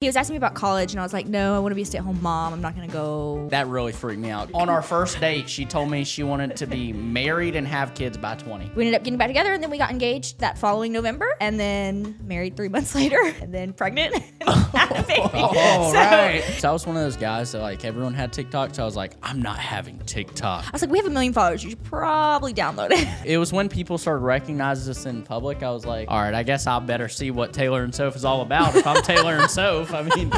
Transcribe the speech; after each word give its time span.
He 0.00 0.06
was 0.06 0.14
asking 0.14 0.34
me 0.34 0.36
about 0.36 0.54
college, 0.54 0.92
and 0.92 1.00
I 1.00 1.02
was 1.02 1.12
like, 1.12 1.26
no, 1.26 1.56
I 1.56 1.58
want 1.58 1.72
to 1.72 1.74
be 1.74 1.82
a 1.82 1.84
stay 1.84 1.98
at 1.98 2.04
home 2.04 2.22
mom. 2.22 2.52
I'm 2.52 2.60
not 2.60 2.76
going 2.76 2.86
to 2.86 2.92
go. 2.92 3.48
That 3.50 3.66
really 3.66 3.90
freaked 3.90 4.20
me 4.20 4.30
out. 4.30 4.48
On 4.54 4.68
our 4.68 4.80
first 4.80 5.18
date, 5.18 5.48
she 5.48 5.64
told 5.64 5.90
me 5.90 6.04
she 6.04 6.22
wanted 6.22 6.54
to 6.58 6.68
be 6.68 6.92
married 6.92 7.56
and 7.56 7.66
have 7.66 7.94
kids 7.94 8.16
by 8.16 8.36
20. 8.36 8.70
We 8.76 8.84
ended 8.86 8.94
up 8.94 9.02
getting 9.02 9.18
back 9.18 9.26
together, 9.26 9.52
and 9.52 9.60
then 9.60 9.70
we 9.70 9.76
got 9.76 9.90
engaged 9.90 10.38
that 10.38 10.56
following 10.56 10.92
November, 10.92 11.34
and 11.40 11.58
then 11.58 12.16
married 12.22 12.54
three 12.56 12.68
months 12.68 12.94
later, 12.94 13.18
and 13.42 13.52
then 13.52 13.72
pregnant 13.72 14.14
and 14.40 14.48
had 14.48 14.92
a 14.92 15.02
baby. 15.08 15.20
Oh, 15.34 15.90
So- 15.92 15.98
right. 15.98 16.44
So 16.60 16.68
I 16.68 16.72
was 16.72 16.86
one 16.86 16.96
of 16.96 17.02
those 17.02 17.16
guys 17.16 17.50
that 17.50 17.60
like 17.62 17.84
everyone 17.84 18.14
had 18.14 18.32
TikTok, 18.32 18.76
so 18.76 18.82
I 18.84 18.86
was 18.86 18.94
like, 18.94 19.14
I'm 19.20 19.42
not 19.42 19.58
having 19.58 19.98
TikTok. 20.06 20.64
I 20.64 20.70
was 20.70 20.80
like, 20.80 20.92
we 20.92 20.98
have 20.98 21.08
a 21.08 21.10
million 21.10 21.32
followers. 21.32 21.64
You 21.64 21.70
should 21.70 21.82
probably 21.82 22.54
download 22.54 22.90
it. 22.92 23.08
It 23.26 23.38
was 23.38 23.52
when 23.52 23.68
people 23.68 23.98
started 23.98 24.20
recognizing 24.22 24.92
us 24.92 25.06
in 25.06 25.24
public. 25.24 25.64
I 25.64 25.72
was 25.72 25.84
like, 25.84 26.06
all 26.08 26.20
right, 26.20 26.34
I 26.34 26.44
guess 26.44 26.68
I 26.68 26.78
better 26.78 27.08
see 27.08 27.32
what 27.32 27.52
Taylor 27.52 27.82
and 27.82 27.92
Soph 27.92 28.14
is 28.14 28.24
all 28.24 28.42
about. 28.42 28.76
If 28.76 28.86
I'm 28.86 29.02
Taylor 29.02 29.34
and 29.38 29.50
Soph, 29.50 29.87
I 29.90 30.02
mean, 30.02 30.30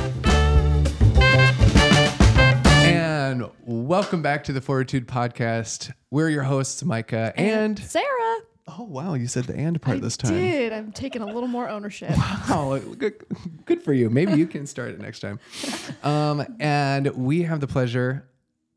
And 2.86 3.50
welcome 3.64 4.22
back 4.22 4.44
to 4.44 4.52
the 4.52 4.60
Fortitude 4.60 5.08
Podcast. 5.08 5.92
We're 6.10 6.28
your 6.28 6.44
hosts, 6.44 6.84
Micah 6.84 7.32
and. 7.36 7.76
Sarah. 7.78 8.36
Oh, 8.68 8.84
wow. 8.84 9.14
You 9.14 9.26
said 9.26 9.44
the 9.44 9.56
and 9.56 9.82
part 9.82 10.00
this 10.02 10.16
time. 10.16 10.34
Did 10.34 10.72
I'm 10.72 10.92
taking 10.92 11.22
a 11.22 11.26
little 11.26 11.48
more 11.48 11.68
ownership. 11.68 12.12
Oh, 12.48 12.78
good, 12.96 13.24
good 13.64 13.82
for 13.82 13.92
you. 13.92 14.08
Maybe 14.08 14.34
you 14.34 14.46
can 14.46 14.68
start 14.68 14.90
it 14.90 15.00
next 15.00 15.20
time. 15.20 15.40
Um, 16.02 16.56
and 16.60 17.08
we 17.08 17.42
have 17.42 17.60
the 17.60 17.66
pleasure 17.66 18.26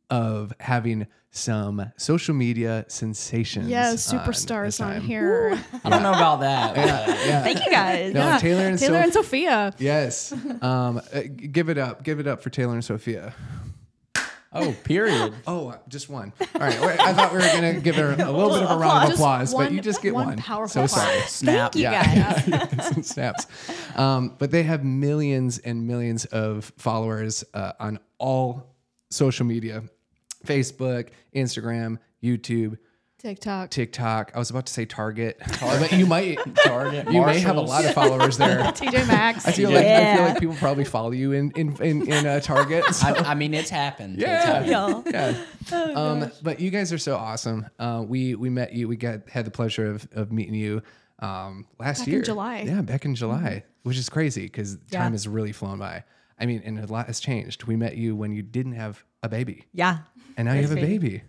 of 0.09 0.51
having 0.59 1.07
some 1.35 1.91
social 1.97 2.35
media 2.35 2.85
sensations. 2.87 3.67
Yeah, 3.67 3.87
on 3.87 3.91
this 3.93 4.11
superstars 4.13 4.79
on 4.79 4.93
time. 4.93 5.01
here. 5.01 5.59
I 5.83 5.89
don't 5.89 6.03
know 6.03 6.11
about 6.13 6.41
that. 6.41 6.77
Yeah. 7.23 7.43
Thank 7.43 7.65
you 7.65 7.71
guys. 7.71 8.13
No, 8.13 8.19
Yeah, 8.21 8.37
Taylor 8.37 8.67
and 8.67 8.77
Taylor 8.79 8.97
Soph- 8.97 9.03
and 9.03 9.13
Sophia. 9.13 9.73
Yes. 9.79 10.31
Um, 10.61 10.97
uh, 11.13 11.21
give 11.51 11.69
it 11.69 11.77
up. 11.77 12.03
Give 12.03 12.19
it 12.19 12.27
up 12.27 12.41
for 12.43 12.49
Taylor 12.51 12.73
and 12.73 12.83
Sophia. 12.85 13.33
Oh, 14.55 14.75
period. 14.83 15.33
Oh, 15.47 15.69
uh, 15.69 15.77
just 15.87 16.09
one. 16.09 16.31
All 16.39 16.61
right. 16.61 16.79
wait, 16.79 16.99
I 16.99 17.11
thought 17.13 17.31
we 17.31 17.39
were 17.39 17.43
going 17.47 17.73
to 17.75 17.81
give 17.81 17.95
her 17.95 18.11
a 18.13 18.31
little 18.31 18.51
bit 18.51 18.61
of 18.63 18.69
a 18.69 18.77
round 18.79 19.03
of 19.05 19.09
Just 19.09 19.19
applause, 19.19 19.53
but 19.55 19.71
you 19.71 19.81
just 19.81 20.01
get 20.03 20.13
one 20.13 20.27
one. 20.27 20.37
powerful 20.37 20.87
so 20.87 20.95
sorry. 20.95 21.21
Snap. 21.21 21.73
Thank 21.73 21.83
you 21.83 21.89
Yeah. 21.91 22.41
guys. 22.75 22.87
Some 22.93 23.01
snaps. 23.03 23.47
Um, 23.95 24.35
but 24.37 24.51
they 24.51 24.61
have 24.63 24.83
millions 24.83 25.57
and 25.57 25.87
millions 25.87 26.25
of 26.25 26.71
followers 26.77 27.43
uh, 27.55 27.71
on 27.79 27.97
all 28.19 28.75
social 29.09 29.45
media 29.47 29.83
Facebook, 30.45 31.09
Instagram, 31.35 31.97
YouTube, 32.23 32.77
TikTok. 33.19 33.69
TikTok. 33.69 34.31
I 34.35 34.39
was 34.39 34.49
about 34.49 34.65
to 34.65 34.73
say 34.73 34.83
Target, 34.85 35.39
but 35.61 35.93
you 35.93 36.05
might. 36.05 36.39
Target. 36.65 37.09
You 37.09 37.25
may 37.25 37.39
have 37.39 37.55
a 37.55 37.61
lot 37.61 37.85
of 37.85 37.93
followers 37.93 38.37
there. 38.37 38.57
TJ 38.63 39.07
Maxx. 39.07 39.47
I 39.47 39.53
feel 39.53 39.71
like 39.71 39.85
I 39.85 40.15
feel 40.17 40.25
like 40.25 40.39
people 40.39 40.55
probably 40.55 40.83
follow 40.83 41.11
you 41.11 41.31
in 41.31 41.51
in 41.51 41.75
in, 41.81 42.11
in 42.11 42.25
uh, 42.27 42.39
Target. 42.41 42.83
so- 42.93 43.07
I, 43.07 43.31
I 43.31 43.35
mean, 43.35 43.53
it's 43.53 43.69
happened. 43.69 44.15
It's 44.15 44.23
Yeah. 44.23 44.45
happened. 44.45 44.71
Y'all. 44.71 45.03
yeah. 45.07 45.37
Oh, 45.71 45.95
um, 45.95 46.31
but 46.41 46.59
you 46.59 46.69
guys 46.69 46.91
are 46.91 46.97
so 46.97 47.15
awesome. 47.15 47.65
Uh, 47.79 48.03
we 48.05 48.35
we 48.35 48.49
met 48.49 48.73
you. 48.73 48.89
We 48.89 48.97
got 48.97 49.29
had 49.29 49.45
the 49.45 49.51
pleasure 49.51 49.89
of 49.89 50.05
of 50.13 50.33
meeting 50.33 50.55
you 50.55 50.81
um, 51.19 51.65
last 51.79 51.99
Back 51.99 52.07
in 52.07 52.13
year. 52.15 52.21
July. 52.23 52.61
Yeah, 52.67 52.81
back 52.81 53.05
in 53.05 53.15
July, 53.15 53.63
which 53.83 53.97
is 53.97 54.09
crazy 54.09 54.41
because 54.43 54.77
Yeah. 54.89 54.99
time 54.99 55.13
has 55.13 55.29
really 55.29 55.53
flown 55.53 55.79
by. 55.79 56.03
I 56.39 56.45
mean, 56.45 56.61
and 56.65 56.79
a 56.79 56.87
lot 56.91 57.07
has 57.07 57.19
changed. 57.19 57.63
We 57.65 57.75
met 57.75 57.95
you 57.97 58.15
when 58.15 58.33
you 58.33 58.41
didn't 58.41 58.73
have 58.73 59.03
a 59.21 59.29
baby, 59.29 59.65
Yeah. 59.73 59.99
and 60.37 60.47
now 60.47 60.53
you 60.53 60.61
have 60.63 60.71
a 60.71 60.75
baby. 60.75 61.23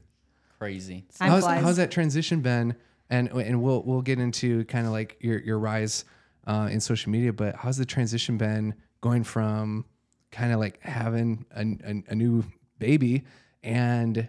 Crazy. 0.59 1.05
Time 1.19 1.31
How's, 1.31 1.43
flies. 1.43 1.63
how's 1.63 1.77
that 1.77 1.91
transition 1.91 2.41
been? 2.41 2.75
And 3.11 3.29
and 3.29 3.63
we'll 3.63 3.83
we'll 3.83 4.01
get 4.03 4.19
into 4.19 4.65
kind 4.65 4.87
of 4.87 4.93
like 4.93 5.17
your 5.21 5.39
your 5.41 5.59
rise 5.59 6.05
uh, 6.47 6.69
in 6.73 6.81
social 6.81 7.11
media, 7.13 7.33
but 7.33 7.55
how's 7.57 7.77
the 7.77 7.85
transition 7.85 8.39
been 8.39 8.75
going 9.03 9.25
from 9.25 9.85
kind 10.31 10.53
of 10.53 10.59
like 10.59 10.81
having 10.83 11.45
a, 11.55 11.61
a, 11.85 12.03
a 12.09 12.15
new 12.15 12.43
baby 12.79 13.25
and 13.63 14.27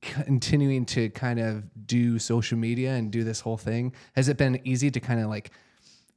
continuing 0.00 0.84
to 0.84 1.08
kind 1.10 1.38
of 1.38 1.64
do 1.86 2.18
social 2.18 2.58
media 2.58 2.90
and 2.94 3.10
do 3.10 3.22
this 3.24 3.40
whole 3.40 3.56
thing? 3.56 3.94
Has 4.14 4.28
it 4.28 4.36
been 4.36 4.60
easy 4.64 4.90
to 4.90 5.00
kind 5.00 5.20
of 5.20 5.28
like 5.28 5.52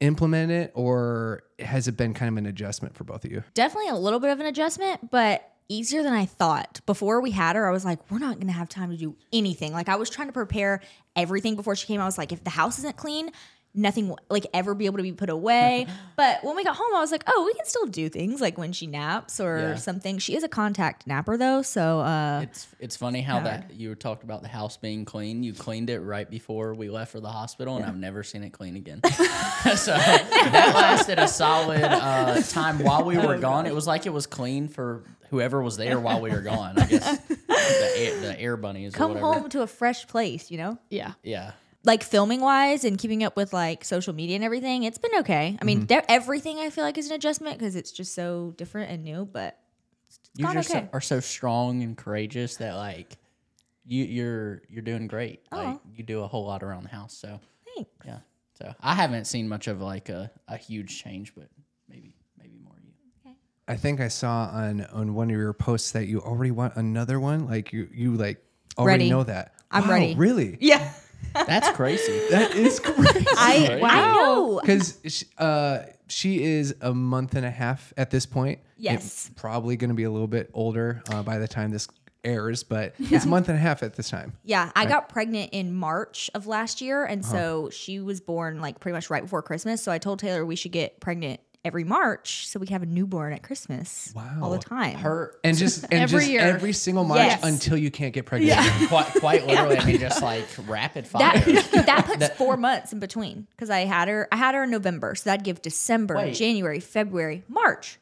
implement 0.05 0.51
it, 0.51 0.71
or 0.75 1.43
has 1.59 1.87
it 1.87 1.97
been 1.97 2.13
kind 2.13 2.29
of 2.29 2.37
an 2.37 2.45
adjustment 2.45 2.95
for 2.95 3.03
both 3.03 3.25
of 3.25 3.31
you? 3.31 3.43
Definitely 3.53 3.89
a 3.89 3.95
little 3.95 4.19
bit 4.19 4.31
of 4.31 4.39
an 4.39 4.45
adjustment, 4.45 5.11
but 5.11 5.51
easier 5.67 6.03
than 6.03 6.13
I 6.13 6.25
thought. 6.25 6.81
Before 6.85 7.21
we 7.21 7.31
had 7.31 7.55
her, 7.55 7.67
I 7.67 7.71
was 7.71 7.83
like, 7.83 7.99
we're 8.11 8.19
not 8.19 8.35
going 8.35 8.47
to 8.47 8.53
have 8.53 8.69
time 8.69 8.91
to 8.91 8.97
do 8.97 9.15
anything. 9.33 9.73
Like, 9.73 9.89
I 9.89 9.95
was 9.95 10.09
trying 10.09 10.27
to 10.27 10.33
prepare 10.33 10.81
everything 11.15 11.55
before 11.55 11.75
she 11.75 11.87
came. 11.87 11.99
I 11.99 12.05
was 12.05 12.17
like, 12.17 12.31
if 12.31 12.43
the 12.43 12.51
house 12.51 12.77
isn't 12.79 12.97
clean, 12.97 13.31
nothing 13.75 14.09
will 14.09 14.19
like 14.29 14.47
ever 14.53 14.73
be 14.73 14.85
able 14.85 14.97
to 14.97 15.03
be 15.03 15.11
put 15.11 15.29
away. 15.29 15.85
but 16.15 16.43
when 16.43 16.55
we 16.55 16.63
got 16.63 16.75
home, 16.75 16.95
I 16.95 16.99
was 17.01 17.11
like, 17.11 17.23
oh, 17.27 17.43
we 17.45 17.53
can 17.53 17.65
still 17.65 17.85
do 17.85 18.09
things 18.09 18.41
like 18.41 18.57
when 18.57 18.71
she 18.71 18.87
naps 18.87 19.39
or 19.39 19.59
Yeah. 19.59 19.75
something. 19.75 20.17
She 20.17 20.35
is 20.35 20.43
a 20.43 20.47
contact 20.49 21.05
napper 21.07 21.37
though, 21.37 21.61
so 21.61 21.99
uh 21.99 22.41
It's 22.41 22.67
it's 22.79 22.95
funny 22.95 23.21
how 23.21 23.39
that 23.41 23.73
you 23.75 23.89
were 23.89 23.95
talked 23.95 24.23
about 24.23 24.41
the 24.41 24.47
house 24.47 24.77
being 24.77 25.05
clean. 25.05 25.43
You 25.43 25.53
cleaned 25.53 25.89
it 25.89 25.99
right 25.99 26.29
before 26.29 26.73
we 26.73 26.89
left 26.89 27.11
for 27.11 27.19
the 27.19 27.29
hospital, 27.29 27.75
and 27.77 27.85
I've 27.85 27.97
never 27.97 28.23
seen 28.23 28.43
it 28.43 28.51
clean 28.51 28.75
again. 28.75 29.01
so 29.75 29.91
that 29.95 30.71
lasted 30.75 31.19
a 31.19 31.27
solid 31.27 31.83
uh, 31.83 32.41
time 32.43 32.79
while 32.79 33.03
we 33.03 33.17
were 33.17 33.37
gone. 33.37 33.65
It 33.65 33.75
was 33.75 33.87
like 33.87 34.05
it 34.05 34.13
was 34.13 34.27
clean 34.27 34.67
for 34.67 35.03
whoever 35.29 35.61
was 35.61 35.75
there 35.77 35.99
while 35.99 36.21
we 36.21 36.29
were 36.29 36.41
gone. 36.41 36.77
I 36.77 36.85
guess 36.85 37.17
the 37.27 37.91
air, 37.97 38.19
the 38.21 38.39
air 38.39 38.57
bunnies 38.57 38.93
or 38.93 38.97
come 38.97 39.09
whatever. 39.15 39.33
home 39.33 39.49
to 39.49 39.61
a 39.63 39.67
fresh 39.67 40.07
place, 40.07 40.51
you 40.51 40.57
know? 40.57 40.77
yeah. 40.89 41.13
Yeah. 41.23 41.51
Like 41.85 42.03
filming 42.03 42.41
wise 42.41 42.83
and 42.83 42.97
keeping 42.97 43.23
up 43.23 43.35
with 43.37 43.53
like 43.53 43.85
social 43.85 44.13
media 44.13 44.35
and 44.35 44.43
everything, 44.43 44.83
it's 44.83 44.97
been 44.97 45.15
okay. 45.19 45.57
I 45.61 45.65
mean, 45.65 45.85
Mm-hmm. 45.87 46.05
everything 46.09 46.59
I 46.59 46.69
feel 46.69 46.83
like 46.83 46.97
is 46.97 47.07
an 47.09 47.15
adjustment 47.15 47.57
because 47.59 47.75
it's 47.75 47.91
just 47.91 48.13
so 48.15 48.53
different 48.57 48.91
and 48.91 49.03
new. 49.03 49.25
But 49.31 49.57
You 50.35 50.45
gone 50.45 50.55
just 50.55 50.71
okay. 50.71 50.87
are 50.93 51.01
so 51.01 51.19
strong 51.19 51.83
and 51.83 51.95
courageous 51.97 52.57
that 52.57 52.75
like 52.75 53.17
you 53.85 54.03
you're 54.05 54.61
you're 54.69 54.81
doing 54.81 55.07
great. 55.07 55.41
Like 55.51 55.75
Oh. 55.75 55.81
you 55.95 56.03
do 56.03 56.21
a 56.21 56.27
whole 56.27 56.45
lot 56.45 56.63
around 56.63 56.83
the 56.83 56.89
house. 56.89 57.15
So 57.15 57.39
thanks. 57.75 57.89
yeah. 58.05 58.19
So 58.57 58.73
I 58.81 58.95
haven't 58.95 59.25
seen 59.25 59.47
much 59.49 59.67
of 59.67 59.81
like 59.81 60.09
a, 60.09 60.31
a 60.47 60.57
huge 60.57 61.03
change, 61.03 61.33
but 61.35 61.49
maybe 61.89 62.15
maybe 62.41 62.57
more 62.63 62.73
you. 62.81 63.33
I 63.67 63.75
think 63.75 63.99
I 64.01 64.07
saw 64.07 64.49
on 64.53 64.81
on 64.93 65.13
one 65.13 65.29
of 65.29 65.35
your 65.35 65.53
posts 65.53 65.91
that 65.91 66.05
you 66.07 66.21
already 66.21 66.51
want 66.51 66.75
another 66.77 67.19
one. 67.19 67.47
Like 67.47 67.73
you 67.73 67.87
you 67.93 68.15
like 68.15 68.43
already 68.77 69.03
Ready. 69.05 69.09
know 69.09 69.23
that. 69.23 69.53
I'm 69.71 69.83
Wow, 69.87 69.93
ready. 69.93 70.15
Really? 70.15 70.57
Yeah, 70.61 70.91
That's 71.33 71.69
crazy. 71.71 72.21
That 72.31 72.55
is 72.55 72.79
crazy. 72.79 73.25
I 73.37 73.79
Right? 73.81 73.93
I 73.93 74.13
know. 74.13 74.59
Because 74.61 75.25
uh, 75.37 75.79
she 76.07 76.43
is 76.43 76.75
a 76.81 76.93
month 76.93 77.35
and 77.35 77.45
a 77.45 77.51
half 77.51 77.93
at 77.97 78.09
this 78.11 78.25
point. 78.25 78.59
Yes. 78.77 79.03
It's 79.03 79.31
probably 79.35 79.75
going 79.77 79.89
to 79.89 79.95
be 79.95 80.03
a 80.03 80.11
little 80.11 80.27
bit 80.27 80.49
older 80.53 81.01
uh, 81.09 81.23
by 81.23 81.37
the 81.39 81.47
time 81.47 81.71
this 81.71 81.87
airs, 82.23 82.63
but 82.63 82.95
it's 82.99 83.25
a 83.25 83.27
month 83.27 83.49
and 83.49 83.57
a 83.57 83.61
half 83.61 83.83
at 83.83 83.95
this 83.95 84.09
time. 84.09 84.33
Yeah, 84.43 84.71
I 84.75 84.85
got 84.85 85.09
pregnant 85.09 85.51
in 85.53 85.73
March 85.73 86.29
of 86.33 86.47
last 86.47 86.81
year, 86.81 87.05
and 87.05 87.21
Uh-huh. 87.23 87.31
so 87.31 87.69
she 87.69 87.99
was 87.99 88.19
born 88.21 88.59
like 88.61 88.79
pretty 88.79 88.93
much 88.95 89.09
right 89.09 89.21
before 89.23 89.41
Christmas. 89.43 89.81
So 89.83 89.91
I 89.91 89.97
told 89.99 90.19
Taylor 90.19 90.45
we 90.45 90.55
should 90.55 90.71
get 90.71 90.99
pregnant 90.99 91.39
every 91.65 91.83
March 91.83 92.47
so 92.47 92.59
we 92.59 92.67
have 92.67 92.83
a 92.83 92.85
newborn 92.85 93.33
at 93.33 93.43
Christmas 93.43 94.13
wow. 94.15 94.39
all 94.41 94.51
the 94.51 94.59
time. 94.59 94.97
Her 94.97 95.35
And 95.43 95.57
just 95.57 95.83
and 95.91 95.93
Every 95.93 96.19
just 96.19 96.31
year. 96.31 96.41
every 96.41 96.71
single 96.73 97.03
March 97.03 97.19
Yes. 97.19 97.43
until 97.43 97.77
you 97.77 97.91
can't 97.91 98.13
get 98.13 98.25
pregnant. 98.25 98.53
again. 98.59 98.87
quite 98.87 99.07
quite 99.15 99.47
literally, 99.47 99.77
I 99.77 99.85
mean, 99.85 99.99
just 99.99 100.21
like 100.21 100.45
rapid 100.67 101.07
fire. 101.07 101.39
that 101.39 101.71
that 101.87 102.05
puts 102.05 102.29
four 102.37 102.55
months 102.55 102.93
in 102.93 102.99
between 102.99 103.47
because 103.51 103.69
I 103.69 103.79
had 103.79 104.07
her 104.07 104.27
I 104.31 104.37
had 104.37 104.55
her 104.55 104.63
in 104.63 104.71
November, 104.71 105.15
so 105.15 105.29
that'd 105.29 105.43
give 105.43 105.61
December, 105.61 106.15
Wait. 106.15 106.35
January, 106.35 106.79
February, 106.79 107.43
March. 107.47 107.99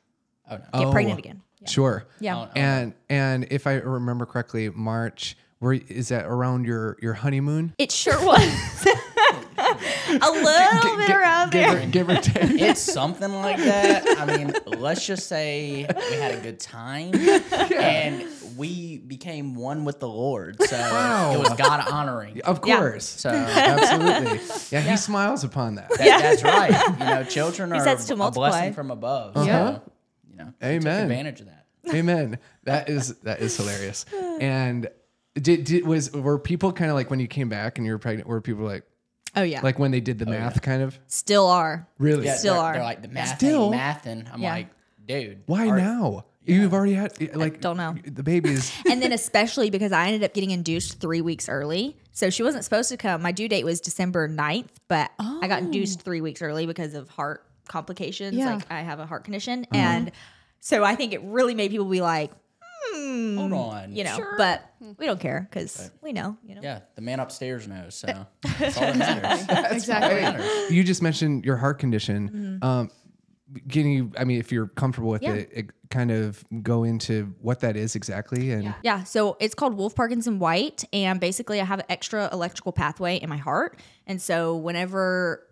oh 0.52 0.58
no. 0.58 0.80
Get 0.80 0.88
Oh. 0.88 0.92
pregnant 0.92 1.20
again. 1.20 1.42
Yeah. 1.62 1.70
Sure. 1.70 2.06
Yeah. 2.20 2.38
Oh, 2.38 2.50
And 2.56 2.94
and 3.10 3.48
if 3.50 3.66
I 3.68 3.76
remember 3.76 4.26
correctly, 4.26 4.70
March. 4.70 5.38
Where 5.60 5.72
is 5.72 6.10
that 6.10 6.26
around 6.26 6.66
your 6.66 6.98
your 7.02 7.14
honeymoon? 7.14 7.74
It 7.78 7.90
sure 7.90 8.22
was. 8.26 8.86
A 10.10 10.32
little 10.32 10.98
bit 10.98 11.10
around 11.10 11.52
give 11.52 11.62
there. 11.72 11.84
Or, 11.84 11.86
give 11.88 12.10
or 12.10 12.16
take. 12.18 12.50
It's 12.62 12.82
something 12.82 13.32
like 13.34 13.58
that. 13.58 14.04
I 14.20 14.38
mean, 14.38 14.54
let's 14.66 15.06
just 15.06 15.28
say 15.28 15.86
we 16.10 16.16
had 16.18 16.36
a 16.36 16.42
good 16.42 16.60
time 16.60 17.14
and 17.14 18.26
we 18.58 18.98
became 18.98 19.56
one 19.56 19.86
with 19.86 20.00
the 20.00 20.08
Lord. 20.08 20.62
So 20.62 20.78
Wow. 20.78 21.34
it 21.34 21.40
was 21.40 21.54
God 21.54 21.88
honoring. 21.92 22.42
Of 22.42 22.62
Yeah. 22.66 22.78
course. 22.78 23.06
So 23.06 23.30
Absolutely. 23.30 24.40
Yeah, 24.72 24.82
he 24.82 24.98
smiles 24.98 25.44
upon 25.44 25.76
that. 25.76 25.90
that, 25.90 26.00
that's 26.40 26.44
right. 26.44 27.00
You 27.00 27.06
know, 27.06 27.24
children 27.30 27.72
He 27.72 27.80
are 27.80 27.96
to 27.96 28.14
a 28.14 28.16
multiply. 28.16 28.50
blessing 28.50 28.74
from 28.74 28.92
above. 28.92 29.36
Uh-huh. 29.38 29.46
So, 29.76 29.82
you 30.30 30.38
know, 30.38 30.54
take 30.60 30.82
Amen. 30.82 31.04
advantage 31.04 31.40
of 31.42 31.48
that. 31.48 31.66
Amen. 31.94 32.40
That 32.64 32.90
is 32.90 33.16
that 33.24 33.40
is 33.42 33.58
hilarious. 33.58 34.06
And 34.40 34.88
did, 35.36 35.64
did 35.66 35.86
was 35.86 36.12
were 36.14 36.40
people 36.40 36.72
kind 36.72 36.90
of 36.90 36.96
like 36.96 37.10
when 37.10 37.20
you 37.20 37.28
came 37.28 37.50
back 37.50 37.78
and 37.78 37.86
you 37.86 37.92
were 37.94 38.00
pregnant? 38.00 38.28
Were 38.28 38.40
people 38.40 38.64
like 38.66 38.84
Oh 39.36 39.44
yeah. 39.44 39.62
like 39.62 39.80
when 39.80 39.92
they 39.92 40.00
did 40.00 40.20
the 40.20 40.26
oh, 40.26 40.32
math? 40.32 40.62
Kind 40.62 40.82
of 40.82 40.98
Still 41.08 41.48
are. 41.48 41.88
really? 41.98 42.26
Yeah, 42.26 42.36
Still 42.36 42.56
they're, 42.56 42.64
are. 42.64 42.74
They're 42.74 42.84
like 42.84 43.02
the 43.02 43.08
math 43.08 43.38
Still? 43.38 43.64
ain't 43.64 43.72
math, 43.72 44.06
and 44.06 44.30
I'm 44.32 44.42
Yeah. 44.42 44.54
like, 44.54 44.68
dude, 45.06 45.44
Why 45.46 45.68
are- 45.68 45.78
now? 45.78 46.26
You've 46.46 46.74
already 46.74 46.94
had 46.94 47.36
like 47.36 47.62
don't 47.62 47.78
know. 47.78 47.96
the 48.06 48.22
babies. 48.22 48.72
and 48.90 49.02
then 49.02 49.14
especially 49.14 49.70
because 49.70 49.94
I 49.94 50.08
ended 50.08 50.24
up 50.24 50.34
getting 50.34 50.52
induced 50.52 51.00
three 51.00 51.22
weeks 51.22 51.48
early. 51.48 51.96
So 52.12 52.30
she 52.30 52.44
wasn't 52.44 52.66
supposed 52.66 52.90
to 52.90 52.98
come. 52.98 53.22
My 53.22 53.32
due 53.32 53.48
date 53.48 53.64
was 53.64 53.80
December 53.80 54.28
9th, 54.28 54.68
but 54.88 55.10
I 55.20 55.48
got 55.48 55.62
oh. 55.62 55.66
induced 55.66 56.02
three 56.02 56.20
weeks 56.20 56.42
early 56.42 56.66
because 56.66 56.96
of 56.96 57.08
heart 57.08 57.46
complications. 57.68 58.36
Yeah. 58.36 58.56
Like 58.56 58.70
I 58.70 58.82
have 58.82 59.00
a 59.00 59.06
heart 59.06 59.24
condition, 59.24 59.66
uh-huh. 59.72 59.78
and 59.78 60.12
so 60.60 60.84
I 60.84 60.96
think 60.96 61.14
it 61.14 61.22
really 61.24 61.56
made 61.56 61.72
people 61.72 61.86
be 61.86 62.02
like, 62.02 62.32
hmm, 63.04 63.38
Hold 63.38 63.54
on. 63.54 63.96
you 63.96 64.04
know. 64.04 64.18
But 64.38 64.64
we 64.98 65.06
don't 65.06 65.20
care 65.20 65.48
because 65.50 65.92
we 66.02 66.14
know, 66.14 66.38
you 66.46 66.56
know. 66.56 66.62
Yeah, 66.62 66.80
the 66.96 67.02
man 67.02 67.20
upstairs 67.20 67.68
knows. 67.68 67.96
So 67.96 68.08
that's 68.60 68.78
all 68.78 68.84
that 68.94 68.98
matters. 68.98 69.40
All 69.50 69.56
that 69.64 69.72
exactly. 69.74 70.22
matters. 70.22 70.72
You 70.72 70.84
just 70.84 71.02
mentioned 71.02 71.46
your 71.46 71.58
heart 71.58 71.80
condition. 71.80 72.60
Um, 72.62 72.92
can 73.70 73.86
you? 73.88 74.12
I 74.18 74.24
mean, 74.24 74.40
if 74.40 74.52
you're 74.52 74.68
comfortable 74.68 75.10
with 75.10 75.22
Mm-hmm. 75.22 75.36
Yeah. 75.36 75.42
it, 75.42 75.50
it, 75.54 75.70
kind 75.90 76.10
of 76.10 76.44
go 76.64 76.84
into 76.84 77.36
what 77.40 77.60
that 77.60 77.76
is 77.78 77.96
exactly. 77.96 78.50
And 78.52 78.74
Yeah, 78.82 79.04
so 79.04 79.38
it's 79.40 79.54
called 79.54 79.76
Wolff 79.76 79.94
Parkinson 79.94 80.40
White, 80.40 80.84
and 80.92 81.20
basically 81.20 81.62
I 81.62 81.66
have 81.66 81.78
an 81.80 81.86
extra 81.88 82.30
electrical 82.34 82.72
pathway 82.72 83.18
in 83.18 83.30
my 83.30 83.38
heart, 83.38 83.80
and 84.08 84.20
so 84.20 84.56
whenever 84.56 85.46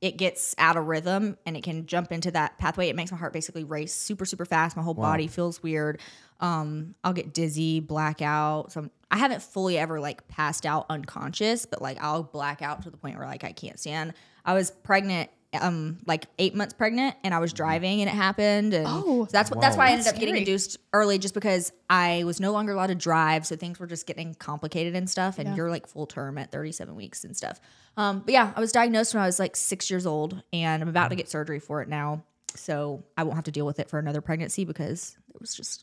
it 0.00 0.16
gets 0.16 0.54
out 0.56 0.76
of 0.76 0.86
rhythm 0.86 1.36
and 1.44 1.56
it 1.56 1.62
can 1.62 1.86
jump 1.86 2.10
into 2.10 2.30
that 2.30 2.56
pathway, 2.58 2.88
it 2.88 2.96
makes 2.96 3.12
my 3.12 3.18
heart 3.18 3.32
basically 3.32 3.64
race 3.64 3.92
super 3.92 4.24
super 4.24 4.44
fast. 4.44 4.76
My 4.76 4.82
whole 4.82 4.94
body 4.94 5.26
feels 5.26 5.62
weird. 5.62 6.00
Um, 6.40 6.94
I'll 7.04 7.12
get 7.12 7.34
dizzy, 7.34 7.80
blackout. 7.80 8.72
Some 8.72 8.90
I 9.10 9.18
haven't 9.18 9.42
fully 9.42 9.76
ever 9.76 10.00
like 10.00 10.26
passed 10.28 10.64
out 10.64 10.86
unconscious, 10.88 11.66
but 11.66 11.82
like 11.82 12.02
I'll 12.02 12.22
black 12.22 12.62
out 12.62 12.82
to 12.82 12.90
the 12.90 12.96
point 12.96 13.18
where 13.18 13.26
like 13.26 13.44
I 13.44 13.52
can't 13.52 13.78
stand. 13.78 14.14
I 14.44 14.54
was 14.54 14.70
pregnant. 14.70 15.30
Um, 15.60 15.98
like 16.06 16.26
eight 16.38 16.54
months 16.54 16.74
pregnant, 16.74 17.16
and 17.24 17.34
I 17.34 17.40
was 17.40 17.52
driving, 17.52 18.00
and 18.02 18.08
it 18.08 18.12
happened, 18.14 18.72
and 18.72 18.86
Oh. 18.88 19.24
so 19.24 19.30
that's 19.32 19.50
what 19.50 19.60
that's 19.60 19.76
why 19.76 19.88
I 19.88 19.90
ended 19.90 20.06
up 20.06 20.14
getting 20.14 20.28
scary. 20.28 20.38
induced 20.38 20.76
early 20.92 21.18
just 21.18 21.34
because 21.34 21.72
I 21.88 22.22
was 22.24 22.38
no 22.38 22.52
longer 22.52 22.70
allowed 22.72 22.86
to 22.86 22.94
drive. 22.94 23.44
So 23.44 23.56
things 23.56 23.80
were 23.80 23.88
just 23.88 24.06
getting 24.06 24.34
complicated 24.34 24.94
and 24.94 25.10
stuff. 25.10 25.40
And 25.40 25.48
Yeah. 25.48 25.56
you're 25.56 25.68
like 25.70 25.88
full 25.88 26.06
term 26.06 26.38
at 26.38 26.52
37 26.52 26.94
weeks 26.94 27.24
and 27.24 27.36
stuff. 27.36 27.60
Um, 27.96 28.20
but 28.20 28.32
yeah, 28.32 28.52
I 28.54 28.60
was 28.60 28.70
diagnosed 28.70 29.12
when 29.12 29.24
I 29.24 29.26
was 29.26 29.40
like 29.40 29.56
six 29.56 29.90
years 29.90 30.06
old 30.06 30.40
and 30.52 30.82
I'm 30.84 30.88
about 30.88 31.08
to 31.08 31.16
get 31.16 31.28
surgery 31.28 31.58
for 31.58 31.82
it 31.82 31.88
now. 31.88 32.22
So 32.54 33.02
I 33.18 33.24
won't 33.24 33.34
have 33.34 33.44
to 33.44 33.50
deal 33.50 33.66
with 33.66 33.80
it 33.80 33.90
for 33.90 33.98
another 33.98 34.20
pregnancy 34.20 34.64
because 34.64 35.16
it 35.34 35.40
was 35.40 35.52
just 35.52 35.82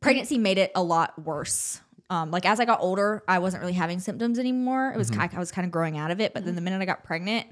pregnancy 0.00 0.38
made 0.38 0.58
it 0.58 0.70
a 0.76 0.82
lot 0.82 1.20
worse. 1.24 1.80
Um, 2.10 2.30
like 2.30 2.44
as 2.46 2.60
I 2.60 2.64
got 2.64 2.80
older, 2.80 3.22
I 3.26 3.38
wasn't 3.40 3.62
really 3.62 3.72
having 3.72 3.98
symptoms 3.98 4.38
anymore. 4.38 4.92
It 4.94 4.98
was 4.98 5.10
ki 5.10 5.18
I 5.18 5.38
was 5.38 5.50
kind 5.50 5.64
of 5.64 5.72
growing 5.72 5.96
out 5.98 6.10
of 6.12 6.20
it. 6.20 6.34
But 6.34 6.44
then 6.44 6.54
the 6.54 6.60
minute 6.60 6.80
I 6.80 6.84
got 6.84 7.04
pregnant, 7.04 7.46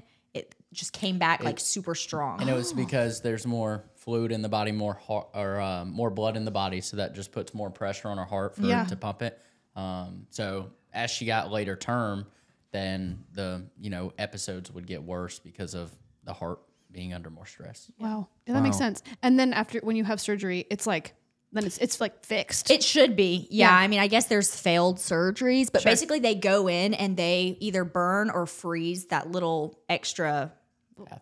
just 0.73 0.93
came 0.93 1.17
back 1.17 1.43
like 1.43 1.59
super 1.59 1.95
strong. 1.95 2.39
And 2.41 2.49
it 2.49 2.53
was 2.53 2.73
because 2.85 3.21
there's 3.21 3.45
more 3.45 3.83
fluid 3.95 4.31
in 4.31 4.41
the 4.41 4.49
body, 4.49 4.71
more 4.71 4.93
heart, 4.93 5.27
or 5.33 5.59
uh, 5.59 5.85
more 5.85 6.09
blood 6.09 6.35
in 6.37 6.45
the 6.45 6.51
body, 6.51 6.81
so 6.81 6.97
that 6.97 7.13
just 7.13 7.31
puts 7.31 7.53
more 7.53 7.69
pressure 7.69 8.07
on 8.07 8.17
her 8.17 8.25
heart 8.25 8.55
for 8.55 8.63
Yeah. 8.63 8.83
it 8.83 8.89
to 8.89 8.95
pump 8.95 9.21
it. 9.21 9.39
Um, 9.75 10.27
so 10.29 10.71
as 10.93 11.11
she 11.11 11.25
got 11.25 11.51
later 11.51 11.75
term, 11.75 12.25
then 12.71 13.23
the 13.33 13.63
you 13.79 13.89
know 13.89 14.13
episodes 14.17 14.71
would 14.71 14.87
get 14.87 15.03
worse 15.03 15.39
because 15.39 15.73
of 15.73 15.91
the 16.23 16.33
heart 16.33 16.59
being 16.91 17.13
under 17.13 17.29
more 17.29 17.45
stress. 17.45 17.89
Wow. 17.99 18.27
Yeah, 18.47 18.53
that 18.55 18.63
makes 18.63 18.77
sense. 18.77 19.01
And 19.23 19.39
then 19.39 19.53
after 19.53 19.79
when 19.79 19.95
you 19.95 20.03
have 20.03 20.19
surgery, 20.19 20.65
it's 20.69 20.85
like 20.87 21.13
then 21.53 21.65
it's 21.65 21.77
it's 21.79 21.99
like 22.01 22.25
fixed. 22.25 22.71
It 22.71 22.81
should 22.83 23.15
be. 23.15 23.47
Yeah. 23.49 23.69
Yeah. 23.69 23.75
I 23.77 23.87
mean, 23.87 23.99
I 23.99 24.07
guess 24.07 24.25
there's 24.27 24.53
failed 24.55 24.97
surgeries, 24.97 25.69
but 25.71 25.81
Sure. 25.81 25.91
basically 25.91 26.19
they 26.19 26.35
go 26.35 26.67
in 26.69 26.93
and 26.93 27.15
they 27.17 27.57
either 27.59 27.83
burn 27.83 28.29
or 28.29 28.45
freeze 28.45 29.05
that 29.07 29.31
little 29.31 29.79
extra 29.89 30.53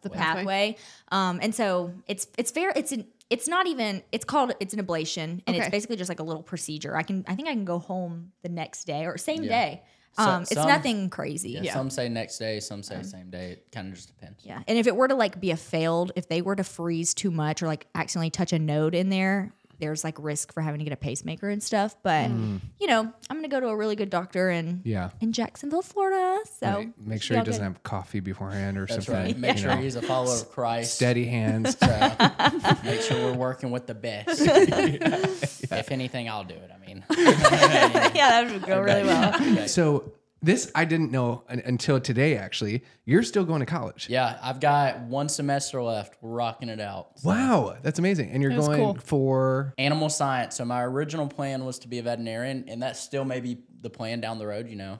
the 0.02 0.10
pathway. 0.10 0.76
Um, 1.12 1.40
and 1.42 1.54
so 1.54 1.94
it's 2.08 2.28
it's 2.38 2.52
fair. 2.52 2.72
It's 2.76 2.92
an 2.92 3.06
it's 3.30 3.48
not 3.48 3.68
even 3.68 4.02
it's 4.12 4.26
called 4.26 4.54
it's 4.60 4.74
an 4.74 4.84
ablation 4.86 5.42
and 5.46 5.56
it's 5.56 5.70
basically 5.70 5.96
just 5.98 6.10
like 6.10 6.20
a 6.20 6.24
little 6.24 6.44
procedure. 6.44 6.96
I 6.96 7.04
can 7.04 7.24
I 7.28 7.36
think 7.36 7.48
I 7.48 7.52
can 7.54 7.66
go 7.66 7.80
home 7.80 8.32
the 8.42 8.50
next 8.50 8.86
day 8.86 9.06
or 9.06 9.18
same 9.18 9.44
Yeah. 9.44 9.50
day. 9.50 9.82
So- 10.18 10.24
Um, 10.24 10.42
it's 10.42 10.54
some- 10.56 10.68
nothing 10.68 11.10
crazy. 11.12 11.52
Yeah, 11.52 11.72
Some 11.72 11.92
say 11.92 12.10
next 12.10 12.40
day, 12.40 12.60
some 12.60 12.82
say 12.82 13.04
same 13.04 13.30
day. 13.30 13.52
It 13.52 13.68
kind 13.72 13.90
of 13.90 13.94
just 13.94 14.08
depends. 14.08 14.44
Yeah. 14.44 14.62
And 14.68 14.78
if 14.78 14.88
it 14.88 14.96
were 14.96 15.08
to 15.08 15.14
like 15.16 15.40
be 15.40 15.52
a 15.52 15.56
failed, 15.58 16.12
if 16.16 16.28
they 16.28 16.42
were 16.42 16.56
to 16.56 16.64
freeze 16.64 17.14
too 17.14 17.30
much 17.30 17.62
or 17.62 17.68
like 17.68 17.86
accidentally 17.94 18.32
touch 18.32 18.52
a 18.52 18.58
node 18.60 18.96
in 18.96 19.10
there, 19.10 19.54
there's 19.80 20.04
like 20.04 20.16
risk 20.20 20.54
for 20.54 20.62
having 20.62 20.80
to 20.80 20.84
get 20.84 20.94
a 20.94 20.98
pacemaker 20.98 21.50
and 21.50 21.62
stuff. 21.64 21.96
But 22.04 22.30
mm. 22.30 22.60
you 22.80 22.88
know, 22.88 23.02
I'm 23.30 23.38
gonna 23.38 23.48
go 23.48 23.60
to 23.60 23.68
a 23.68 23.76
really 23.76 23.96
good 23.96 24.10
doctor 24.10 24.50
in 24.50 24.82
yeah, 24.84 25.10
in 25.22 25.32
Jacksonville, 25.34 25.82
Florida. 25.82 26.40
So 26.60 26.68
Right. 26.68 26.94
make 26.98 27.22
sure 27.22 27.38
he 27.38 27.44
doesn't 27.44 27.62
good. 27.62 27.74
have 27.74 27.84
coffee 27.84 28.20
beforehand 28.20 28.78
or 28.78 28.86
That's 28.86 29.06
something. 29.06 29.16
right. 29.26 29.38
Make 29.38 29.56
you 29.58 29.64
sure 29.64 29.76
he's 29.78 29.96
a 29.96 30.02
follower 30.02 30.34
of 30.36 30.52
Christ. 30.52 30.96
steady 30.96 31.26
hands. 31.26 31.78
So 31.90 32.76
make 32.84 33.02
sure 33.02 33.18
we're 33.32 33.38
working 33.38 33.72
with 33.72 33.88
the 33.88 33.96
best. 33.96 34.42
If 35.72 35.92
anything, 35.92 36.30
I'll 36.30 36.44
do 36.44 36.56
it. 36.56 36.70
I 36.74 36.86
mean, 36.86 37.04
yeah, 37.18 38.12
that 38.44 38.52
would 38.52 38.64
go 38.66 38.82
really 38.82 39.04
well. 39.04 39.68
So 39.68 40.12
this 40.42 40.72
I 40.74 40.86
didn't 40.86 41.12
know 41.12 41.44
until 41.48 42.00
today. 42.00 42.38
Actually, 42.38 42.84
you're 43.06 43.24
still 43.24 43.44
going 43.44 43.60
to 43.60 43.66
college. 43.66 44.08
Yeah, 44.10 44.38
I've 44.42 44.60
got 44.60 45.00
one 45.02 45.28
semester 45.30 45.82
left. 45.82 46.18
We're 46.22 46.30
rocking 46.32 46.70
it 46.70 46.80
out. 46.80 47.20
So- 47.20 47.30
Wow, 47.30 47.78
that's 47.82 48.00
amazing. 48.00 48.32
And 48.32 48.42
you're 48.42 48.54
That's 48.54 48.68
going 48.68 48.80
cool. 48.80 48.94
for 48.96 49.74
Animal 49.78 50.10
science. 50.10 50.56
So 50.56 50.66
my 50.66 50.84
original 50.84 51.28
plan 51.28 51.66
was 51.66 51.80
to 51.80 51.88
be 51.88 52.00
a 52.00 52.04
veterinarian, 52.04 52.66
and 52.68 52.82
that 52.84 52.96
still 52.98 53.26
may 53.26 53.40
be 53.42 53.58
the 53.82 53.90
plan 53.90 54.22
down 54.22 54.38
the 54.40 54.48
road. 54.48 54.70
You 54.70 54.76
know, 54.78 55.00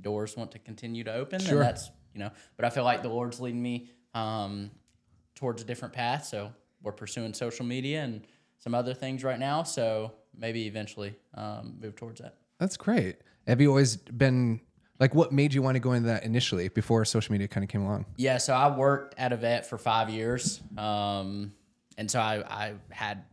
doors 0.00 0.36
want 0.36 0.52
to 0.52 0.58
continue 0.58 1.04
to 1.04 1.12
open, 1.14 1.40
Sure. 1.40 1.58
and 1.60 1.68
that's 1.68 1.90
you 2.14 2.20
know. 2.20 2.30
But 2.56 2.64
I 2.64 2.70
feel 2.70 2.84
like 2.84 3.02
the 3.02 3.08
Lord's 3.10 3.40
leading 3.40 3.62
me 3.62 3.90
um, 4.14 4.70
towards 5.34 5.60
a 5.62 5.64
different 5.64 5.92
path. 5.94 6.24
So 6.24 6.52
we're 6.82 6.92
pursuing 6.92 7.34
social 7.34 7.66
media 7.66 8.02
and 8.02 8.26
some 8.58 8.74
other 8.74 8.94
things 8.94 9.22
right 9.22 9.38
now. 9.38 9.62
So 9.64 10.12
maybe 10.36 10.66
eventually 10.66 11.14
um, 11.34 11.76
move 11.80 11.94
towards 11.96 12.20
that. 12.20 12.36
that's 12.58 12.76
great. 12.76 13.16
Have 13.46 13.60
you 13.60 13.68
always 13.70 13.96
been 13.96 14.60
like 15.00 15.14
what 15.14 15.32
made 15.32 15.54
you 15.54 15.62
want 15.62 15.76
to 15.76 15.80
go 15.80 15.92
into 15.92 16.08
that 16.08 16.24
initially 16.24 16.68
before 16.68 17.04
social 17.04 17.32
media 17.32 17.48
kind 17.48 17.64
of 17.64 17.70
came 17.70 17.82
along? 17.82 18.06
Yeah, 18.16 18.38
so 18.38 18.54
I 18.54 18.74
worked 18.74 19.14
at 19.18 19.32
a 19.32 19.36
vet 19.36 19.66
for 19.66 19.78
five 19.78 20.10
years, 20.10 20.60
um, 20.76 21.52
and 21.96 22.10
so 22.10 22.20
I, 22.20 22.42
I 22.48 22.74
had 22.90 23.24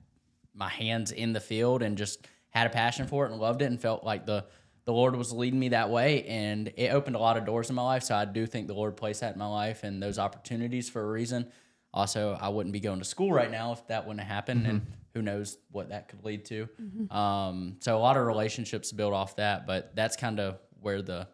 my 0.53 0.69
hands 0.69 1.11
in 1.11 1.33
the 1.33 1.39
field 1.39 1.81
and 1.81 1.97
just 1.97 2.27
had 2.49 2.67
a 2.67 2.69
passion 2.69 3.07
for 3.07 3.25
it 3.25 3.31
and 3.31 3.39
loved 3.39 3.61
it 3.61 3.65
and 3.65 3.79
felt 3.79 4.03
like 4.03 4.25
the 4.25 4.45
the 4.85 4.93
Lord 4.93 5.15
was 5.15 5.33
leading 5.33 5.59
me 5.59 5.69
that 5.69 5.89
way, 5.89 6.23
and 6.25 6.71
it 6.77 6.93
opened 6.93 7.15
a 7.15 7.19
lot 7.19 7.37
of 7.37 7.45
doors 7.45 7.69
in 7.69 7.75
my 7.75 7.81
life. 7.81 8.03
So 8.03 8.13
I 8.13 8.25
do 8.25 8.45
think 8.45 8.67
the 8.67 8.75
Lord 8.75 8.95
placed 8.95 9.21
that 9.21 9.33
in 9.33 9.39
my 9.39 9.47
life 9.47 9.83
and 9.83 10.01
those 10.01 10.19
opportunities 10.19 10.89
for 10.89 11.01
a 11.01 11.07
reason. 11.07 11.51
Also, 11.91 12.37
I 12.39 12.49
wouldn't 12.49 12.73
be 12.73 12.79
going 12.79 12.99
to 12.99 13.05
school 13.05 13.31
right 13.31 13.49
now 13.49 13.71
if 13.71 13.87
that 13.87 14.05
wouldn't 14.05 14.19
have 14.19 14.31
happened, 14.31 14.67
and 14.67 14.85
who 15.15 15.23
knows 15.23 15.57
what 15.71 15.89
that 15.89 16.09
could 16.09 16.23
lead 16.23 16.45
to. 16.45 16.67
Um, 17.09 17.77
so 17.79 17.97
a 17.97 17.99
lot 17.99 18.15
of 18.15 18.27
relationships 18.27 18.91
built 18.91 19.13
off 19.13 19.37
that, 19.37 19.65
but 19.65 19.95
that's 19.95 20.15
kind 20.15 20.39
of 20.39 20.59
where 20.81 21.01
the 21.01 21.27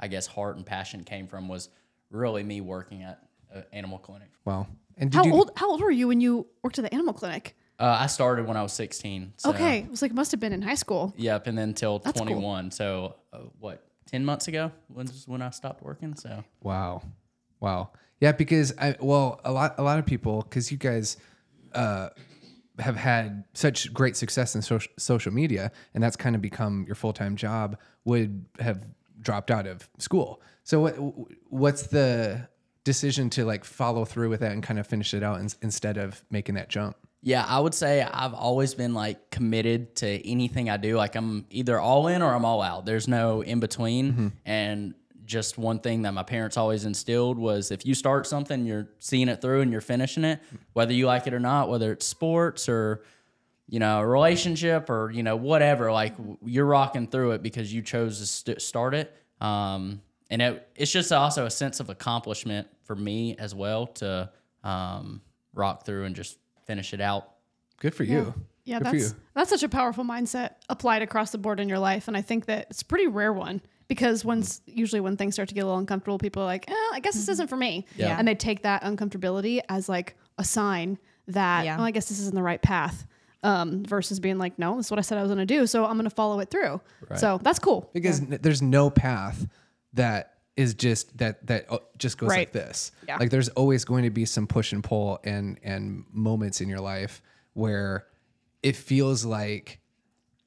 I 0.00 0.08
guess 0.08 0.26
heart 0.26 0.56
and 0.56 0.66
passion 0.66 1.04
came 1.04 1.28
from 1.28 1.48
was 1.48 1.68
really 2.10 2.42
me 2.42 2.60
working 2.60 3.02
at 3.02 3.22
an 3.52 3.64
animal 3.72 3.98
clinic. 3.98 4.30
Wow. 4.44 4.66
And 4.96 5.14
how 5.14 5.24
you, 5.24 5.32
old 5.32 5.52
how 5.56 5.70
old 5.70 5.80
were 5.80 5.90
you 5.90 6.08
when 6.08 6.20
you 6.20 6.46
worked 6.62 6.78
at 6.78 6.84
the 6.84 6.92
animal 6.92 7.12
clinic? 7.12 7.56
Uh, 7.78 7.96
I 8.00 8.06
started 8.08 8.46
when 8.46 8.58
I 8.58 8.62
was 8.62 8.74
16. 8.74 9.34
So, 9.38 9.50
Okay, 9.50 9.78
it 9.78 9.90
was 9.90 10.02
like 10.02 10.12
must 10.12 10.30
have 10.32 10.40
been 10.40 10.52
in 10.52 10.60
high 10.60 10.74
school. 10.74 11.14
Yep, 11.16 11.46
and 11.46 11.56
then 11.56 11.72
till 11.72 11.98
That's 11.98 12.18
cool. 12.20 12.26
21. 12.26 12.70
So 12.72 13.16
uh, 13.32 13.38
what? 13.58 13.82
10 14.10 14.24
months 14.24 14.48
ago 14.48 14.72
was 14.92 15.26
when 15.28 15.40
I 15.40 15.50
stopped 15.50 15.82
working. 15.82 16.16
So 16.16 16.44
Wow. 16.62 17.02
Wow. 17.60 17.90
Yeah, 18.20 18.32
because 18.32 18.74
I 18.78 18.96
well, 19.00 19.40
a 19.44 19.52
lot 19.52 19.76
a 19.78 19.82
lot 19.82 19.98
of 19.98 20.06
people 20.06 20.42
cuz 20.42 20.70
you 20.72 20.78
guys 20.78 21.16
uh 21.74 22.10
have 22.78 22.96
had 22.96 23.44
such 23.54 23.92
great 23.92 24.16
success 24.16 24.54
in 24.54 24.62
social 24.62 24.92
social 24.98 25.32
media 25.32 25.70
and 25.94 26.02
that's 26.02 26.16
kind 26.16 26.34
of 26.34 26.42
become 26.42 26.84
your 26.86 26.94
full-time 26.94 27.36
job 27.36 27.76
would 28.04 28.46
have 28.58 28.86
dropped 29.20 29.50
out 29.50 29.66
of 29.66 29.88
school. 29.98 30.40
So 30.64 30.80
what 30.80 30.94
what's 31.48 31.88
the 31.88 32.48
decision 32.84 33.30
to 33.30 33.44
like 33.44 33.64
follow 33.64 34.04
through 34.04 34.30
with 34.30 34.40
that 34.40 34.52
and 34.52 34.62
kind 34.62 34.78
of 34.78 34.86
finish 34.86 35.14
it 35.14 35.22
out 35.22 35.40
in, 35.40 35.48
instead 35.62 35.96
of 35.96 36.22
making 36.30 36.54
that 36.56 36.68
jump? 36.68 36.96
Yeah, 37.22 37.44
I 37.46 37.60
would 37.60 37.74
say 37.74 38.02
I've 38.02 38.32
always 38.32 38.74
been 38.74 38.94
like 38.94 39.30
committed 39.30 39.94
to 39.96 40.28
anything 40.28 40.70
I 40.70 40.78
do. 40.78 40.96
Like 40.96 41.16
I'm 41.16 41.44
either 41.50 41.78
all 41.78 42.08
in 42.08 42.22
or 42.22 42.34
I'm 42.34 42.44
all 42.44 42.62
out. 42.62 42.86
There's 42.86 43.08
no 43.08 43.42
in 43.42 43.60
between. 43.60 44.12
Mm-hmm. 44.12 44.28
And 44.46 44.94
just 45.26 45.58
one 45.58 45.78
thing 45.78 46.02
that 46.02 46.12
my 46.12 46.22
parents 46.22 46.56
always 46.56 46.84
instilled 46.84 47.38
was 47.38 47.70
if 47.70 47.86
you 47.86 47.94
start 47.94 48.26
something, 48.26 48.66
you're 48.66 48.88
seeing 48.98 49.28
it 49.28 49.40
through 49.40 49.60
and 49.60 49.70
you're 49.70 49.80
finishing 49.80 50.24
it, 50.24 50.40
whether 50.72 50.92
you 50.92 51.06
like 51.06 51.26
it 51.26 51.34
or 51.34 51.38
not, 51.38 51.68
whether 51.68 51.92
it's 51.92 52.06
sports 52.06 52.68
or 52.68 53.02
you 53.70 53.78
know, 53.78 54.00
a 54.00 54.06
relationship 54.06 54.90
or 54.90 55.10
you 55.10 55.22
know 55.22 55.36
whatever. 55.36 55.90
Like 55.92 56.14
you're 56.44 56.66
rocking 56.66 57.06
through 57.06 57.30
it 57.32 57.42
because 57.42 57.72
you 57.72 57.80
chose 57.82 58.18
to 58.18 58.26
st- 58.26 58.60
start 58.60 58.94
it. 58.94 59.14
Um, 59.40 60.02
and 60.30 60.42
it, 60.42 60.68
it's 60.76 60.92
just 60.92 61.10
also 61.12 61.46
a 61.46 61.50
sense 61.50 61.80
of 61.80 61.88
accomplishment 61.88 62.68
for 62.84 62.94
me 62.94 63.36
as 63.38 63.54
well 63.54 63.86
to 63.86 64.30
um, 64.64 65.22
rock 65.54 65.86
through 65.86 66.04
and 66.04 66.14
just 66.14 66.38
finish 66.66 66.92
it 66.92 67.00
out. 67.00 67.30
Good 67.80 67.94
for 67.94 68.04
you. 68.04 68.34
Yeah, 68.64 68.78
Good 68.78 68.86
for 68.88 68.92
that's 68.96 69.10
you. 69.12 69.16
that's 69.34 69.50
such 69.50 69.62
a 69.62 69.68
powerful 69.68 70.04
mindset 70.04 70.56
applied 70.68 71.02
across 71.02 71.30
the 71.30 71.38
board 71.38 71.58
in 71.60 71.68
your 71.68 71.78
life, 71.78 72.08
and 72.08 72.16
I 72.16 72.20
think 72.22 72.46
that 72.46 72.66
it's 72.70 72.82
a 72.82 72.84
pretty 72.84 73.06
rare 73.06 73.32
one 73.32 73.62
because 73.88 74.24
when 74.24 74.40
s- 74.40 74.60
usually 74.66 75.00
when 75.00 75.16
things 75.16 75.34
start 75.34 75.48
to 75.48 75.54
get 75.54 75.62
a 75.62 75.64
little 75.64 75.78
uncomfortable, 75.78 76.18
people 76.18 76.42
are 76.42 76.46
like, 76.46 76.70
eh, 76.70 76.74
"I 76.92 77.00
guess 77.00 77.14
this 77.14 77.28
isn't 77.28 77.48
for 77.48 77.56
me," 77.56 77.86
Yeah. 77.96 78.16
and 78.18 78.28
they 78.28 78.34
take 78.34 78.62
that 78.62 78.82
uncomfortability 78.82 79.60
as 79.68 79.88
like 79.88 80.14
a 80.38 80.44
sign 80.44 80.98
that, 81.28 81.64
Yeah. 81.64 81.78
"Oh, 81.80 81.82
I 81.82 81.90
guess 81.90 82.08
this 82.10 82.20
isn't 82.20 82.34
the 82.34 82.42
right 82.42 82.60
path," 82.60 83.06
um, 83.42 83.84
versus 83.84 84.20
being 84.20 84.38
like, 84.38 84.58
"No, 84.58 84.76
this 84.76 84.86
is 84.86 84.90
what 84.90 84.98
I 84.98 85.02
said 85.02 85.18
I 85.18 85.22
was 85.22 85.30
going 85.30 85.46
to 85.46 85.46
do, 85.46 85.66
so 85.66 85.84
I'm 85.84 85.96
going 85.96 86.04
to 86.04 86.14
follow 86.14 86.40
it 86.40 86.50
through." 86.50 86.80
So 87.16 87.38
that's 87.42 87.58
cool. 87.58 87.90
because 87.92 88.20
n 88.20 88.38
there's 88.40 88.62
no 88.62 88.90
path 88.90 89.46
that 89.94 90.34
is 90.56 90.74
just 90.74 91.16
that 91.18 91.46
that 91.46 91.66
uh, 91.70 91.78
just 91.96 92.18
goes 92.18 92.28
like 92.28 92.52
this. 92.52 92.92
Yeah. 93.08 93.16
Like 93.16 93.30
there's 93.30 93.48
always 93.50 93.84
going 93.84 94.04
to 94.04 94.10
be 94.10 94.24
some 94.24 94.46
push 94.46 94.72
and 94.72 94.84
pull 94.84 95.18
and 95.24 95.58
and 95.62 96.04
moments 96.12 96.60
in 96.60 96.68
your 96.68 96.80
life 96.80 97.22
where 97.54 98.06
it 98.62 98.76
feels 98.76 99.24
like 99.24 99.80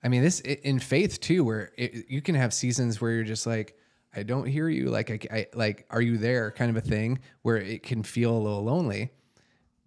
I 0.04 0.10
mean 0.10 0.22
this 0.22 0.40
in 0.40 0.80
faith 0.80 1.20
too 1.20 1.44
where 1.44 1.72
it, 1.78 2.06
you 2.10 2.22
can 2.22 2.36
have 2.36 2.54
seasons 2.54 3.02
where 3.02 3.12
you're 3.12 3.24
just 3.24 3.48
like 3.48 3.76
I 4.16 4.24
don't 4.24 4.46
hear 4.46 4.70
you 4.70 4.90
like 4.90 5.10
I, 5.10 5.20
I 5.36 5.48
like 5.54 5.88
are 5.90 6.02
you 6.02 6.18
there 6.18 6.52
kind 6.52 6.70
of 6.70 6.78
a 6.78 6.88
thing 6.88 7.20
where 7.42 7.58
it 7.58 7.82
can 7.84 8.04
feel 8.04 8.38
a 8.38 8.40
little 8.40 8.64
lonely 8.64 9.12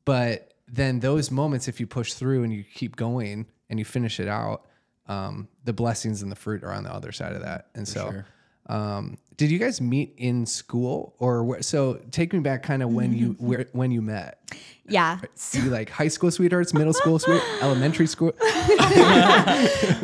but 0.05 0.55
then 0.69 1.01
those 1.01 1.31
moments 1.31 1.69
if 1.69 1.79
you 1.81 1.87
push 1.87 2.13
through 2.15 2.43
and 2.45 2.53
you 2.53 2.65
keep 2.75 2.97
going 2.97 3.47
and 3.71 3.79
you 3.79 3.85
finish 3.85 4.19
it 4.21 4.29
out 4.29 4.67
um, 5.09 5.47
the 5.65 5.73
blessings 5.73 6.23
and 6.23 6.31
the 6.33 6.37
fruit 6.37 6.65
are 6.65 6.73
on 6.73 6.83
the 6.85 6.93
other 6.93 7.13
side 7.13 7.33
of 7.33 7.43
that 7.43 7.69
and 7.75 7.87
so 7.87 8.11
sure. 8.11 8.27
um, 8.75 9.17
did 9.37 9.51
you 9.51 9.59
guys 9.59 9.81
meet 9.81 10.15
in 10.17 10.47
school 10.47 11.15
or 11.19 11.45
where, 11.45 11.63
so 11.63 12.01
take 12.11 12.33
me 12.33 12.39
back 12.41 12.63
kind 12.63 12.83
of 12.83 12.91
when 12.93 13.13
you 13.13 13.33
where, 13.39 13.67
when 13.73 13.91
you 13.93 14.03
met 14.03 14.41
Yeah. 14.89 15.19
you 15.53 15.65
like 15.71 15.89
high 15.91 16.09
school 16.09 16.31
sweethearts 16.31 16.75
middle 16.75 16.93
school 16.93 17.19
sweet 17.19 17.43
elementary 17.61 18.07
school 18.07 18.33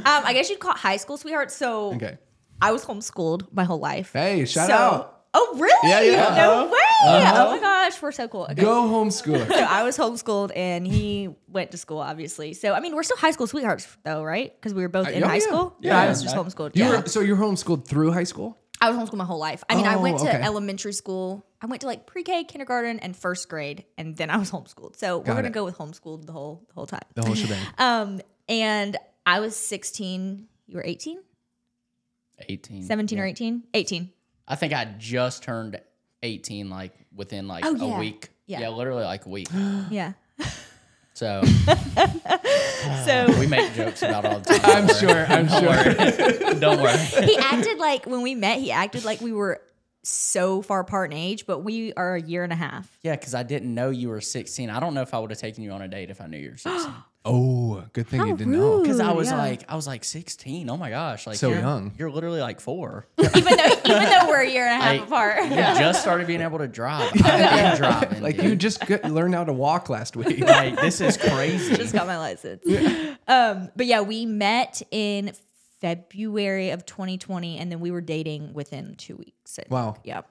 Um, 0.04 0.22
I 0.24 0.32
guess 0.34 0.48
you'd 0.50 0.58
call 0.60 0.72
it 0.72 0.78
high 0.78 0.96
school 0.96 1.16
sweetheart. 1.16 1.50
So 1.50 1.94
okay 1.94 2.18
I 2.60 2.70
was 2.72 2.84
homeschooled 2.84 3.48
my 3.52 3.64
whole 3.64 3.80
life. 3.80 4.12
Hey, 4.12 4.44
shout 4.44 4.68
So- 4.68 4.74
out. 4.74 5.08
Oh, 5.34 5.56
really? 5.58 5.88
Yeah, 5.88 6.00
yeah. 6.02 6.34
No 6.36 6.66
way. 6.66 6.78
Oh 7.06 7.50
my 7.56 7.58
gosh, 7.90 8.02
we're 8.02 8.12
so 8.12 8.28
cool. 8.28 8.44
Okay. 8.50 8.62
go 8.62 8.88
homeschooler 8.88 9.48
So 9.52 9.58
I 9.58 9.82
was 9.82 9.96
homeschooled 9.98 10.52
and 10.56 10.86
he 10.86 11.30
went 11.48 11.70
to 11.72 11.76
school, 11.76 11.98
obviously. 11.98 12.54
So 12.54 12.72
I 12.72 12.80
mean, 12.80 12.94
we're 12.94 13.02
still 13.02 13.16
high 13.16 13.30
school 13.32 13.46
sweethearts, 13.46 13.86
though, 14.04 14.22
right? 14.22 14.54
Because 14.54 14.74
we 14.74 14.82
were 14.82 14.88
both 14.88 15.08
in 15.08 15.22
oh, 15.22 15.28
high 15.28 15.34
yeah. 15.34 15.40
school. 15.40 15.76
Yeah, 15.80 15.92
but 15.92 16.06
I 16.06 16.08
was 16.08 16.22
just 16.22 16.36
homeschooled. 16.36 16.76
you 16.76 16.84
yeah. 16.84 17.00
were 17.00 17.06
so 17.06 17.20
you're 17.20 17.36
homeschooled 17.36 17.86
through 17.86 18.12
high 18.12 18.24
school 18.24 18.58
I 18.82 18.90
was 18.90 18.98
homeschooled 18.98 19.18
my 19.18 19.24
whole 19.24 19.38
life. 19.38 19.62
I 19.68 19.76
mean, 19.76 19.86
I 19.86 19.94
Oh, 19.94 20.00
went 20.00 20.18
to 20.18 20.28
okay. 20.28 20.42
elementary 20.42 20.92
school. 20.92 21.46
I 21.60 21.66
went 21.66 21.82
to 21.82 21.86
like 21.86 22.04
pre-K, 22.04 22.42
kindergarten, 22.42 22.98
and 22.98 23.16
first 23.16 23.48
grade, 23.48 23.84
and 23.96 24.16
then 24.16 24.28
I 24.28 24.36
was 24.38 24.50
homeschooled. 24.50 24.96
So 24.96 25.18
we're 25.18 25.34
gonna 25.36 25.46
it. 25.48 25.52
go 25.52 25.64
with 25.64 25.78
homeschooled 25.78 26.26
the 26.26 26.32
whole 26.32 26.64
the 26.66 26.74
whole 26.74 26.86
time. 26.86 27.06
the 27.14 27.22
whole 27.24 27.36
shebang 27.36 27.64
Um, 27.78 28.20
and 28.48 28.96
I 29.24 29.38
was 29.38 29.54
16. 29.54 30.48
You 30.66 30.76
were 30.76 30.84
18, 30.84 31.20
18. 32.48 32.82
17 32.82 33.18
or 33.20 33.24
18, 33.26 33.62
18. 33.72 34.10
I 34.48 34.56
think 34.56 34.72
I 34.72 34.84
just 34.98 35.44
turned 35.44 35.80
18, 36.22 36.70
like 36.70 36.92
within 37.14 37.48
like 37.48 37.64
Oh, 37.66 37.74
a 37.74 37.78
yeah. 37.88 37.98
week. 37.98 38.30
Yeah. 38.46 38.60
Yeah. 38.60 38.68
literally 38.70 39.04
like 39.04 39.26
a 39.26 39.28
week. 39.28 39.48
Yeah. 39.90 40.12
So 41.14 41.42
So 43.04 43.26
we 43.38 43.46
make 43.46 43.74
jokes 43.74 44.02
about 44.02 44.24
all 44.24 44.40
the 44.40 44.54
time. 44.54 44.88
I'm 44.88 44.88
sure 44.88 45.26
I'm 45.26 45.46
Don't 45.46 45.60
sure 45.60 45.68
worry. 46.48 46.60
Don't 46.60 46.82
worry. 46.82 47.26
he 47.26 47.36
acted 47.36 47.78
like 47.78 48.06
when 48.06 48.22
we 48.22 48.34
met, 48.34 48.58
he 48.58 48.72
acted 48.72 49.04
like 49.04 49.20
we 49.20 49.32
were 49.32 49.60
so 50.04 50.62
far 50.62 50.80
apart 50.80 51.12
in 51.12 51.16
age, 51.18 51.46
but 51.46 51.60
we 51.60 51.92
are 51.94 52.16
a 52.16 52.20
year 52.22 52.42
and 52.44 52.52
a 52.52 52.56
half. 52.56 52.98
Yeah, 53.02 53.14
because 53.16 53.34
I 53.34 53.42
didn't 53.42 53.72
know 53.74 53.90
you 53.90 54.08
were 54.08 54.20
16. 54.20 54.68
I 54.70 54.80
don't 54.80 54.94
know 54.94 55.02
if 55.02 55.14
I 55.14 55.18
would 55.18 55.30
have 55.30 55.38
taken 55.38 55.62
you 55.62 55.70
on 55.70 55.82
a 55.82 55.88
date 55.88 56.10
if 56.10 56.20
I 56.20 56.26
knew 56.26 56.38
you 56.38 56.50
were 56.50 56.56
16. 56.56 56.92
oh 57.24 57.84
good 57.92 58.08
thing 58.08 58.20
you 58.26 58.36
didn't 58.36 58.50
know 58.52 58.80
Because 58.82 58.98
I 58.98 59.12
was 59.12 59.30
yeah. 59.30 59.38
like, 59.38 59.62
I 59.68 59.76
was 59.76 59.86
like 59.86 60.02
16. 60.02 60.68
Oh 60.68 60.76
my 60.76 60.90
gosh, 60.90 61.24
like 61.26 61.36
So 61.36 61.50
you're, 61.50 61.60
young. 61.60 61.92
You're 61.96 62.10
literally 62.10 62.40
like 62.40 62.60
four. 62.60 63.06
even 63.18 63.32
though 63.44 63.80
even 63.84 64.04
though 64.04 64.26
we're 64.28 64.42
a 64.42 64.50
year 64.50 64.66
and 64.66 64.80
a 64.80 64.84
half 64.84 64.98
Like, 64.98 65.06
apart. 65.06 65.44
You 65.50 65.78
just 65.80 66.02
started 66.02 66.26
being 66.26 66.40
able 66.40 66.58
to 66.58 66.66
drive. 66.68 67.12
I've 67.22 67.22
been 67.22 67.76
driving. 67.78 68.22
like 68.22 68.36
dude. 68.36 68.44
you 68.44 68.56
just 68.56 68.84
got, 68.86 69.04
learned 69.04 69.34
how 69.36 69.44
to 69.44 69.52
walk 69.52 69.88
last 69.88 70.16
week 70.16 70.40
like 70.40 70.80
this 70.80 71.00
is 71.00 71.16
crazy. 71.16 71.76
just 71.76 71.92
got 71.92 72.08
my 72.08 72.18
license. 72.18 72.64
Um, 73.28 73.70
but 73.76 73.86
yeah, 73.86 74.00
we 74.00 74.26
met 74.26 74.82
in 74.90 75.32
February 75.82 76.70
of 76.70 76.86
2020, 76.86 77.58
and 77.58 77.70
then 77.70 77.80
we 77.80 77.90
were 77.90 78.00
dating 78.00 78.54
within 78.54 78.94
two 78.96 79.16
weeks. 79.16 79.58
I 79.58 79.62
think. 79.62 79.70
Wow. 79.72 79.96
Yeah. 80.04 80.22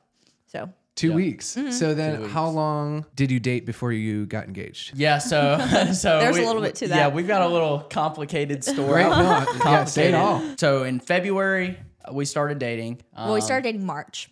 So 0.47 0.69
two 0.95 1.13
weeks 1.13 1.55
Mm-hmm. 1.55 1.71
so 1.71 1.93
then 1.93 2.23
how 2.29 2.47
long 2.49 3.05
did 3.15 3.31
you 3.31 3.39
date 3.39 3.65
before 3.65 3.93
you 3.93 4.25
got 4.25 4.45
engaged 4.45 4.91
Yeah, 4.97 5.19
so 5.19 5.57
so 5.93 6.19
There's 6.19 6.35
a 6.37 6.41
little 6.45 6.61
bit 6.61 6.75
to 6.75 6.87
that. 6.89 6.95
Yeah, 6.95 7.03
that. 7.03 7.13
we've 7.15 7.27
got 7.27 7.41
a 7.43 7.47
little 7.47 7.79
complicated 7.79 8.61
story. 8.71 9.03
right 9.05 9.09
no 9.09 9.71
yeah 9.71 9.85
say 9.85 10.09
it 10.09 10.13
all 10.15 10.41
So 10.57 10.83
in 10.83 10.99
February 10.99 11.77
uh, 12.03 12.13
we 12.13 12.25
started 12.25 12.59
dating. 12.59 12.99
well, 13.15 13.27
we 13.33 13.39
Um, 13.39 13.41
started 13.41 13.63
dating 13.63 13.85
March. 13.85 14.29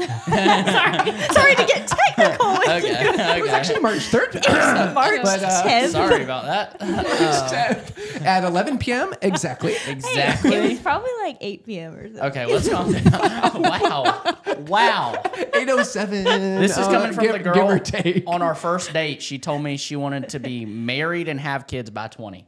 Okay. 0.00 0.64
sorry, 0.72 1.20
sorry 1.32 1.54
to 1.56 1.64
get 1.66 1.86
technical 1.88 2.52
with 2.52 2.68
Okay. 2.68 3.08
okay. 3.10 3.48
actually 3.50 3.80
march 3.80 3.98
3rd 4.10 4.94
March 4.94 5.20
But, 5.22 5.42
uh, 5.42 5.62
10th. 5.62 5.88
Sorry 5.90 6.22
about 6.22 6.44
that. 6.44 8.22
at 8.22 8.44
11 8.44 8.78
p.m 8.78 9.12
exactly 9.22 9.76
exactly. 9.86 10.54
It 10.54 10.70
was 10.70 10.80
probably 10.80 11.10
like 11.22 11.36
8 11.40 11.66
p.m. 11.66 11.94
or 11.94 12.06
something. 12.06 12.22
Okay, 12.24 12.46
let's 12.46 12.68
calm 12.68 12.92
down. 12.92 13.62
wow. 13.62 14.22
Wow. 14.66 15.22
807 15.54 16.24
This 16.60 16.76
is 16.76 16.86
coming 16.86 17.12
from 17.12 17.24
give, 17.24 17.32
the 17.32 17.38
give 17.38 17.54
girl 17.54 17.70
or 17.70 17.78
take 17.78 18.24
on 18.26 18.42
our 18.42 18.54
first 18.54 18.92
date. 18.92 19.22
She 19.22 19.38
told 19.38 19.62
me 19.62 19.76
she 19.76 19.96
wanted 19.96 20.30
to 20.30 20.38
be 20.40 20.64
married 20.64 21.28
and 21.28 21.40
have 21.40 21.66
kids 21.66 21.90
by 21.90 22.08
20. 22.08 22.46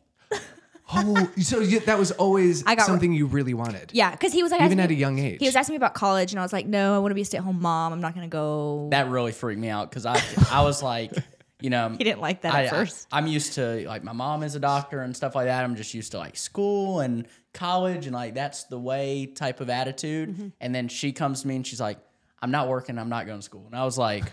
Oh 0.95 1.31
so 1.41 1.61
you, 1.61 1.81
that 1.81 1.99
was 1.99 2.11
always 2.13 2.65
I 2.67 2.75
got- 2.75 2.87
something 2.87 3.13
you 3.13 3.27
really 3.27 3.55
wanted 3.55 3.91
Yeah, 3.93 4.11
because 4.11 4.33
he 4.33 4.43
was 4.43 4.53
like 4.53 4.61
even 4.61 4.79
asking 4.79 4.81
at 4.81 4.91
a 4.91 4.95
me- 4.95 5.01
young 5.01 5.19
age 5.19 5.39
He 5.41 5.47
was 5.47 5.57
asking 5.57 5.75
me 5.75 5.77
about 5.79 5.95
college, 5.95 6.33
and 6.33 6.41
I 6.41 6.43
was 6.43 6.53
like, 6.53 6.67
"No, 6.67 6.95
I 6.95 6.99
want 6.99 7.11
to 7.11 7.15
be 7.15 7.23
a 7.23 7.25
stay-at-home 7.25 7.61
mom. 7.61 7.93
I'm 7.93 8.01
not 8.01 8.15
going 8.15 8.29
to 8.29 8.33
go." 8.33 8.89
That 8.91 9.09
really 9.09 9.33
freaked 9.33 9.61
me 9.61 9.69
out 9.69 9.91
because 9.91 10.07
I 10.07 10.21
I 10.51 10.63
was 10.63 10.83
like, 10.83 11.13
you 11.61 11.71
know, 11.71 11.91
he 11.99 12.05
didn't 12.05 12.21
like 12.21 12.43
that 12.43 12.55
I, 12.55 12.65
at 12.65 12.71
first. 12.71 13.07
I, 13.13 13.19
am 13.19 13.27
used 13.27 13.55
to 13.55 13.87
like 13.87 14.05
my 14.05 14.13
mom 14.13 14.43
is 14.43 14.55
a 14.55 14.61
doctor 14.61 15.01
and 15.01 15.17
stuff 15.17 15.35
like 15.35 15.47
that. 15.47 15.65
I'm 15.65 15.77
just 15.77 15.95
used 15.95 16.13
to 16.13 16.19
like 16.19 16.37
school 16.37 17.01
and 17.01 17.27
college 17.55 18.07
and 18.07 18.15
like 18.15 18.35
that's 18.35 18.65
the 18.65 18.79
way 18.79 19.27
type 19.27 19.61
of 19.61 19.71
attitude. 19.71 20.31
Mm-hmm. 20.31 20.49
And 20.61 20.75
then 20.75 20.89
she 20.89 21.13
comes 21.13 21.43
to 21.43 21.49
me 21.49 21.57
and 21.57 21.67
she's 21.67 21.81
like, 21.81 21.99
I'm 22.41 22.51
not 22.51 22.69
working. 22.69 22.99
I'm 22.99 23.09
not 23.09 23.27
going 23.27 23.39
to 23.39 23.45
school. 23.45 23.65
And 23.67 23.77
I 23.77 23.85
was 23.85 23.97
like, 23.97 24.25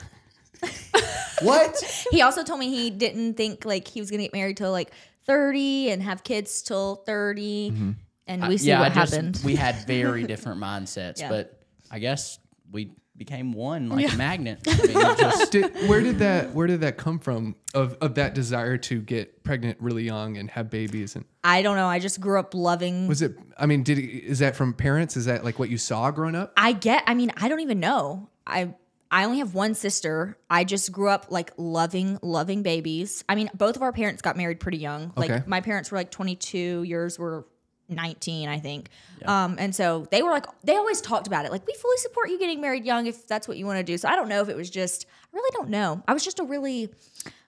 what? 1.42 2.06
he 2.12 2.22
also 2.22 2.44
told 2.44 2.60
me 2.60 2.70
he 2.70 2.89
didn't 2.89 3.36
think 3.36 3.66
like 3.66 3.88
he 3.88 4.00
was 4.00 4.10
going 4.10 4.20
to 4.20 4.25
get 4.25 4.34
married 4.34 4.58
till 4.58 4.72
like 4.72 4.92
30 5.30 5.92
and 5.92 6.04
have 6.04 6.24
kids 6.24 6.62
till 6.62 6.96
30, 7.06 7.72
mm-hmm. 7.72 7.92
and 8.28 8.48
we 8.48 8.58
see 8.58 8.70
yeah, 8.70 8.80
what 8.80 8.92
I 8.92 8.96
just, 8.96 9.14
happened. 9.14 9.42
we 9.46 9.56
had 9.56 9.76
very 9.88 10.24
different 10.24 10.60
mindsets, 10.60 11.20
Yeah. 11.20 11.30
but 11.30 11.62
I 11.92 12.00
guess 12.00 12.40
we 12.72 12.92
became 13.16 13.52
one 13.52 13.90
like 13.90 14.12
a 14.12 14.16
magnet. 14.16 14.60
I 14.68 14.88
mean, 14.88 15.18
just, 15.18 15.52
did, 15.52 15.88
where 15.88 16.02
did 16.02 16.20
that 16.20 16.54
where 16.54 16.68
did 16.68 16.82
that 16.82 16.98
come 16.98 17.20
from 17.20 17.56
of, 17.74 17.98
of 18.02 18.16
that 18.16 18.34
desire 18.34 18.78
to 18.78 19.02
get 19.02 19.44
pregnant 19.44 19.78
really 19.82 20.04
young 20.04 20.38
and 20.38 20.50
have 20.50 20.70
babies 20.70 21.16
and 21.16 21.26
I 21.44 21.62
don't 21.62 21.76
know. 21.76 21.88
I 21.88 22.00
just 22.00 22.22
grew 22.22 22.40
up 22.40 22.54
loving. 22.54 23.08
was 23.08 23.22
it 23.22 23.36
i 23.58 23.66
mean 23.66 23.84
did 23.84 24.00
is 24.00 24.40
that 24.40 24.56
from 24.56 24.74
parents 24.74 25.18
is 25.18 25.26
that 25.26 25.44
like 25.44 25.60
what 25.60 25.70
you 25.70 25.78
saw 25.78 26.10
growing 26.12 26.36
up 26.36 26.54
I 26.56 26.72
get. 26.72 27.04
I 27.08 27.14
mean, 27.14 27.32
I 27.36 27.50
don't 27.50 27.60
even 27.60 27.80
know. 27.82 28.30
I 28.48 28.74
I 29.12 29.25
only 29.25 29.39
have 29.39 29.54
one 29.56 29.74
sister. 29.74 30.38
I 30.50 30.63
just 30.63 30.92
grew 30.92 31.10
up 31.10 31.28
like 31.30 31.51
loving 31.58 32.20
loving 32.22 32.62
babies. 32.63 33.24
I 33.28 33.36
mean, 33.36 33.50
both 33.54 33.75
of 33.75 33.82
our 33.82 33.92
parents 33.92 34.22
got 34.22 34.38
married 34.38 34.60
pretty 34.60 34.78
young. 34.78 35.13
Like 35.16 35.32
Okay. 35.32 35.44
my 35.48 35.62
parents 35.62 35.92
were 35.92 35.98
like 35.98 36.12
22. 36.12 36.84
Yours 36.84 37.18
were 37.18 37.46
19, 37.89 38.50
I 38.50 38.60
think. 38.60 38.89
Um, 39.25 39.56
and 39.58 39.74
so 39.75 40.08
they 40.12 40.22
were 40.22 40.30
like, 40.30 40.46
they 40.63 40.75
always 40.75 41.01
talked 41.01 41.25
about 41.25 41.46
it. 41.46 41.51
Like, 41.51 41.66
we 41.66 41.74
fully 41.74 41.98
support 41.98 42.30
you 42.30 42.38
getting 42.38 42.62
married 42.62 42.86
young 42.86 43.08
if 43.08 43.28
that's 43.28 43.48
what 43.48 43.58
you 43.58 43.66
want 43.66 43.80
to 43.80 43.84
do. 43.84 43.98
So 43.98 44.08
I 44.08 44.16
don't 44.16 44.30
know 44.30 44.42
if 44.42 44.50
it 44.50 44.56
was 44.56 44.70
just. 44.70 45.08
I 45.34 45.36
really 45.36 45.50
don't 45.54 45.70
know. 45.70 46.04
I 46.08 46.13
was 46.13 46.24
just 46.24 46.39
a 46.39 46.44
really, 46.44 46.94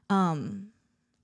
um, 0.09 0.67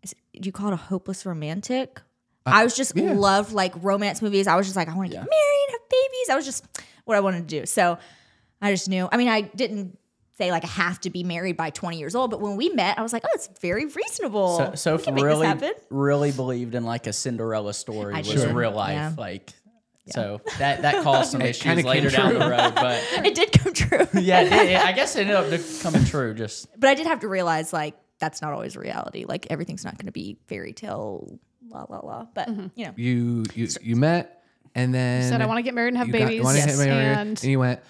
is, 0.04 0.14
do 0.34 0.42
you 0.48 0.52
call 0.52 0.68
it 0.70 0.74
a 0.74 0.78
hopeless 0.78 1.26
romantic? 1.26 2.00
I 2.46 2.64
was 2.64 2.76
just 2.76 2.96
yeah. 2.96 3.12
loved 3.12 3.52
like 3.52 3.74
romance 3.84 4.22
movies. 4.22 4.48
I 4.48 4.56
was 4.56 4.68
just 4.68 4.76
like, 4.78 4.88
I 4.88 4.96
want 4.96 5.10
to 5.10 5.18
get 5.18 5.20
married, 5.20 5.68
have 5.72 5.90
babies. 5.90 6.30
I 6.30 6.36
was 6.36 6.46
just 6.46 6.66
what 7.06 7.18
I 7.18 7.20
wanted 7.20 7.50
to 7.50 7.60
do. 7.60 7.66
So 7.66 7.98
I 8.62 8.72
just 8.72 8.88
knew. 8.88 9.10
I 9.12 9.18
mean, 9.18 9.28
I 9.28 9.42
didn't 9.42 9.98
say 10.38 10.52
like 10.52 10.64
I 10.64 10.68
have 10.68 11.02
to 11.02 11.10
be 11.10 11.24
married 11.24 11.58
by 11.58 11.70
20 11.70 11.98
years 11.98 12.16
old, 12.16 12.32
but 12.32 12.40
when 12.42 12.56
we 12.56 12.70
met, 12.70 12.98
I 12.98 13.02
was 13.02 13.14
like, 13.14 13.24
oh, 13.26 13.32
it's 13.34 13.50
very 13.60 13.86
reasonable. 13.86 14.58
so, 14.58 14.76
so 14.76 14.96
We 14.98 15.04
can 15.04 15.16
make 15.16 15.60
this 15.60 15.78
really, 15.90 15.90
really 15.90 16.32
believed 16.32 16.76
in 16.76 16.86
like 16.86 17.08
a 17.08 17.14
Cinderella 17.14 17.74
story 17.74 18.14
I 18.14 18.20
was 18.20 18.28
did. 18.28 18.56
real 18.56 18.72
life. 18.72 18.94
Yeah. 18.94 19.14
Like, 19.18 19.52
so 20.10 20.40
that 20.60 20.84
that 20.84 21.04
caused 21.04 21.32
some 21.32 21.42
issues 21.42 21.84
later 21.84 22.10
down 22.10 22.34
the 22.34 22.40
road, 22.40 22.76
but 22.76 23.04
It 23.26 23.36
did 23.36 23.52
come 23.52 23.74
true. 23.74 24.08
yeah, 24.22 24.42
it, 24.42 24.50
did. 24.50 24.76
I 24.78 24.94
guess 24.94 25.16
it 25.16 25.28
ended 25.28 25.60
up 25.60 25.66
coming 25.82 26.06
true. 26.06 26.34
Just 26.34 26.68
but 26.80 26.90
I 26.90 26.96
did 26.96 27.08
have 27.08 27.22
to 27.22 27.28
realize 27.28 27.74
like 27.74 27.96
that's 28.20 28.42
not 28.42 28.54
always 28.54 28.78
reality. 28.78 29.26
Like 29.28 29.48
everything's 29.50 29.84
not 29.84 29.98
going 29.98 30.06
to 30.06 30.14
be 30.14 30.38
fairy 30.48 30.72
tale, 30.72 31.40
la 31.68 31.86
la 31.90 32.00
la. 32.00 32.28
But 32.34 32.48
mm-hmm. 32.48 32.68
you 32.76 32.86
know, 32.86 32.94
you 32.96 33.44
you 33.54 33.68
you 33.82 33.96
met 33.98 34.44
and 34.76 34.94
then 34.94 35.30
Said 35.30 35.42
I 35.42 35.46
want 35.46 35.58
to 35.58 35.64
get 35.64 35.74
married 35.74 35.90
and 35.90 35.98
have 35.98 36.08
you 36.08 36.14
got- 36.14 36.20
babies. 36.20 36.44
wanna 36.44 36.60
get 36.60 36.68
yes. 36.70 36.78
married, 36.78 37.18
and 37.18 37.30
and 37.30 37.44
you 37.44 37.60
went 37.60 37.82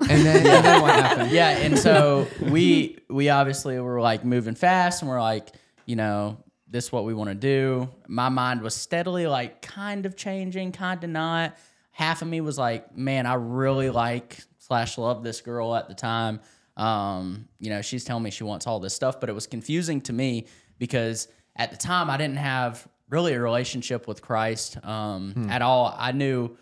and 0.00 0.26
then, 0.26 0.46
and 0.46 0.64
then 0.64 0.82
what 0.82 0.94
happened 0.94 1.30
yeah, 1.30 1.50
and 1.50 1.78
so 1.78 2.26
we 2.40 2.98
we 3.08 3.28
obviously 3.28 3.78
were 3.78 4.00
like 4.00 4.24
moving 4.24 4.54
fast, 4.54 5.02
and 5.02 5.10
we're 5.10 5.20
like, 5.20 5.48
you 5.86 5.96
know, 5.96 6.38
this 6.68 6.86
is 6.86 6.92
what 6.92 7.04
we 7.04 7.14
want 7.14 7.30
to 7.30 7.34
do. 7.34 7.88
My 8.08 8.28
mind 8.28 8.60
was 8.62 8.74
steadily 8.74 9.26
like 9.26 9.62
kind 9.62 10.06
of 10.06 10.16
changing, 10.16 10.72
kind 10.72 11.02
of 11.04 11.10
not. 11.10 11.56
Half 11.92 12.22
of 12.22 12.28
me 12.28 12.40
was 12.40 12.58
like, 12.58 12.96
man, 12.96 13.26
I 13.26 13.34
really 13.34 13.90
like 13.90 14.38
slash 14.58 14.98
love 14.98 15.22
this 15.22 15.40
girl 15.40 15.74
at 15.76 15.88
the 15.88 15.94
time. 15.94 16.40
Um, 16.76 17.48
you 17.60 17.70
know, 17.70 17.82
she's 17.82 18.04
telling 18.04 18.24
me 18.24 18.30
she 18.30 18.42
wants 18.42 18.66
all 18.66 18.80
this 18.80 18.94
stuff, 18.94 19.20
but 19.20 19.28
it 19.28 19.32
was 19.32 19.46
confusing 19.46 20.00
to 20.02 20.12
me 20.12 20.46
because 20.78 21.28
at 21.54 21.70
the 21.70 21.76
time 21.76 22.10
I 22.10 22.16
didn't 22.16 22.38
have 22.38 22.88
really 23.10 23.34
a 23.34 23.40
relationship 23.40 24.08
with 24.08 24.22
Christ 24.22 24.76
um, 24.84 25.46
at 25.50 25.62
all. 25.62 25.94
I 25.96 26.10
knew 26.12 26.56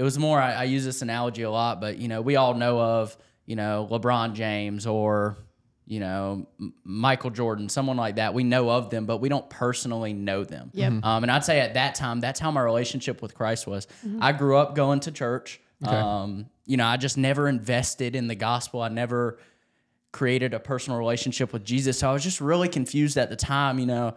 it 0.00 0.02
was 0.02 0.18
more. 0.18 0.40
I, 0.40 0.52
I 0.52 0.64
use 0.64 0.82
this 0.82 1.02
analogy 1.02 1.42
a 1.42 1.50
lot, 1.50 1.78
but 1.78 1.98
you 1.98 2.08
know, 2.08 2.22
we 2.22 2.36
all 2.36 2.54
know 2.54 2.80
of 2.80 3.16
you 3.44 3.56
know, 3.56 3.86
LeBron 3.90 4.34
James 4.34 4.86
or 4.86 5.36
you 5.84 5.98
know, 5.98 6.46
Michael 6.84 7.30
Jordan, 7.30 7.68
someone 7.68 7.96
like 7.96 8.16
that. 8.16 8.32
We 8.32 8.44
know 8.44 8.70
of 8.70 8.90
them, 8.90 9.06
but 9.06 9.18
we 9.18 9.28
don't 9.28 9.50
personally 9.50 10.12
know 10.12 10.44
them. 10.44 10.70
Yep. 10.72 11.04
Um, 11.04 11.24
and 11.24 11.32
I'd 11.32 11.44
say 11.44 11.58
at 11.58 11.74
that 11.74 11.96
time, 11.96 12.20
that's 12.20 12.38
how 12.38 12.52
my 12.52 12.62
relationship 12.62 13.20
with 13.20 13.34
Christ 13.34 13.66
was. 13.66 13.88
I 14.20 14.30
grew 14.30 14.56
up 14.56 14.76
going 14.76 15.00
to 15.00 15.10
church. 15.10 15.60
Um, 15.84 16.46
you 16.64 16.76
know, 16.76 16.86
I 16.86 16.96
just 16.96 17.18
never 17.18 17.48
invested 17.48 18.14
in 18.14 18.28
the 18.28 18.36
gospel. 18.36 18.80
I 18.80 18.88
never 18.88 19.40
created 20.12 20.54
a 20.54 20.60
personal 20.60 20.96
relationship 20.96 21.52
with 21.52 21.64
Jesus. 21.64 21.98
So 21.98 22.08
I 22.08 22.12
was 22.12 22.22
just 22.22 22.40
really 22.40 22.68
confused 22.68 23.16
at 23.16 23.28
the 23.28 23.36
time. 23.36 23.80
You 23.80 23.86
know, 23.86 24.16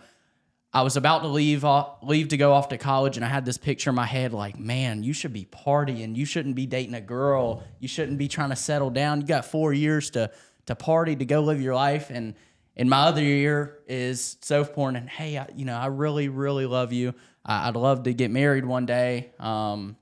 I 0.73 0.81
was 0.81 0.97
about 0.97 1.21
to 1.21 1.27
leave 1.27 1.63
off, 1.63 1.97
leave 2.01 2.29
to 2.29 2.37
go 2.37 2.53
off 2.53 2.69
to 2.69 2.79
college, 2.79 3.15
and 3.15 3.25
I 3.25 3.29
had 3.29 3.45
this 3.45 3.59
picture 3.59 3.91
in 3.91 3.95
my 3.95 4.07
head 4.07 4.33
like, 4.33 4.57
man, 4.57 5.03
you 5.03 5.13
should 5.13 5.31
be 5.31 5.45
partying. 5.45 6.15
You 6.15 6.25
shouldn't 6.25 6.55
be 6.55 6.65
dating 6.65 6.95
a 6.95 7.01
girl. 7.01 7.63
You 7.79 7.87
shouldn't 7.87 8.17
be 8.17 8.27
trying 8.27 8.49
to 8.49 8.55
settle 8.55 8.89
down. 8.89 9.21
You 9.21 9.27
got 9.27 9.45
four 9.45 9.71
years 9.71 10.09
to 10.11 10.31
to 10.65 10.75
party 10.75 11.15
to 11.15 11.25
go 11.25 11.41
live 11.41 11.61
your 11.61 11.75
life. 11.75 12.09
And 12.09 12.35
in 12.75 12.89
my 12.89 13.03
other 13.03 13.21
year 13.21 13.79
is 13.87 14.37
self 14.41 14.73
porn. 14.73 14.95
And 14.95 15.09
hey, 15.09 15.37
I, 15.37 15.47
you 15.55 15.65
know, 15.65 15.75
I 15.75 15.87
really, 15.87 16.29
really 16.29 16.65
love 16.65 16.93
you. 16.93 17.13
I, 17.45 17.67
I'd 17.67 17.75
love 17.75 18.03
to 18.03 18.13
get 18.13 18.31
married 18.31 18.65
one 18.65 18.85
day. 18.85 19.31
Um, 19.39 19.97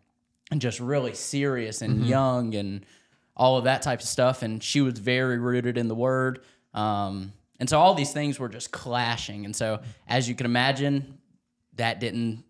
and 0.52 0.60
just 0.60 0.80
really 0.80 1.14
serious 1.14 1.82
and 1.82 2.06
young 2.06 2.56
and 2.56 2.86
all 3.38 3.58
of 3.58 3.64
that 3.64 3.82
type 3.82 4.02
of 4.02 4.06
stuff. 4.06 4.42
And 4.42 4.62
she 4.62 4.82
was 4.82 5.00
very 5.00 5.38
rooted 5.40 5.78
in 5.78 5.88
the 5.88 5.96
word. 5.96 6.44
Um, 6.74 7.34
and 7.62 7.70
so 7.70 7.80
all 7.80 7.94
these 7.94 8.12
things 8.12 8.38
were 8.40 8.50
just 8.50 8.72
clashing. 8.72 9.46
And 9.46 9.56
so, 9.56 9.80
as 10.08 10.28
you 10.28 10.36
can 10.36 10.46
imagine, 10.46 11.20
that 11.76 12.02
didn't, 12.02 12.44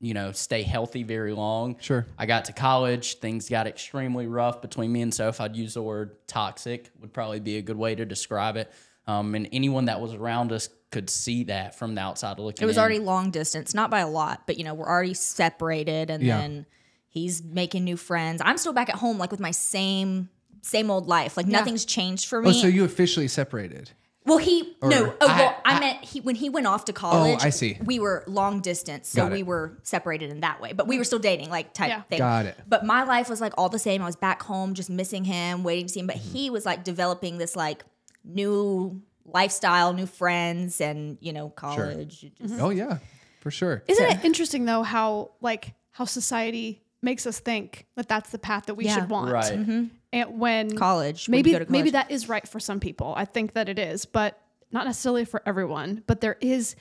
you 0.00 0.12
know, 0.12 0.32
stay 0.32 0.62
healthy 0.62 1.02
very 1.04 1.32
long. 1.32 1.76
Sure. 1.80 2.04
I 2.18 2.26
got 2.26 2.44
to 2.46 2.52
college, 2.52 3.18
things 3.20 3.48
got 3.48 3.66
extremely 3.66 4.26
rough 4.26 4.60
between 4.60 4.92
me 4.92 5.00
and 5.00 5.14
Soph. 5.14 5.40
I'd 5.40 5.56
use 5.56 5.72
the 5.74 5.82
word 5.82 6.16
toxic, 6.26 6.90
would 7.00 7.12
probably 7.14 7.40
be 7.40 7.56
a 7.56 7.62
good 7.62 7.76
way 7.78 7.94
to 7.94 8.04
describe 8.04 8.56
it. 8.56 8.70
Um, 9.06 9.34
and 9.34 9.48
anyone 9.52 9.86
that 9.86 10.00
was 10.02 10.12
around 10.12 10.52
us 10.52 10.68
could 10.90 11.08
see 11.08 11.44
that 11.44 11.78
from 11.78 11.94
the 11.94 12.00
outside 12.02 12.38
looking 12.38 12.62
It 12.62 12.66
was 12.66 12.76
in. 12.76 12.80
already 12.80 12.98
long 12.98 13.30
distance, 13.30 13.72
not 13.74 13.90
by 13.90 14.00
a 14.00 14.08
lot, 14.08 14.42
but 14.46 14.58
you 14.58 14.64
know, 14.64 14.74
we're 14.74 14.88
already 14.88 15.14
separated 15.14 16.10
and 16.10 16.22
Yeah. 16.22 16.38
then 16.38 16.66
he's 17.08 17.42
making 17.42 17.84
new 17.84 17.96
friends. 17.96 18.42
I'm 18.44 18.58
still 18.58 18.72
back 18.74 18.88
at 18.90 18.96
home 18.96 19.18
like 19.18 19.30
with 19.30 19.40
my 19.40 19.50
same 19.52 20.28
same 20.62 20.90
old 20.90 21.06
life. 21.06 21.36
Like 21.36 21.46
nothing's 21.46 21.84
changed 21.84 22.26
for 22.28 22.42
me. 22.42 22.48
Oh, 22.50 22.52
so 22.52 22.66
you 22.66 22.84
officially 22.84 23.28
separated? 23.28 23.92
Well, 24.28 24.38
he 24.38 24.76
no. 24.82 25.14
Oh, 25.20 25.26
I- 25.28 25.38
well, 25.40 25.60
I, 25.64 25.80
meant 25.80 26.04
he 26.04 26.20
when 26.20 26.34
he 26.36 26.48
went 26.48 26.66
off 26.66 26.84
to 26.86 26.92
college. 26.92 27.40
Oh, 27.42 27.46
I 27.46 27.50
see. 27.50 27.78
We 27.84 27.98
were 27.98 28.22
long 28.26 28.60
distance, 28.60 29.08
so 29.08 29.22
Got 29.22 29.32
it. 29.32 29.34
we 29.36 29.42
were 29.42 29.78
separated 29.82 30.30
in 30.30 30.40
that 30.40 30.60
way, 30.60 30.72
but 30.72 30.86
we 30.86 30.98
were 30.98 31.04
still 31.04 31.18
dating, 31.18 31.50
like 31.50 31.72
type 31.74 31.88
Yeah. 31.88 32.02
thing. 32.02 32.18
Got 32.18 32.46
it. 32.46 32.56
But 32.68 32.84
my 32.84 33.04
life 33.04 33.28
was 33.28 33.40
like 33.40 33.54
all 33.58 33.68
the 33.68 33.78
same. 33.78 34.02
I 34.02 34.06
was 34.06 34.16
back 34.16 34.42
home, 34.42 34.74
just 34.74 34.90
missing 34.90 35.24
him, 35.24 35.64
waiting 35.64 35.86
to 35.86 35.92
see 35.92 36.00
him. 36.00 36.06
But 36.06 36.16
Mm-hmm. 36.16 36.32
he 36.36 36.50
was 36.50 36.64
like 36.66 36.84
developing 36.84 37.38
this 37.38 37.56
like 37.56 37.84
new 38.24 39.02
lifestyle, 39.24 39.92
new 39.92 40.06
friends, 40.06 40.80
and 40.80 41.18
you 41.20 41.32
know, 41.32 41.48
college. 41.50 42.26
Just- 42.40 42.54
Oh 42.60 42.70
yeah, 42.70 42.98
for 43.40 43.50
sure. 43.50 43.82
Isn't 43.88 44.04
it 44.10 44.24
interesting 44.24 44.64
though 44.64 44.82
how 44.82 45.32
like 45.40 45.74
how 45.92 46.04
society 46.04 46.82
makes 47.02 47.26
us 47.26 47.38
think 47.40 47.86
that 47.96 48.08
that's 48.08 48.30
the 48.30 48.38
path 48.38 48.66
that 48.66 48.74
we 48.74 48.84
Yeah. 48.86 48.94
should 49.00 49.10
want, 49.10 49.30
right. 49.32 49.88
And 50.12 50.38
when 50.40 50.76
College, 50.76 51.28
maybe 51.28 51.52
go 51.52 51.58
to 51.60 51.70
maybe 51.70 51.90
that 51.90 52.10
is 52.10 52.28
right 52.28 52.46
for 52.48 52.58
some 52.60 52.80
people. 52.80 53.12
I 53.16 53.24
think 53.24 53.52
that 53.54 53.68
it 53.68 53.78
is, 53.78 54.04
but 54.06 54.40
not 54.72 54.86
necessarily 54.86 55.24
for 55.24 55.42
everyone. 55.46 56.02
But 56.06 56.20
there 56.20 56.36
is, 56.40 56.76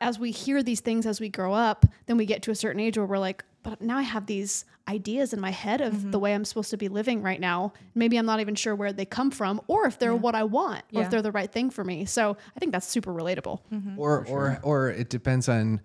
as 0.00 0.18
we 0.18 0.30
hear 0.32 0.62
these 0.62 0.80
things 0.80 1.06
as 1.06 1.20
we 1.20 1.28
grow 1.28 1.52
up, 1.52 1.86
then 2.06 2.16
we 2.16 2.26
get 2.26 2.42
to 2.42 2.50
a 2.50 2.54
certain 2.54 2.80
age 2.80 2.98
where 2.98 3.06
we're 3.06 3.18
like, 3.18 3.44
but 3.62 3.80
now 3.80 3.96
I 3.96 4.02
have 4.02 4.26
these 4.26 4.64
ideas 4.88 5.32
in 5.32 5.40
my 5.40 5.50
head 5.50 5.80
of 5.80 5.94
Mm-hmm. 5.94 6.10
the 6.10 6.18
way 6.18 6.34
I'm 6.34 6.44
supposed 6.44 6.68
to 6.70 6.76
be 6.76 6.88
living 6.88 7.22
right 7.22 7.40
now. 7.40 7.72
Maybe 7.94 8.18
I'm 8.18 8.26
not 8.26 8.40
even 8.40 8.54
sure 8.56 8.74
where 8.74 8.92
they 8.92 9.06
come 9.06 9.30
from, 9.30 9.60
or 9.68 9.86
if 9.86 9.98
they're 9.98 10.14
what 10.14 10.34
I 10.34 10.42
want, 10.44 10.82
or 10.92 11.00
Yeah. 11.00 11.04
if 11.04 11.10
they're 11.10 11.22
the 11.22 11.32
right 11.32 11.50
thing 11.50 11.70
for 11.70 11.82
me. 11.84 12.04
So 12.04 12.36
I 12.54 12.58
think 12.60 12.72
that's 12.72 12.86
super 12.86 13.12
relatable. 13.14 13.60
or 13.96 14.26
or 14.28 14.58
or 14.62 14.90
it 14.90 15.08
depends 15.08 15.48
on 15.48 15.80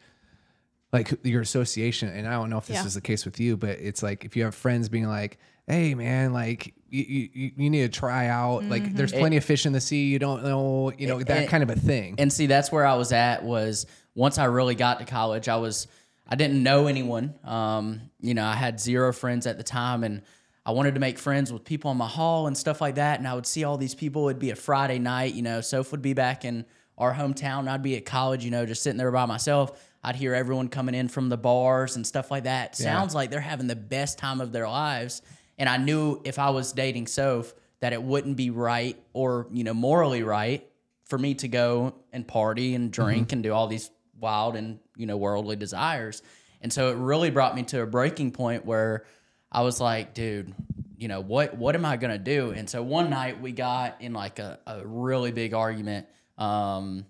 like 0.91 1.13
your 1.24 1.41
association 1.41 2.10
and 2.10 2.27
i 2.27 2.31
don't 2.31 2.50
know 2.50 2.58
if 2.58 2.65
this 2.67 2.77
Yeah. 2.77 2.86
is 2.86 2.93
the 2.96 3.01
case 3.01 3.25
with 3.25 3.39
you 3.39 3.58
but 3.58 3.77
it's 3.79 4.01
like 4.01 4.25
if 4.25 4.36
you 4.36 4.43
have 4.43 4.56
friends 4.56 4.89
being 4.89 5.08
like 5.08 5.38
hey 5.67 5.93
man 5.93 6.34
like 6.34 6.73
you, 6.89 7.30
you, 7.34 7.52
you 7.58 7.69
need 7.69 7.91
to 7.91 7.99
try 7.99 8.28
out 8.28 8.63
like 8.63 8.95
there's 8.95 9.12
plenty 9.12 9.38
of 9.38 9.43
fish 9.45 9.67
in 9.67 9.73
the 9.73 9.82
sea 9.82 10.06
you 10.08 10.17
don't 10.17 10.43
know 10.43 10.91
you 10.97 11.06
know 11.08 11.21
that 11.21 11.43
it- 11.43 11.49
kind 11.49 11.62
of 11.62 11.69
a 11.69 11.75
thing 11.75 12.15
And 12.17 12.34
see, 12.34 12.47
that's 12.47 12.71
where 12.71 12.86
I 12.86 12.95
was 12.95 13.12
at. 13.12 13.43
Was 13.43 13.86
once 14.15 14.39
I 14.39 14.45
really 14.45 14.73
got 14.73 14.97
to 14.99 15.06
college, 15.06 15.47
I 15.47 15.58
was 15.58 15.88
I 16.28 16.36
didn't 16.36 16.62
know 16.63 16.88
anyone. 16.88 17.36
Um, 17.43 18.02
you 18.21 18.34
know, 18.34 18.43
I 18.45 18.56
had 18.56 18.80
zero 18.80 19.13
friends 19.13 19.45
at 19.47 19.58
the 19.58 19.63
time, 19.63 20.04
and 20.04 20.21
I 20.65 20.71
wanted 20.71 20.93
to 20.95 20.99
make 20.99 21.17
friends 21.19 21.52
with 21.54 21.63
people 21.63 21.89
in 21.91 21.97
my 21.97 22.08
hall 22.08 22.45
and 22.47 22.56
stuff 22.58 22.82
like 22.82 22.95
that. 22.95 23.17
And 23.19 23.28
I 23.28 23.34
would 23.36 23.45
see 23.47 23.63
all 23.63 23.78
these 23.78 23.95
people. 23.95 24.30
It'd 24.30 24.39
be 24.39 24.49
a 24.52 24.56
Friday 24.56 24.97
night. 24.99 25.34
You 25.36 25.41
know, 25.43 25.62
Soph 25.62 25.91
would 25.91 26.02
be 26.04 26.13
back 26.13 26.45
in 26.45 26.65
our 26.97 27.13
hometown. 27.13 27.67
I'd 27.67 27.82
be 27.84 27.95
at 27.97 28.06
college. 28.06 28.43
You 28.45 28.52
know, 28.52 28.65
just 28.65 28.82
sitting 28.84 28.97
there 28.97 29.12
by 29.12 29.25
myself. 29.25 29.80
I'd 30.03 30.15
hear 30.15 30.33
everyone 30.33 30.69
coming 30.69 30.95
in 30.95 31.07
from 31.07 31.29
the 31.29 31.38
bars 31.38 31.95
and 31.95 32.07
stuff 32.07 32.31
like 32.31 32.43
that. 32.43 32.75
Sounds 32.75 33.13
like 33.15 33.31
they're 33.31 33.41
having 33.41 33.67
the 33.67 33.75
best 33.75 34.17
time 34.17 34.39
of 34.39 34.51
their 34.51 34.67
lives. 34.67 35.21
And 35.57 35.67
I 35.67 35.77
knew 35.77 36.21
if 36.23 36.39
I 36.39 36.51
was 36.51 36.71
dating 36.71 37.07
Soph, 37.07 37.53
that 37.81 37.93
it 37.93 38.01
wouldn't 38.01 38.38
be 38.38 38.49
right 38.49 38.97
or 39.13 39.47
you 39.51 39.63
know 39.63 39.73
morally 39.73 40.23
right 40.23 40.67
for 41.05 41.17
me 41.17 41.33
to 41.35 41.47
go 41.47 41.95
and 42.12 42.27
party 42.27 42.75
and 42.75 42.91
drink 42.91 43.31
and 43.31 43.41
do 43.41 43.53
all 43.53 43.67
these 43.67 43.89
wild 44.19 44.55
and 44.55 44.79
you 44.95 45.05
know 45.05 45.17
worldly 45.17 45.55
desires. 45.55 46.21
And 46.62 46.71
so 46.71 46.89
it 46.89 46.97
really 46.97 47.29
brought 47.29 47.55
me 47.55 47.63
to 47.63 47.81
a 47.81 47.85
breaking 47.85 48.31
point 48.31 48.65
where 48.65 49.05
i 49.51 49.62
was 49.62 49.81
like 49.81 50.13
dude 50.13 50.53
you 50.97 51.07
know 51.07 51.21
what 51.21 51.57
what 51.57 51.73
am 51.75 51.85
i 51.85 51.97
gonna 51.97 52.17
do? 52.17 52.51
And 52.51 52.69
so 52.69 52.83
one 52.83 53.09
night 53.09 53.41
we 53.41 53.51
got 53.53 54.01
in 54.01 54.13
like 54.13 54.39
a, 54.39 54.59
a 54.67 54.85
really 54.85 55.31
big 55.31 55.53
argument 55.53 56.07
um 56.38 57.05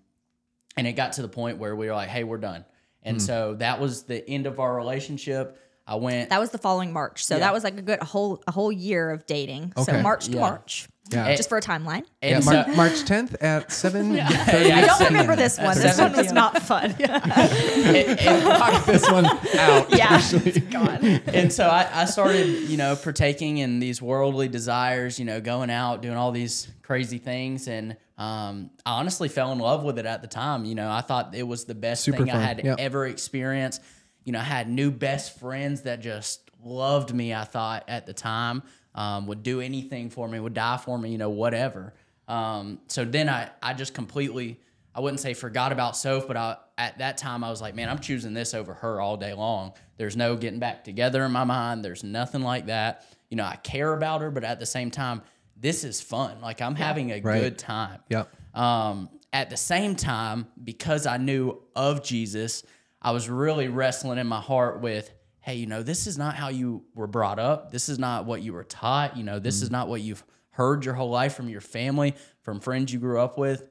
and 0.77 0.87
it 0.87 0.93
got 0.93 1.13
to 1.13 1.21
the 1.21 1.27
point 1.27 1.57
where 1.57 1.75
we 1.75 1.87
were 1.87 1.93
like 1.93 2.09
hey 2.09 2.23
we're 2.23 2.37
done 2.37 2.63
and 3.03 3.17
hmm. 3.17 3.21
so 3.21 3.55
that 3.55 3.79
was 3.79 4.03
the 4.03 4.27
end 4.29 4.45
of 4.47 4.59
our 4.59 4.75
relationship 4.75 5.57
i 5.87 5.95
went 5.95 6.29
That 6.29 6.39
was 6.39 6.51
the 6.51 6.59
following 6.59 6.93
March. 6.93 7.25
So 7.25 7.35
Yeah. 7.35 7.39
that 7.39 7.53
was 7.53 7.63
like 7.63 7.77
a 7.77 7.81
good 7.81 7.99
a 7.99 8.05
whole 8.05 8.43
a 8.45 8.51
whole 8.51 8.71
year 8.71 9.09
of 9.09 9.25
dating. 9.25 9.73
Okay. 9.75 9.91
So 9.91 10.01
March 10.01 10.25
to 10.25 10.33
Yeah. 10.33 10.41
March. 10.41 10.87
Yeah. 11.11 11.35
Just 11.35 11.49
for 11.49 11.57
a 11.57 11.61
timeline. 11.61 12.03
and 12.21 12.31
yeah, 12.31 12.39
so- 12.39 12.51
Mar- 12.51 12.75
march 12.75 12.93
10th 13.03 13.35
at 13.41 13.71
7 13.71 14.13
Yeah, 14.13 14.27
I 14.29 14.85
don't 14.85 15.07
remember 15.07 15.35
this 15.35 15.57
one. 15.57 15.75
This 15.77 15.97
one 15.97 16.15
was 16.15 16.31
not 16.31 16.61
fun. 16.61 16.91
and- 16.99 18.19
and- 18.19 18.43
knock 18.43 18.85
this 18.85 19.09
one 19.09 19.25
out 19.25 19.89
yeah. 19.95 20.21
God. 20.69 21.03
and 21.03 21.51
so 21.51 21.67
I, 21.67 22.01
I 22.01 22.05
started, 22.05 22.47
you 22.69 22.77
know, 22.77 22.95
partaking 22.95 23.57
in 23.57 23.79
these 23.79 24.01
worldly 24.01 24.47
desires, 24.47 25.17
you 25.19 25.25
know, 25.25 25.41
going 25.41 25.69
out, 25.69 26.01
doing 26.01 26.15
all 26.15 26.31
these 26.31 26.67
crazy 26.83 27.17
things. 27.17 27.67
And 27.67 27.97
um, 28.17 28.69
I 28.85 28.99
honestly 28.99 29.29
fell 29.29 29.51
in 29.51 29.59
love 29.59 29.83
with 29.83 29.97
it 29.97 30.05
at 30.05 30.21
the 30.21 30.27
time. 30.27 30.65
You 30.65 30.75
know, 30.75 30.91
I 30.91 31.01
thought 31.01 31.33
it 31.33 31.43
was 31.47 31.65
the 31.65 31.75
best 31.75 32.03
Super 32.03 32.17
thing 32.19 32.31
I 32.31 32.39
had 32.39 32.63
yep. 32.63 32.77
ever 32.79 33.07
experienced. 33.07 33.81
You 34.25 34.33
know, 34.33 34.39
I 34.39 34.43
had 34.43 34.69
new 34.69 34.91
best 34.91 35.39
friends 35.39 35.81
that 35.83 36.01
just 36.01 36.49
loved 36.63 37.13
me, 37.13 37.33
I 37.33 37.45
thought, 37.45 37.85
at 37.87 38.05
the 38.05 38.13
time, 38.13 38.63
um, 38.99 39.25
would 39.27 39.41
do 39.43 39.61
anything 39.61 40.09
for 40.09 40.27
me, 40.27 40.39
would 40.39 40.53
die 40.53 40.75
for 40.77 40.97
me, 40.99 41.09
you 41.11 41.17
know, 41.17 41.29
whatever. 41.29 41.93
Um, 42.27 42.79
so 42.87 43.05
then 43.05 43.29
I, 43.29 43.49
I 43.63 43.73
just 43.73 43.93
completely, 43.93 44.59
I 44.93 44.99
wouldn't 44.99 45.21
say 45.21 45.33
forgot 45.33 45.71
about 45.71 45.95
Soph, 45.95 46.27
but 46.27 46.35
I, 46.35 46.57
at 46.77 46.97
that 46.99 47.17
time 47.17 47.43
I 47.43 47.49
was 47.49 47.61
like, 47.61 47.75
man, 47.75 47.87
I'm 47.89 47.99
choosing 47.99 48.33
this 48.33 48.53
over 48.53 48.73
her 48.73 48.99
all 48.99 49.15
day 49.15 49.33
long. 49.33 49.71
There's 49.97 50.17
no 50.17 50.35
getting 50.35 50.59
back 50.59 50.83
together 50.83 51.23
in 51.23 51.31
my 51.31 51.45
mind. 51.45 51.83
There's 51.85 52.03
nothing 52.03 52.41
like 52.41 52.65
that. 52.65 53.05
You 53.29 53.37
know, 53.37 53.45
I 53.45 53.55
care 53.55 53.93
about 53.93 54.19
her, 54.21 54.31
but 54.31 54.43
at 54.43 54.59
the 54.59 54.65
same 54.65 54.91
time, 54.91 55.21
this 55.55 55.83
is 55.85 56.01
fun. 56.01 56.41
Like 56.41 56.61
I'm 56.61 56.75
having 56.75 57.11
a 57.11 57.21
Right. 57.21 57.41
good 57.41 57.57
time. 57.57 58.01
Yep. 58.09 58.29
Um, 58.53 59.09
at 59.31 59.49
the 59.49 59.57
same 59.57 59.95
time, 59.95 60.47
because 60.63 61.05
I 61.05 61.17
knew 61.17 61.61
of 61.75 62.03
Jesus, 62.03 62.63
I 63.01 63.11
was 63.11 63.29
really 63.29 63.69
wrestling 63.69 64.17
in 64.17 64.27
my 64.27 64.41
heart 64.41 64.81
with, 64.81 65.09
hey, 65.41 65.55
you 65.55 65.65
know, 65.65 65.83
this 65.83 66.07
is 66.07 66.17
not 66.17 66.35
how 66.35 66.49
you 66.49 66.83
were 66.95 67.07
brought 67.07 67.39
up. 67.39 67.71
This 67.71 67.89
is 67.89 67.97
not 67.97 68.25
what 68.25 68.41
you 68.41 68.53
were 68.53 68.63
taught. 68.63 69.17
You 69.17 69.23
know, 69.23 69.39
this 69.39 69.61
is 69.61 69.71
not 69.71 69.87
what 69.87 70.01
you've 70.01 70.23
heard 70.51 70.83
your 70.83 70.93
whole 70.93 71.09
life 71.09 71.35
from 71.35 71.49
your 71.49 71.61
family, 71.61 72.15
from 72.41 72.59
friends 72.59 72.91
you 72.91 72.99
grew 72.99 73.19
up 73.19 73.37
with. 73.37 73.63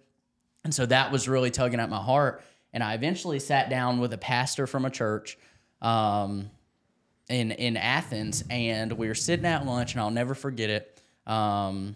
And 0.64 0.74
so 0.74 0.87
that 0.87 1.12
was 1.12 1.28
really 1.28 1.50
tugging 1.50 1.81
at 1.81 1.90
my 1.90 2.02
heart. 2.02 2.42
And 2.72 2.83
I 2.83 2.94
eventually 2.94 3.38
sat 3.38 3.70
down 3.70 4.00
with 4.00 4.12
a 4.12 4.18
pastor 4.18 4.66
from 4.66 4.85
a 4.85 4.90
church 4.90 5.38
um, 5.81 6.50
in 7.28 7.52
in 7.52 7.76
Athens, 7.76 8.44
and 8.50 8.92
we 8.92 9.09
were 9.09 9.14
sitting 9.14 9.46
at 9.46 9.64
lunch, 9.64 9.92
and 9.92 10.00
I'll 10.00 10.11
never 10.11 10.35
forget 10.35 10.70
it. 10.70 11.02
Um, 11.26 11.94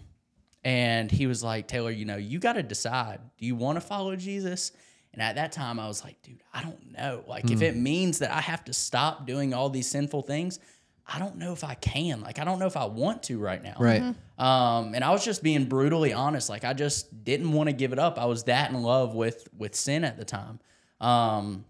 and 0.64 1.10
he 1.10 1.26
was 1.26 1.42
like, 1.42 1.66
Taylor, 1.66 1.90
you 1.90 2.04
know, 2.04 2.16
you 2.16 2.38
got 2.38 2.52
to 2.54 2.62
decide. 2.62 3.20
Do 3.38 3.46
you 3.46 3.56
want 3.56 3.76
to 3.76 3.80
follow 3.80 4.14
Jesus? 4.14 4.72
And 5.12 5.20
at 5.20 5.34
that 5.34 5.52
time, 5.52 5.78
I 5.78 5.88
was 5.88 6.02
like, 6.02 6.20
dude, 6.22 6.42
I 6.54 6.62
don't 6.62 6.92
know. 6.92 7.22
Like, 7.26 7.50
if 7.50 7.60
it 7.60 7.76
means 7.76 8.20
that 8.20 8.30
I 8.30 8.40
have 8.40 8.64
to 8.64 8.72
stop 8.72 9.26
doing 9.26 9.52
all 9.52 9.68
these 9.68 9.88
sinful 9.90 10.22
things, 10.22 10.58
I 11.06 11.18
don't 11.18 11.36
know 11.36 11.52
if 11.52 11.64
I 11.64 11.74
can. 11.74 12.22
Like, 12.22 12.38
I 12.38 12.44
don't 12.44 12.58
know 12.58 12.66
if 12.66 12.76
I 12.76 12.86
want 12.86 13.24
to 13.24 13.38
right 13.38 13.62
now. 13.62 13.74
right 13.78 14.14
Um, 14.38 14.94
and 14.94 15.04
I 15.04 15.10
was 15.10 15.24
just 15.24 15.42
being 15.42 15.66
brutally 15.66 16.12
honest. 16.12 16.48
Like 16.48 16.64
I 16.64 16.72
just 16.72 17.24
didn't 17.24 17.52
want 17.52 17.68
to 17.68 17.72
give 17.72 17.92
it 17.92 17.98
up. 17.98 18.18
I 18.18 18.24
was 18.24 18.44
that 18.44 18.70
in 18.70 18.82
love 18.82 19.14
with 19.14 19.48
with 19.56 19.74
sin 19.74 20.04
at 20.04 20.16
the 20.16 20.24
time. 20.24 20.58
Um, 21.00 21.64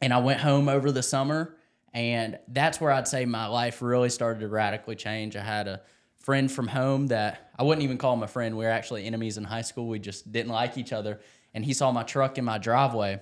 and 0.00 0.12
I 0.12 0.18
went 0.18 0.40
home 0.40 0.68
over 0.68 0.90
the 0.90 1.02
summer, 1.02 1.56
and 1.94 2.38
that's 2.48 2.80
where 2.80 2.90
I'd 2.90 3.08
say 3.08 3.24
my 3.24 3.46
life 3.46 3.80
really 3.80 4.10
started 4.10 4.40
to 4.40 4.48
radically 4.48 4.96
change. 4.96 5.36
I 5.36 5.42
had 5.42 5.68
a 5.68 5.80
friend 6.18 6.50
from 6.50 6.68
home 6.68 7.08
that 7.08 7.50
I 7.58 7.62
wouldn't 7.62 7.84
even 7.84 7.98
call 7.98 8.14
him 8.14 8.22
a 8.22 8.28
friend. 8.28 8.56
We 8.56 8.64
were 8.64 8.70
actually 8.70 9.06
enemies 9.06 9.38
in 9.38 9.44
high 9.44 9.62
school. 9.62 9.86
We 9.88 9.98
just 9.98 10.30
didn't 10.32 10.52
like 10.52 10.76
each 10.76 10.92
other. 10.92 11.20
And 11.54 11.64
he 11.64 11.72
saw 11.74 11.92
my 11.92 12.02
truck 12.02 12.38
in 12.38 12.44
my 12.44 12.58
driveway. 12.58 13.20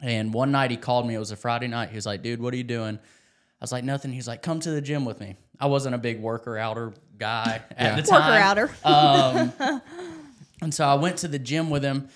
And 0.00 0.32
one 0.34 0.50
night 0.50 0.70
he 0.70 0.76
called 0.76 1.06
me. 1.06 1.14
It 1.14 1.18
was 1.18 1.30
a 1.30 1.36
Friday 1.36 1.68
night. 1.68 1.90
He 1.90 1.96
was 1.96 2.06
like, 2.06 2.22
dude, 2.22 2.40
what 2.40 2.52
are 2.54 2.56
you 2.56 2.64
doing? 2.64 2.96
I 2.98 3.64
was 3.64 3.72
like, 3.72 3.84
nothing. 3.84 4.12
He's 4.12 4.28
like, 4.28 4.42
come 4.42 4.60
to 4.60 4.70
the 4.70 4.80
gym 4.80 5.04
with 5.04 5.20
me. 5.20 5.36
I 5.60 5.66
wasn't 5.66 5.94
a 5.94 5.98
big 5.98 6.20
worker 6.20 6.58
outer 6.58 6.92
guy 7.16 7.62
at 7.76 7.96
Yeah. 7.96 8.00
the 8.00 8.10
Worker 8.10 8.22
outer. 8.24 8.70
Um, 8.84 9.80
and 10.62 10.74
so 10.74 10.84
I 10.86 10.94
went 10.94 11.18
to 11.18 11.28
the 11.28 11.38
gym 11.38 11.70
with 11.70 11.82
him. 11.82 12.08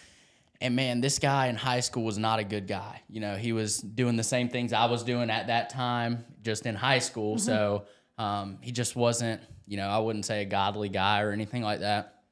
And 0.61 0.75
man, 0.75 1.01
this 1.01 1.19
guy 1.21 1.47
in 1.47 1.55
high 1.57 1.81
school 1.81 2.03
was 2.05 2.19
not 2.19 2.41
a 2.41 2.45
good 2.45 2.67
guy. 2.67 3.03
You 3.09 3.21
know, 3.21 3.37
he 3.37 3.53
was 3.53 3.79
doing 3.79 4.17
the 4.17 4.25
same 4.25 4.49
things 4.49 4.73
I 4.73 4.87
was 4.87 5.05
doing 5.05 5.31
at 5.31 5.47
that 5.47 5.71
time, 5.71 6.25
just 6.43 6.67
in 6.67 6.75
high 6.75 6.99
school. 6.99 7.39
So 7.39 7.85
um, 8.19 8.59
he 8.61 8.73
just 8.73 8.97
wasn't, 8.97 9.41
you 9.67 9.77
know, 9.77 9.87
I 9.89 9.99
wouldn't 9.99 10.25
say 10.27 10.43
a 10.43 10.45
godly 10.45 10.89
guy 10.89 11.21
or 11.23 11.31
anything 11.31 11.63
like 11.63 11.81
that. 11.81 12.23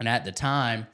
And 0.00 0.08
at 0.08 0.24
the 0.24 0.32
time, 0.32 0.88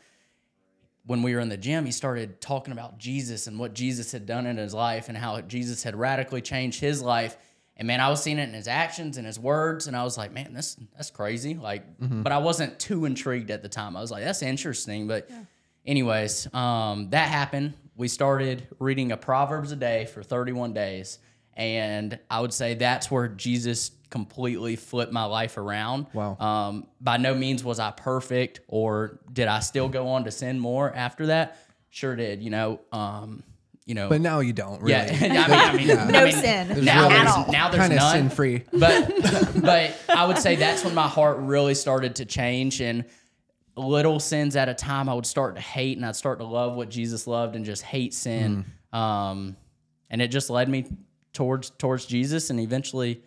when 1.09 1.23
we 1.23 1.35
were 1.35 1.41
in 1.41 1.49
the 1.49 1.57
gym, 1.57 1.87
he 1.87 1.91
started 1.91 2.39
talking 2.39 2.71
about 2.71 2.99
Jesus 2.99 3.47
and 3.47 3.59
what 3.59 3.73
Jesus 3.73 4.13
had 4.13 4.27
done 4.27 4.45
in 4.45 4.59
his 4.59 4.75
life 4.75 5.09
and 5.09 5.17
how 5.17 5.41
Jesus 5.41 5.83
had 5.83 5.97
radically 5.97 6.43
changed 6.43 6.81
his 6.81 7.01
life. 7.01 7.39
And 7.79 7.87
man, 7.87 7.99
I 7.99 8.11
was 8.11 8.23
seeing 8.23 8.39
it 8.39 8.47
in 8.47 8.53
his 8.53 8.69
actions 8.69 9.17
and 9.17 9.27
his 9.27 9.41
words, 9.41 9.87
and 9.87 9.97
I 9.97 10.05
was 10.05 10.19
like, 10.19 10.33
man, 10.33 10.53
this 10.53 10.77
that's 10.95 11.11
crazy. 11.11 11.55
Like, 11.55 11.83
but 11.99 12.31
I 12.31 12.39
wasn't 12.39 12.79
too 12.79 13.07
intrigued 13.07 13.51
at 13.51 13.63
the 13.63 13.71
time. 13.71 13.97
I 13.97 14.03
was 14.03 14.11
like, 14.11 14.23
that's 14.23 14.43
interesting. 14.43 15.09
But, 15.09 15.31
anyways, 15.87 16.53
um, 16.53 17.09
that 17.11 17.29
happened. 17.29 17.73
We 17.97 18.09
started 18.09 18.67
reading 18.79 19.11
a 19.11 19.17
Proverbs 19.17 19.73
a 19.73 19.77
day 19.77 20.05
for 20.05 20.23
31 20.23 20.75
days, 20.75 21.21
and 21.55 22.19
I 22.31 22.41
would 22.41 22.53
say 22.53 22.75
that's 22.75 23.11
where 23.11 23.29
Jesus 23.29 23.93
completely 24.11 24.77
flipped 24.77 25.13
my 25.13 25.25
life 25.25 25.57
around. 25.59 26.07
Wow. 26.13 26.37
Um, 26.39 26.87
by 27.01 27.17
no 27.17 27.35
means 27.35 27.63
was 27.65 27.79
I 27.79 27.91
perfect, 27.91 28.61
or 28.69 29.21
did 29.33 29.49
I 29.49 29.61
still 29.61 29.89
go 29.89 30.09
on 30.09 30.25
to 30.25 30.31
sin 30.31 30.59
more 30.59 30.93
after 30.95 31.27
that? 31.27 31.59
Sure 31.91 32.17
did. 32.17 32.43
You 32.43 32.51
know. 32.51 32.81
Um, 32.93 33.43
you 33.87 33.95
know. 33.95 34.09
But 34.11 34.21
now 34.21 34.41
you 34.41 34.53
don't 34.53 34.83
really. 34.83 34.93
yeah. 34.93 35.47
I 35.71 35.77
mean, 35.77 35.91
I 35.91 35.97
mean, 35.97 35.99
I 35.99 36.11
No 36.11 36.25
mean, 36.25 36.33
sin. 36.35 36.85
Now 36.85 37.09
really- 37.09 37.15
there's, 37.15 37.27
At 37.27 37.27
all. 37.29 37.53
now 37.53 37.69
there's 37.71 37.81
Kind 37.81 37.93
of 37.95 37.99
none. 37.99 38.13
sin 38.17 38.29
free. 38.31 38.63
But 38.73 39.13
but 39.63 39.97
I 40.15 40.27
would 40.27 40.37
say 40.39 40.57
that's 40.57 40.85
when 40.85 40.95
my 40.95 41.09
heart 41.09 41.39
really 41.39 41.75
started 41.75 42.17
to 42.17 42.25
change 42.27 42.81
and 42.83 43.05
little 43.77 44.19
sins 44.21 44.57
at 44.57 44.69
a 44.69 44.75
time 44.75 45.09
I 45.09 45.15
would 45.15 45.25
start 45.27 45.55
to 45.55 45.61
hate 45.63 45.97
and 45.97 46.05
I'd 46.05 46.17
start 46.17 46.41
to 46.41 46.45
love 46.45 46.75
what 46.75 46.89
Jesus 46.91 47.27
loved 47.27 47.57
and 47.57 47.65
just 47.65 47.83
hate 47.83 48.13
sin. 48.13 48.65
Um, 48.93 49.57
and 50.11 50.21
it 50.21 50.29
just 50.29 50.51
led 50.51 50.69
me 50.69 50.87
towards 51.33 51.71
towards 51.71 52.05
Jesus 52.05 52.51
and 52.51 52.59
eventually 52.61 53.23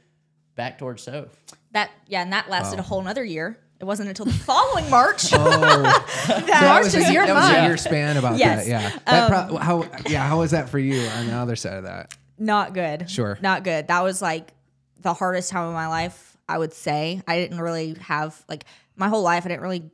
back 0.62 0.78
towards 0.78 1.02
Soph. 1.02 1.26
That 1.72 1.90
yeah, 2.08 2.22
and 2.22 2.34
that 2.34 2.48
lasted 2.48 2.78
a 2.78 2.84
whole 2.84 3.02
nother 3.02 3.24
year. 3.24 3.58
It 3.80 3.86
wasn't 3.86 4.10
until 4.10 4.26
the 4.26 4.34
following 4.34 4.88
March. 4.92 5.34
Oh, 5.34 5.40
that 6.28 6.46
that 6.46 6.84
was, 6.84 6.94
a, 6.94 7.00
is 7.00 7.10
your 7.10 7.26
that 7.26 7.34
was 7.34 7.50
a 7.50 7.64
year 7.64 7.78
span 7.78 8.18
about 8.18 8.38
Yes. 8.38 8.66
that. 8.66 8.70
Yeah. 8.70 9.00
That 9.08 9.30
pro- 9.30 9.58
um, 9.58 9.62
how 9.62 9.90
yeah, 10.08 10.28
how 10.28 10.38
was 10.40 10.52
that 10.52 10.70
for 10.70 10.78
you 10.78 11.02
on 11.18 11.26
the 11.26 11.34
other 11.34 11.56
side 11.56 11.74
of 11.74 11.84
that? 11.86 12.16
not 12.38 12.74
good. 12.74 13.10
Sure. 13.10 13.38
Not 13.42 13.64
good. 13.64 13.88
That 13.88 14.04
was 14.04 14.22
like 14.22 14.54
the 15.00 15.14
hardest 15.14 15.50
time 15.52 15.68
of 15.68 15.74
my 15.74 15.88
life, 15.88 16.38
I 16.50 16.58
would 16.58 16.74
say. 16.74 17.22
I 17.28 17.38
didn't 17.38 17.60
really 17.60 17.96
have 18.02 18.44
like 18.48 18.66
my 18.96 19.08
whole 19.08 19.24
life 19.24 19.46
I 19.46 19.50
didn't 19.50 19.62
really 19.62 19.90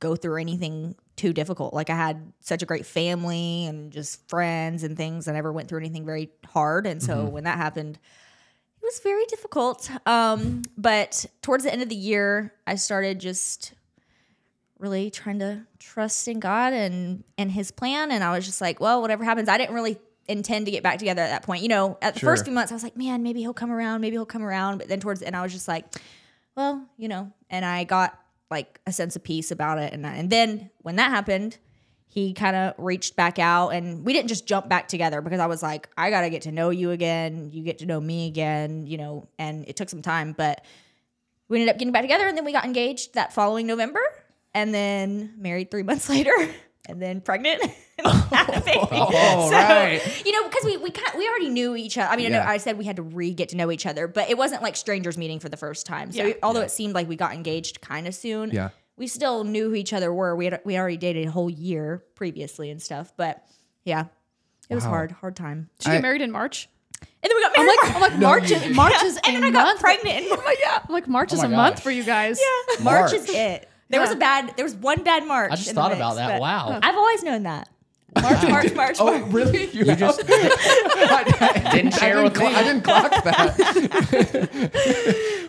go 0.00 0.14
through 0.14 0.40
anything 0.40 0.94
too 1.16 1.32
difficult. 1.32 1.74
Like 1.74 1.90
I 1.90 1.96
had 1.96 2.32
such 2.40 2.62
a 2.62 2.66
great 2.66 2.86
family 2.86 3.66
and 3.66 3.90
just 3.90 4.28
friends 4.28 4.82
and 4.82 4.96
things. 4.96 5.26
I 5.28 5.32
never 5.32 5.52
went 5.52 5.68
through 5.68 5.80
anything 5.80 6.04
very 6.04 6.30
hard. 6.46 6.86
And 6.86 7.02
so 7.02 7.16
mm-hmm. 7.16 7.32
when 7.32 7.44
that 7.44 7.56
happened, 7.56 7.96
it 7.96 8.00
was 8.86 9.00
very 9.00 9.24
difficult. 9.26 9.90
Um, 10.06 10.62
but 10.78 11.26
towards 11.42 11.64
the 11.64 11.72
end 11.72 11.82
of 11.82 11.88
the 11.88 11.94
year, 11.96 12.52
I 12.66 12.76
started 12.76 13.18
just 13.20 13.74
really 14.78 15.10
trying 15.10 15.38
to 15.40 15.62
trust 15.78 16.28
in 16.28 16.40
God 16.40 16.72
and 16.72 17.24
and 17.38 17.50
His 17.50 17.70
plan. 17.70 18.10
And 18.10 18.22
I 18.24 18.34
was 18.34 18.46
just 18.46 18.60
like, 18.60 18.80
well, 18.80 19.00
whatever 19.02 19.24
happens. 19.24 19.48
I 19.48 19.58
didn't 19.58 19.74
really 19.74 19.98
intend 20.28 20.66
to 20.66 20.72
get 20.72 20.82
back 20.82 20.98
together 20.98 21.22
at 21.22 21.30
that 21.30 21.42
point. 21.42 21.62
You 21.62 21.68
know, 21.68 21.98
at 22.02 22.14
the 22.14 22.20
Sure. 22.20 22.30
first 22.30 22.44
few 22.44 22.52
months, 22.54 22.72
I 22.72 22.74
was 22.74 22.82
like, 22.82 22.96
man, 22.96 23.22
maybe 23.22 23.40
he'll 23.40 23.54
come 23.54 23.70
around. 23.70 24.00
Maybe 24.00 24.16
he'll 24.16 24.26
come 24.26 24.42
around. 24.42 24.78
But 24.78 24.88
then 24.88 25.00
towards 25.00 25.20
the 25.20 25.26
end, 25.26 25.36
I 25.36 25.42
was 25.42 25.52
just 25.52 25.68
like, 25.68 25.84
well, 26.56 26.84
you 26.96 27.08
know. 27.08 27.32
And 27.50 27.64
I 27.64 27.84
got 27.84 28.18
like 28.50 28.80
a 28.86 28.92
sense 28.92 29.16
of 29.16 29.24
peace 29.24 29.50
about 29.50 29.78
it. 29.78 29.92
And 29.92 30.06
I, 30.06 30.14
and 30.14 30.30
then 30.30 30.70
when 30.82 30.96
that 30.96 31.10
happened. 31.10 31.58
He 32.16 32.32
kind 32.32 32.56
of 32.56 32.72
reached 32.78 33.14
back 33.14 33.38
out, 33.38 33.74
and 33.74 34.02
we 34.02 34.14
didn't 34.14 34.28
just 34.28 34.46
jump 34.46 34.70
back 34.70 34.88
together 34.88 35.20
because 35.20 35.38
I 35.38 35.44
was 35.44 35.62
like, 35.62 35.90
I 35.98 36.08
got 36.08 36.22
to 36.22 36.30
get 36.30 36.42
to 36.42 36.50
know 36.50 36.70
you 36.70 36.90
again. 36.90 37.50
You 37.52 37.62
get 37.62 37.76
to 37.80 37.86
know 37.86 38.00
me 38.00 38.26
again, 38.26 38.86
you 38.86 38.96
know, 38.96 39.28
and 39.38 39.68
it 39.68 39.76
took 39.76 39.90
some 39.90 40.00
time, 40.00 40.32
but 40.32 40.64
we 41.50 41.58
ended 41.60 41.74
up 41.74 41.78
getting 41.78 41.92
back 41.92 42.00
together 42.00 42.26
and 42.26 42.34
then 42.34 42.46
we 42.46 42.52
got 42.52 42.64
engaged 42.64 43.12
that 43.14 43.34
following 43.34 43.66
November 43.66 44.00
and 44.54 44.72
then 44.72 45.34
married 45.36 45.70
three 45.70 45.82
months 45.90 46.08
later 46.08 46.32
and 46.88 47.02
then 47.02 47.20
pregnant 47.20 47.60
and 47.98 48.06
a 48.06 48.60
baby. 48.64 48.80
Oh, 48.90 49.50
so, 49.50 49.56
right. 49.56 50.00
you 50.24 50.32
know, 50.32 50.48
because 50.48 50.64
we 50.64 50.78
we 50.78 50.90
kind 50.90 51.18
we 51.18 51.28
already 51.28 51.50
knew 51.50 51.76
each 51.76 51.98
other. 51.98 52.08
I 52.10 52.16
mean, 52.16 52.26
I, 52.34 52.38
know 52.38 52.40
I 52.46 52.56
said 52.56 52.78
we 52.78 52.86
had 52.86 52.96
to 52.96 53.02
re 53.02 53.34
get 53.34 53.50
to 53.50 53.56
know 53.58 53.70
each 53.70 53.84
other, 53.84 54.08
but 54.08 54.30
it 54.30 54.38
wasn't 54.38 54.62
like 54.62 54.74
strangers 54.76 55.18
meeting 55.18 55.38
for 55.38 55.50
the 55.50 55.58
first 55.58 55.84
time. 55.84 56.12
So 56.12 56.24
Yeah. 56.24 56.34
although 56.42 56.62
it 56.62 56.70
seemed 56.70 56.94
like 56.94 57.08
we 57.10 57.16
got 57.16 57.34
engaged 57.34 57.82
kind 57.82 58.06
of 58.06 58.14
soon, 58.14 58.52
Yeah. 58.52 58.70
We 58.96 59.06
still 59.06 59.44
knew 59.44 59.68
who 59.68 59.74
each 59.74 59.92
other 59.92 60.12
were. 60.12 60.34
We 60.36 60.46
had 60.46 60.60
we 60.64 60.78
already 60.78 60.96
dated 60.96 61.26
a 61.26 61.30
whole 61.30 61.50
year 61.50 62.02
previously 62.14 62.70
and 62.70 62.80
stuff, 62.82 63.12
but 63.16 63.44
yeah. 63.84 64.06
It 64.68 64.74
was 64.74 64.82
Wow. 64.84 64.90
hard, 64.90 65.12
hard 65.12 65.36
time. 65.36 65.68
Did 65.78 65.86
you 65.88 65.92
get 65.94 66.02
married 66.02 66.22
in 66.22 66.32
March? 66.32 66.68
And 67.00 67.30
then 67.30 67.36
we 67.36 67.42
got 67.42 67.52
I'm 67.56 67.66
married. 67.66 67.78
like, 67.84 67.94
I'm 67.94 68.00
like 68.00 68.18
March. 68.18 68.50
Is, 68.50 68.68
March 68.76 69.02
is 69.04 69.16
and 69.24 69.36
a 69.36 69.40
then 69.40 69.44
I 69.44 69.50
got 69.50 69.64
month. 69.66 69.80
pregnant. 69.80 70.16
And, 70.18 70.26
yeah. 70.60 70.78
I'm 70.88 70.92
like 70.92 71.06
March 71.08 71.30
oh 71.32 71.36
is 71.36 71.40
my 71.42 71.46
a 71.46 71.50
month 71.50 71.82
for 71.82 71.90
you 71.92 72.02
guys. 72.02 72.40
Yeah, 72.40 72.84
March, 72.84 73.12
is 73.12 73.26
March. 73.28 73.36
it. 73.36 73.68
There 73.90 74.00
was 74.00 74.10
Yeah. 74.10 74.16
a 74.16 74.18
bad. 74.18 74.54
There 74.56 74.64
was 74.64 74.74
one 74.74 75.04
bad 75.04 75.24
March. 75.26 75.52
I 75.52 75.56
just 75.56 75.68
in 75.68 75.74
the 75.76 75.80
thought 75.80 75.90
mix, 75.90 75.98
about 76.00 76.16
that. 76.16 76.28
but 76.28 76.40
Wow. 76.40 76.80
I've 76.82 76.96
always 76.96 77.22
known 77.22 77.44
that. 77.44 77.68
March, 78.20 78.42
March, 78.48 78.74
March. 78.74 78.96
Oh, 78.98 79.18
March. 79.18 79.32
really? 79.32 79.66
You, 79.70 79.84
just 79.94 80.26
didn't 80.26 81.92
share 81.92 82.18
I 82.18 82.22
with 82.24 82.32
didn't, 82.34 82.48
me. 82.48 82.54
I 82.54 82.62
didn't 82.64 82.82
clock 82.82 83.10
that. 83.24 83.56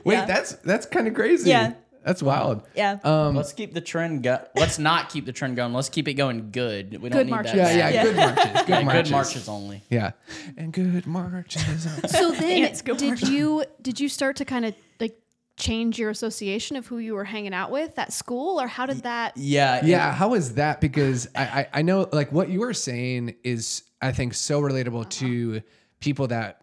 Wait, 0.04 0.16
Yeah. 0.16 0.26
that's 0.26 0.54
that's 0.58 0.86
kind 0.86 1.08
of 1.08 1.14
crazy. 1.14 1.50
Yeah. 1.50 1.74
That's 2.08 2.24
wild. 2.24 2.64
Yeah. 2.74 3.00
Um, 3.04 3.36
Let's 3.36 3.52
keep 3.52 3.74
the 3.74 3.82
trend 3.82 4.24
go. 4.24 4.40
Let's 4.56 4.80
not 4.80 5.10
keep 5.10 5.26
the 5.26 5.34
trend 5.34 5.58
going. 5.58 5.74
Let's 5.74 5.90
keep 5.90 6.08
it 6.08 6.14
going 6.14 6.52
good. 6.52 6.94
We 7.02 7.10
don't 7.10 7.20
Good 7.20 7.26
need 7.28 7.32
marches. 7.32 7.54
that. 7.54 7.76
yeah, 7.76 7.90
yeah, 7.90 8.04
bad. 8.04 8.06
good 8.06 8.16
marches. 8.16 8.62
Good 8.62 8.70
Yeah, 8.70 8.82
marches. 8.84 9.04
good 9.04 9.12
marches 9.12 9.50
only. 9.50 9.84
Yeah. 9.90 10.12
And 10.56 10.72
good 10.72 11.06
marches. 11.06 11.88
So 12.08 12.32
then, 12.32 12.62
Dance, 12.62 12.82
go 12.82 12.96
did 12.96 13.08
March. 13.10 13.24
you 13.24 13.66
did 13.82 14.00
you 14.00 14.08
start 14.08 14.38
to 14.38 14.46
kind 14.46 14.64
of 14.66 14.74
like 15.02 15.20
change 15.58 16.00
your 16.00 16.10
association 16.10 16.78
of 16.78 16.88
who 16.88 17.00
you 17.00 17.14
were 17.14 17.26
hanging 17.26 17.54
out 17.54 17.72
with 17.72 18.00
at 18.00 18.14
school, 18.14 18.62
or 18.62 18.68
how 18.68 18.86
did 18.86 19.04
that? 19.04 19.36
Yeah. 19.36 19.78
it- 19.78 19.86
yeah, 19.86 20.14
how 20.14 20.34
is 20.34 20.54
that? 20.56 20.80
Because 20.80 21.28
I, 21.36 21.42
I 21.44 21.68
I 21.74 21.82
know 21.82 22.08
like 22.14 22.32
what 22.32 22.48
you 22.48 22.62
were 22.62 22.74
saying 22.74 23.36
is 23.44 23.84
I 24.02 24.14
think 24.14 24.34
so 24.34 24.62
relatable 24.62 25.10
to 25.20 25.62
people 26.00 26.28
that 26.28 26.62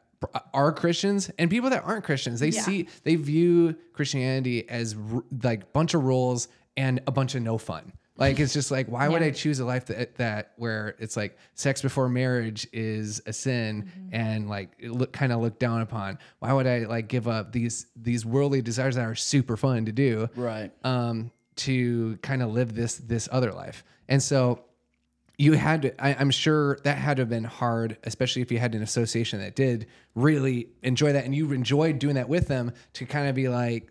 are 0.52 0.72
Christians 0.72 1.30
and 1.38 1.50
people 1.50 1.70
that 1.70 1.84
aren't 1.84 2.04
Christians. 2.04 2.40
They 2.40 2.48
Yeah. 2.48 2.62
see 2.62 2.88
they 3.02 3.16
view 3.16 3.76
Christianity 3.92 4.68
as 4.68 4.96
r- 5.12 5.22
like 5.42 5.72
bunch 5.72 5.94
of 5.94 6.04
rules 6.04 6.48
and 6.76 7.00
a 7.06 7.12
bunch 7.12 7.34
of 7.34 7.42
no 7.42 7.58
fun. 7.58 7.92
Like 8.16 8.38
it's 8.38 8.52
just 8.52 8.70
like 8.70 8.86
why 8.86 9.08
would 9.08 9.22
I 9.22 9.32
choose 9.32 9.58
a 9.58 9.64
life 9.64 9.86
that 9.86 10.14
that 10.16 10.52
where 10.56 10.94
it's 11.00 11.16
like 11.16 11.36
sex 11.54 11.82
before 11.82 12.08
marriage 12.08 12.64
is 12.72 13.20
a 13.26 13.32
sin 13.32 13.90
and 14.12 14.48
like 14.48 14.70
look 14.82 15.12
kind 15.12 15.32
of 15.32 15.40
looked 15.40 15.58
down 15.58 15.80
upon. 15.80 16.18
Why 16.38 16.52
would 16.52 16.66
I 16.68 16.84
like 16.84 17.08
give 17.08 17.26
up 17.26 17.50
these 17.50 17.86
these 17.96 18.24
worldly 18.24 18.62
desires 18.62 18.94
that 18.94 19.04
are 19.04 19.16
super 19.16 19.56
fun 19.56 19.86
to 19.86 19.92
do? 19.92 20.28
Right. 20.36 20.70
um, 20.84 21.32
to 21.56 22.16
kind 22.22 22.42
of 22.42 22.50
live 22.52 22.74
this 22.74 22.96
this 22.96 23.28
other 23.32 23.52
life. 23.52 23.82
And 24.08 24.22
so 24.22 24.64
you 25.36 25.52
had 25.54 25.82
to, 25.82 26.04
I, 26.04 26.14
I'm 26.14 26.30
sure 26.30 26.78
that 26.84 26.96
had 26.96 27.16
to 27.16 27.22
have 27.22 27.28
been 27.28 27.44
hard, 27.44 27.98
especially 28.04 28.42
if 28.42 28.52
you 28.52 28.58
had 28.58 28.74
an 28.74 28.82
association 28.82 29.40
that 29.40 29.56
did 29.56 29.86
really 30.14 30.68
enjoy 30.82 31.12
that 31.12 31.24
and 31.24 31.34
you 31.34 31.50
enjoyed 31.52 31.98
doing 31.98 32.14
that 32.14 32.28
with 32.28 32.46
them 32.48 32.72
to 32.94 33.04
kind 33.06 33.28
of 33.28 33.34
be 33.34 33.48
like 33.48 33.90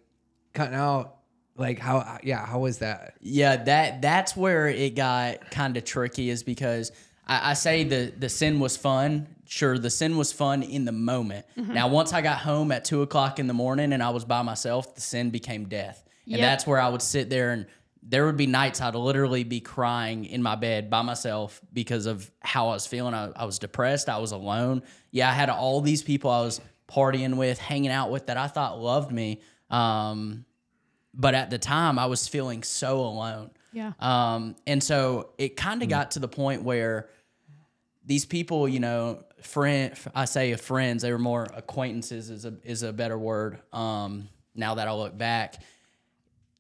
cutting 0.53 0.75
out 0.75 1.17
like 1.56 1.77
how 1.79 2.17
yeah 2.23 2.45
how 2.45 2.60
was 2.60 2.79
that 2.79 3.15
Yeah, 3.21 3.58
that 3.58 4.01
that's 4.01 4.36
where 4.36 4.67
it 4.67 4.95
got 4.95 5.51
kind 5.51 5.75
of 5.77 5.84
tricky 5.84 6.29
is 6.29 6.43
because 6.43 6.91
I, 7.27 7.51
I 7.51 7.53
say 7.53 7.84
the 7.84 8.12
the 8.17 8.29
sin 8.29 8.60
was 8.60 8.75
fun. 8.77 9.27
Sure, 9.45 9.77
the 9.77 9.89
sin 9.89 10.17
was 10.17 10.32
fun 10.34 10.63
in 10.63 10.86
the 10.86 10.91
moment. 10.91 11.45
Mm-hmm. 11.58 11.73
Now, 11.73 11.88
once 11.89 12.12
I 12.12 12.21
got 12.21 12.39
home 12.39 12.71
at 12.71 12.86
two 12.86 13.01
o'clock 13.03 13.38
in 13.38 13.45
the 13.47 13.53
morning 13.53 13.93
and 13.93 14.01
I 14.01 14.10
was 14.10 14.25
by 14.25 14.41
myself, 14.41 14.95
the 14.95 15.01
sin 15.01 15.29
became 15.29 15.65
death, 15.65 16.03
and 16.25 16.38
Yep. 16.38 16.41
that's 16.41 16.65
where 16.65 16.79
I 16.79 16.89
would 16.89 17.01
sit 17.03 17.29
there 17.29 17.51
and 17.51 17.67
there 18.05 18.25
would 18.25 18.37
be 18.37 18.47
nights 18.47 18.81
I'd 18.81 18.95
literally 18.95 19.43
be 19.43 19.61
crying 19.61 20.25
in 20.25 20.43
my 20.43 20.55
bed 20.55 20.89
by 20.89 21.01
myself 21.01 21.61
because 21.71 22.05
of 22.05 22.29
how 22.41 22.69
I 22.69 22.73
was 22.73 22.85
feeling. 22.85 23.13
I, 23.13 23.31
I 23.35 23.45
was 23.45 23.59
depressed. 23.59 24.09
I 24.09 24.17
was 24.17 24.31
alone. 24.31 24.83
Yeah, 25.11 25.29
I 25.29 25.33
had 25.33 25.49
all 25.49 25.81
these 25.81 26.03
people 26.03 26.29
I 26.29 26.41
was 26.41 26.59
partying 26.89 27.37
with, 27.37 27.59
hanging 27.59 27.91
out 27.91 28.11
with 28.11 28.27
that 28.27 28.37
I 28.37 28.47
thought 28.47 28.79
loved 28.79 29.11
me. 29.11 29.41
Um, 29.69 30.45
but 31.13 31.33
at 31.33 31.49
the 31.49 31.57
time, 31.57 31.97
I 31.97 32.07
was 32.07 32.27
feeling 32.27 32.63
so 32.63 32.99
alone. 32.99 33.51
Yeah. 33.71 33.93
Um, 33.99 34.55
and 34.67 34.83
so 34.83 35.31
it 35.37 35.55
kind 35.55 35.81
of 35.81 35.89
got 35.89 36.11
to 36.11 36.19
the 36.19 36.27
point 36.27 36.63
where 36.63 37.09
these 38.05 38.25
people, 38.25 38.67
you 38.67 38.79
know, 38.79 39.23
friend, 39.41 39.93
I 40.13 40.25
say 40.25 40.53
friends, 40.55 41.03
they 41.03 41.11
were 41.11 41.19
more 41.19 41.47
acquaintances 41.53 42.29
is 42.29 42.45
a, 42.45 42.53
is 42.63 42.83
a 42.83 42.91
better 42.91 43.17
word. 43.17 43.59
Um, 43.71 44.27
now 44.55 44.75
that 44.75 44.87
I 44.87 44.93
look 44.93 45.17
back, 45.17 45.55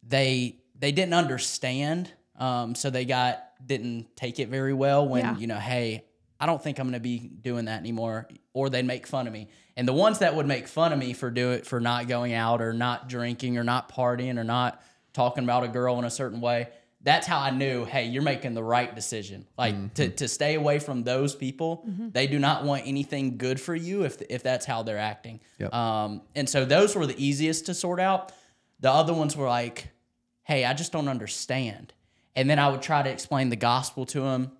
they 0.07 0.62
they 0.77 0.91
didn't 0.91 1.13
understand, 1.13 2.11
um, 2.37 2.75
so 2.75 2.89
they 2.89 3.05
got 3.05 3.43
didn't 3.65 4.15
take 4.15 4.39
it 4.39 4.49
very 4.49 4.73
well 4.73 5.07
when 5.07 5.23
Yeah. 5.23 5.37
you 5.37 5.47
know, 5.47 5.57
hey, 5.59 6.03
I 6.39 6.45
don't 6.45 6.61
think 6.61 6.79
I'm 6.79 6.85
going 6.87 6.93
to 6.93 6.99
be 6.99 7.19
doing 7.19 7.65
that 7.65 7.79
anymore, 7.79 8.27
or 8.53 8.69
they'd 8.69 8.85
make 8.85 9.07
fun 9.07 9.27
of 9.27 9.33
me. 9.33 9.47
And 9.77 9.87
the 9.87 9.93
ones 9.93 10.19
that 10.19 10.35
would 10.35 10.45
make 10.45 10.67
fun 10.67 10.91
of 10.91 10.99
me 10.99 11.13
for 11.13 11.31
do 11.31 11.51
it 11.51 11.65
for 11.65 11.79
not 11.79 12.07
going 12.07 12.33
out 12.33 12.61
or 12.61 12.73
not 12.73 13.07
drinking 13.07 13.57
or 13.57 13.63
not 13.63 13.89
partying 13.91 14.37
or 14.37 14.43
not 14.43 14.81
talking 15.13 15.43
about 15.45 15.63
a 15.63 15.67
girl 15.69 15.97
in 15.99 16.05
a 16.05 16.09
certain 16.09 16.41
way. 16.41 16.67
That's 17.01 17.27
how 17.27 17.39
I 17.39 17.49
knew, 17.51 17.83
hey, 17.85 18.05
you're 18.05 18.23
making 18.23 18.53
the 18.53 18.63
right 18.63 18.93
decision. 18.93 19.45
Like 19.57 19.93
to, 19.95 20.09
to 20.09 20.27
stay 20.27 20.55
away 20.55 20.79
from 20.79 21.03
those 21.03 21.35
people. 21.35 21.85
They 22.11 22.27
do 22.27 22.39
not 22.39 22.63
want 22.63 22.83
anything 22.85 23.37
good 23.37 23.59
for 23.59 23.75
you 23.75 24.03
if 24.03 24.21
if 24.29 24.41
that's 24.43 24.65
how 24.65 24.83
they're 24.83 24.97
acting. 24.97 25.39
Yep. 25.59 25.73
Um, 25.73 26.21
and 26.35 26.49
so 26.49 26.65
those 26.65 26.95
were 26.95 27.05
the 27.05 27.17
easiest 27.23 27.65
to 27.67 27.73
sort 27.73 27.99
out. 27.99 28.31
The 28.79 28.91
other 28.91 29.13
ones 29.13 29.35
were 29.37 29.47
like, 29.47 29.89
hey, 30.43 30.65
I 30.65 30.73
just 30.73 30.91
don't 30.91 31.07
understand. 31.07 31.93
And 32.35 32.49
then 32.49 32.59
I 32.59 32.69
would 32.69 32.81
try 32.81 33.01
to 33.01 33.09
explain 33.09 33.49
the 33.49 33.55
gospel 33.55 34.05
to 34.07 34.21
them, 34.21 34.51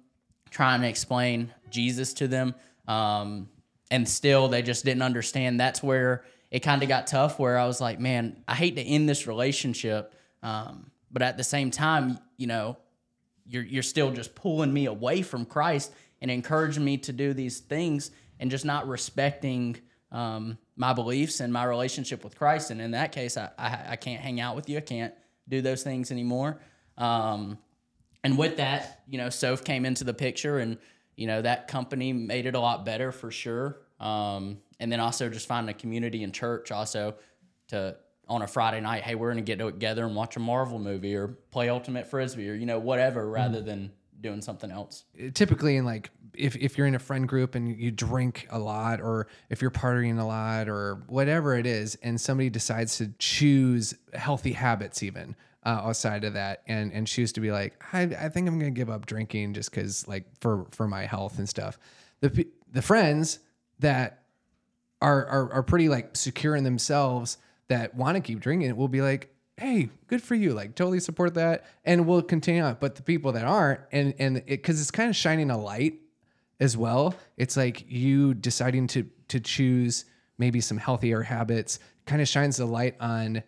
trying 0.50 0.82
to 0.82 0.88
explain 0.88 1.54
Jesus 1.70 2.14
to 2.16 2.28
them. 2.28 2.56
Um, 2.88 3.50
and 3.92 4.08
still, 4.08 4.48
they 4.48 4.62
just 4.62 4.86
didn't 4.86 5.02
understand. 5.02 5.60
That's 5.60 5.84
where 5.84 6.24
it 6.52 6.60
kind 6.60 6.84
of 6.84 6.90
got 6.90 7.08
tough, 7.08 7.40
where 7.40 7.58
I 7.58 7.66
was 7.66 7.82
like, 7.82 8.00
man, 8.00 8.44
I 8.48 8.56
hate 8.56 8.76
to 8.76 8.82
end 8.82 9.10
this 9.10 9.28
relationship. 9.28 10.14
Um, 10.42 10.92
but 11.12 11.22
at 11.22 11.38
the 11.38 11.44
same 11.44 11.72
time, 11.72 12.20
you 12.38 12.48
know, 12.48 12.78
you're, 13.46 13.64
you're 13.64 13.84
still 13.84 14.12
just 14.12 14.36
pulling 14.36 14.74
me 14.74 14.86
away 14.86 15.22
from 15.22 15.46
Christ 15.46 15.92
and 16.22 16.32
encouraging 16.32 16.84
me 16.84 16.98
to 16.98 17.12
do 17.12 17.34
these 17.34 17.60
things 17.60 18.12
and 18.40 18.50
just 18.50 18.66
not 18.66 18.88
respecting 18.88 19.78
um, 20.12 20.58
my 20.76 20.94
beliefs 20.94 21.40
and 21.40 21.52
my 21.52 21.64
relationship 21.64 22.24
with 22.24 22.38
Christ. 22.38 22.72
And 22.72 22.80
in 22.80 22.92
that 22.92 23.12
case, 23.12 23.36
I, 23.36 23.50
I, 23.58 23.80
I 23.90 23.96
can't 23.96 24.22
hang 24.22 24.40
out 24.40 24.56
with 24.56 24.70
you. 24.70 24.78
I 24.78 24.82
can't 24.82 25.14
do 25.48 25.62
those 25.62 25.84
things 25.84 26.12
anymore. 26.12 26.60
Um, 26.98 27.58
and 28.24 28.38
with 28.38 28.58
that, 28.58 29.02
you 29.08 29.18
know, 29.18 29.30
Soph 29.30 29.64
came 29.64 29.86
into 29.86 30.04
the 30.04 30.14
picture 30.14 30.60
and, 30.60 30.78
you 31.16 31.28
know, 31.28 31.42
that 31.42 31.68
company 31.68 32.14
made 32.14 32.46
it 32.46 32.56
a 32.56 32.60
lot 32.60 32.86
better 32.86 33.12
for 33.12 33.32
sure. 33.32 33.80
Um, 34.00 34.60
and 34.80 34.92
then 34.92 35.00
also 35.00 35.30
just 35.30 35.48
finding 35.48 35.74
a 35.76 35.78
community 35.78 36.24
in 36.24 36.32
church 36.32 36.72
also 36.72 37.16
to, 37.68 37.98
on 38.28 38.42
a 38.42 38.48
Friday 38.48 38.80
night, 38.80 39.04
hey, 39.04 39.16
we're 39.16 39.34
going 39.34 39.44
to 39.44 39.56
get 39.56 39.60
together 39.60 40.06
and 40.06 40.16
watch 40.16 40.38
a 40.38 40.40
Marvel 40.40 40.80
movie 40.80 41.16
or 41.16 41.28
play 41.52 41.68
Ultimate 41.70 42.08
Frisbee 42.08 42.50
or, 42.50 42.54
you 42.54 42.66
know, 42.66 42.80
whatever, 42.80 43.30
rather 43.30 43.62
than 43.62 43.92
doing 44.24 44.42
something 44.42 44.72
else. 44.72 45.04
typically 45.36 45.78
in 45.78 45.86
like 45.86 46.10
if, 46.34 46.56
if 46.56 46.78
you're 46.78 46.88
in 46.88 46.96
a 46.96 47.00
friend 47.00 47.28
group 47.28 47.54
and 47.54 47.78
you 47.80 47.92
drink 47.92 48.48
a 48.50 48.58
lot 48.58 49.00
or 49.02 49.28
if 49.50 49.62
you're 49.62 49.70
partying 49.70 50.20
a 50.20 50.24
lot 50.24 50.68
or 50.68 51.04
whatever 51.08 51.56
it 51.56 51.68
is 51.68 51.96
and 52.02 52.20
somebody 52.20 52.50
decides 52.50 52.98
to 52.98 53.14
choose 53.20 53.94
healthy 54.14 54.54
habits 54.54 55.04
even 55.04 55.36
uh, 55.66 55.82
outside 55.84 56.24
of 56.24 56.34
that 56.34 56.64
and 56.68 56.92
and 56.92 57.06
choose 57.06 57.32
to 57.34 57.42
be 57.42 57.52
like 57.52 57.74
I, 57.94 58.02
I 58.02 58.30
think 58.30 58.48
I'm 58.48 58.58
gonna 58.58 58.72
give 58.72 58.90
up 58.90 59.06
drinking 59.06 59.54
just 59.54 59.70
because 59.70 60.08
like 60.08 60.26
for 60.40 60.66
for 60.72 60.88
my 60.88 61.06
health 61.06 61.38
and 61.38 61.48
stuff 61.48 61.78
the 62.22 62.48
the 62.72 62.82
friends 62.82 63.40
that 63.80 64.24
are 65.02 65.26
are, 65.28 65.54
are 65.54 65.64
pretty 65.64 65.90
like 65.90 66.16
secure 66.16 66.56
in 66.56 66.64
themselves 66.64 67.38
that 67.68 67.94
want 67.96 68.16
to 68.16 68.22
keep 68.22 68.40
drinking 68.40 68.76
will 68.76 68.88
be 68.88 69.02
like 69.02 69.33
hey 69.58 69.90
good 70.08 70.22
for 70.22 70.36
you 70.36 70.54
like 70.54 70.74
totally 70.76 71.00
support 71.00 71.36
that 71.36 71.66
and 71.86 72.08
we'll 72.08 72.22
continue 72.22 72.64
on 72.64 72.76
but 72.80 72.96
the 72.96 73.02
people 73.04 73.32
that 73.34 73.46
aren't 73.46 73.80
and 73.92 74.14
and 74.20 74.38
it 74.38 74.46
because 74.48 74.82
it's 74.82 74.92
kind 74.92 75.10
of 75.10 75.16
shining 75.16 75.52
a 75.52 75.58
light 75.58 76.00
as 76.60 76.76
well 76.76 77.14
it's 77.38 77.56
like 77.56 77.86
you 77.88 78.34
deciding 78.34 78.88
to 78.88 79.06
to 79.28 79.40
choose 79.40 80.06
maybe 80.38 80.60
some 80.60 80.78
healthier 80.78 81.22
habits 81.22 81.80
kind 82.06 82.22
of 82.22 82.28
shines 82.28 82.58
the 82.58 82.66
light 82.66 82.96
on 83.00 83.44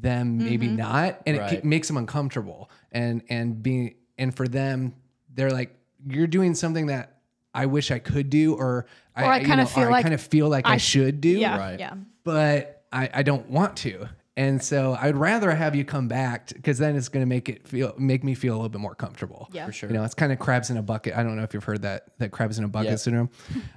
them 0.00 0.38
maybe 0.38 0.66
mm-hmm. 0.66 0.76
not 0.76 1.20
and 1.26 1.36
it 1.36 1.40
Right. 1.40 1.50
ca- 1.62 1.66
makes 1.68 1.88
them 1.88 1.96
uncomfortable 1.96 2.70
and 2.92 3.22
and 3.28 3.62
being 3.62 3.94
and 4.18 4.34
for 4.34 4.46
them 4.48 4.94
they're 5.34 5.50
like 5.50 5.74
you're 6.06 6.26
doing 6.26 6.54
something 6.54 6.86
that 6.86 7.18
I 7.54 7.66
wish 7.66 7.90
I 7.90 7.98
could 8.00 8.28
do 8.30 8.54
or 8.54 8.86
Or 9.16 9.24
I 9.24 9.38
you 9.38 9.46
kinda 9.46 9.64
feel 9.66 9.84
or 9.84 9.88
I 9.88 9.90
like 9.90 10.02
kind 10.02 10.14
of 10.14 10.20
feel 10.20 10.48
like 10.48 10.66
I, 10.66 10.74
I 10.74 10.76
should 10.76 11.20
do 11.20 11.28
yeah. 11.30 11.56
Right. 11.56 11.78
Yeah. 11.78 11.94
but 12.24 12.84
I, 12.92 13.08
I 13.12 13.22
don't 13.22 13.48
want 13.48 13.76
to. 13.78 14.08
And 14.36 14.60
so 14.62 14.96
I'd 15.00 15.16
rather 15.16 15.52
have 15.52 15.76
you 15.76 15.84
come 15.84 16.08
back 16.08 16.48
because 16.52 16.78
then 16.78 16.96
it's 16.96 17.08
going 17.08 17.22
to 17.22 17.28
make 17.28 17.48
it 17.48 17.68
feel 17.68 17.94
make 17.98 18.24
me 18.24 18.34
feel 18.34 18.54
a 18.54 18.56
little 18.56 18.68
bit 18.68 18.80
more 18.80 18.94
comfortable. 18.96 19.48
Yeah. 19.52 19.66
For 19.66 19.72
sure. 19.72 19.88
You 19.90 19.94
know, 19.94 20.02
it's 20.04 20.14
kind 20.14 20.32
of 20.32 20.38
crabs 20.40 20.70
in 20.70 20.76
a 20.76 20.82
bucket. 20.82 21.14
I 21.16 21.22
don't 21.22 21.36
know 21.36 21.44
if 21.44 21.54
you've 21.54 21.62
heard 21.64 21.82
that 21.82 22.18
that 22.18 22.32
crabs 22.32 22.58
in 22.58 22.64
a 22.64 22.68
bucket 22.68 22.90
Yeah. 22.90 22.96
syndrome. 22.96 23.30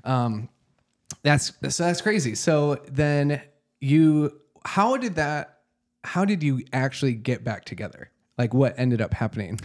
Um, 0.04 0.50
that's 1.24 1.54
so 1.70 1.84
that's 1.84 2.02
crazy. 2.02 2.34
So 2.36 2.82
then 2.89 3.41
you, 3.82 4.32
how 4.65 4.98
did 4.98 5.15
that? 5.15 5.60
How 6.04 6.26
did 6.26 6.41
you 6.41 6.63
actually 6.74 7.13
get 7.13 7.43
back 7.43 7.65
together? 7.65 8.10
Like 8.38 8.54
what 8.54 8.74
ended 8.80 9.00
up 9.02 9.13
happening? 9.13 9.60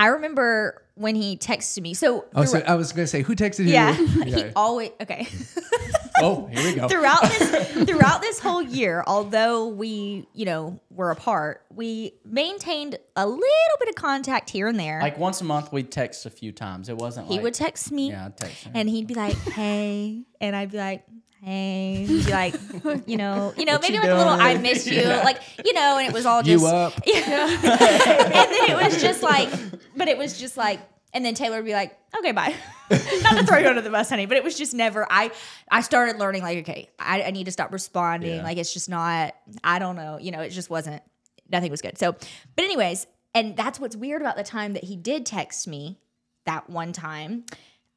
I 0.00 0.08
remember 0.08 0.82
when 0.96 1.14
he 1.14 1.36
texted 1.36 1.80
me. 1.82 1.94
So, 1.94 2.24
Oh, 2.34 2.44
so 2.44 2.58
I 2.66 2.74
was 2.74 2.90
going 2.92 3.04
to 3.04 3.06
say 3.06 3.22
who 3.22 3.36
texted 3.36 3.60
you? 3.66 3.72
yeah, 3.72 3.96
you? 3.98 4.06
he 4.24 4.44
always 4.56 4.90
okay. 5.00 5.28
Oh, 6.20 6.46
here 6.46 6.64
we 6.64 6.74
go. 6.74 6.88
throughout 6.88 7.22
this 7.38 7.88
throughout 7.88 8.20
this 8.20 8.38
whole 8.38 8.62
year, 8.62 9.02
although 9.06 9.66
we, 9.68 10.26
you 10.32 10.44
know, 10.44 10.80
were 10.90 11.10
apart, 11.10 11.62
we 11.70 12.14
maintained 12.24 12.98
a 13.16 13.26
little 13.26 13.76
bit 13.80 13.88
of 13.88 13.94
contact 13.96 14.50
here 14.50 14.68
and 14.68 14.78
there. 14.78 15.00
Like 15.00 15.18
once 15.18 15.40
a 15.40 15.44
month, 15.44 15.72
we'd 15.72 15.90
text 15.90 16.26
a 16.26 16.30
few 16.30 16.52
times. 16.52 16.88
It 16.88 16.96
wasn't 16.96 17.26
like. 17.26 17.32
he 17.32 17.36
like, 17.38 17.44
would 17.44 17.54
text 17.54 17.90
me 17.90 18.10
yeah, 18.10 18.26
I'd 18.26 18.36
text 18.36 18.64
him. 18.64 18.72
and 18.74 18.88
he'd 18.88 19.06
be 19.06 19.14
like, 19.14 19.34
"Hey," 19.34 20.22
and 20.40 20.54
I'd 20.54 20.70
be 20.70 20.78
like, 20.78 21.04
"Hey," 21.42 22.04
he'd 22.06 22.26
be 22.26 22.32
like, 22.32 22.54
you 23.06 23.16
know, 23.16 23.52
you 23.56 23.64
know, 23.64 23.72
What 23.74 23.82
maybe 23.82 23.94
you 23.94 24.00
like 24.00 24.10
a 24.10 24.14
little 24.14 24.32
"I 24.32 24.56
miss 24.58 24.86
you," 24.86 25.02
like 25.02 25.40
you 25.64 25.72
know, 25.72 25.98
and 25.98 26.06
it 26.06 26.12
was 26.12 26.26
all 26.26 26.42
You 26.42 26.58
just 26.58 26.66
up? 26.66 26.92
Yeah. 27.06 27.48
and 27.50 28.50
then 28.50 28.70
it 28.70 28.84
was 28.84 29.00
just 29.02 29.22
like, 29.22 29.48
but 29.96 30.08
it 30.08 30.16
was 30.16 30.38
just 30.38 30.56
like, 30.56 30.80
and 31.14 31.24
then 31.24 31.34
Taylor 31.34 31.56
would 31.56 31.64
be 31.64 31.72
like, 31.72 31.96
"Okay, 32.18 32.32
bye." 32.32 32.54
Not 32.90 33.38
to 33.38 33.46
throw 33.46 33.58
you 33.58 33.68
under 33.68 33.80
the 33.80 33.90
bus, 33.90 34.10
honey, 34.10 34.26
but 34.26 34.36
it 34.36 34.44
was 34.44 34.58
just 34.58 34.74
never. 34.74 35.06
I 35.08 35.30
I 35.70 35.80
started 35.80 36.18
learning 36.18 36.42
like, 36.42 36.58
okay, 36.58 36.90
I, 36.98 37.22
I 37.22 37.30
need 37.30 37.44
to 37.44 37.52
stop 37.52 37.72
responding. 37.72 38.36
Yeah. 38.36 38.42
Like 38.42 38.58
it's 38.58 38.74
just 38.74 38.90
not. 38.90 39.34
I 39.62 39.78
don't 39.78 39.96
know. 39.96 40.18
You 40.18 40.32
know, 40.32 40.40
it 40.40 40.50
just 40.50 40.68
wasn't. 40.68 41.02
Nothing 41.50 41.70
was 41.70 41.80
good. 41.80 41.96
So, 41.98 42.12
but 42.12 42.64
anyways, 42.64 43.06
and 43.34 43.56
that's 43.56 43.78
what's 43.78 43.96
weird 43.96 44.20
about 44.20 44.36
the 44.36 44.42
time 44.42 44.72
that 44.74 44.84
he 44.84 44.96
did 44.96 45.24
text 45.24 45.68
me 45.68 45.98
that 46.46 46.68
one 46.68 46.92
time 46.92 47.44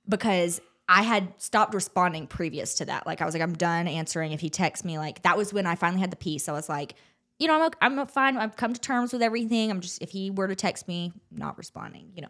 because 0.07 0.61
I 0.87 1.01
had 1.03 1.33
stopped 1.37 1.73
responding 1.73 2.27
previous 2.27 2.75
to 2.75 2.85
that. 2.85 3.05
Like 3.05 3.21
I 3.21 3.25
was 3.25 3.33
like, 3.33 3.43
I'm 3.43 3.55
done 3.55 3.87
answering 3.87 4.31
if 4.31 4.39
he 4.39 4.49
texts 4.49 4.85
me. 4.85 4.97
Like 4.97 5.23
that 5.23 5.37
was 5.37 5.53
when 5.53 5.65
I 5.65 5.75
finally 5.75 6.01
had 6.01 6.11
the 6.11 6.17
peace. 6.17 6.47
I 6.47 6.53
was 6.53 6.69
like, 6.69 6.95
you 7.39 7.47
know, 7.47 7.55
I'm 7.55 7.63
okay, 7.63 7.77
I'm 7.81 8.07
fine. 8.07 8.37
I've 8.37 8.55
come 8.55 8.73
to 8.73 8.79
terms 8.79 9.11
with 9.13 9.21
everything. 9.21 9.69
I'm 9.69 9.81
just 9.81 10.01
if 10.01 10.11
he 10.11 10.31
were 10.31 10.47
to 10.47 10.55
text 10.55 10.87
me, 10.87 11.11
not 11.31 11.57
responding. 11.57 12.11
You 12.15 12.23
know. 12.23 12.29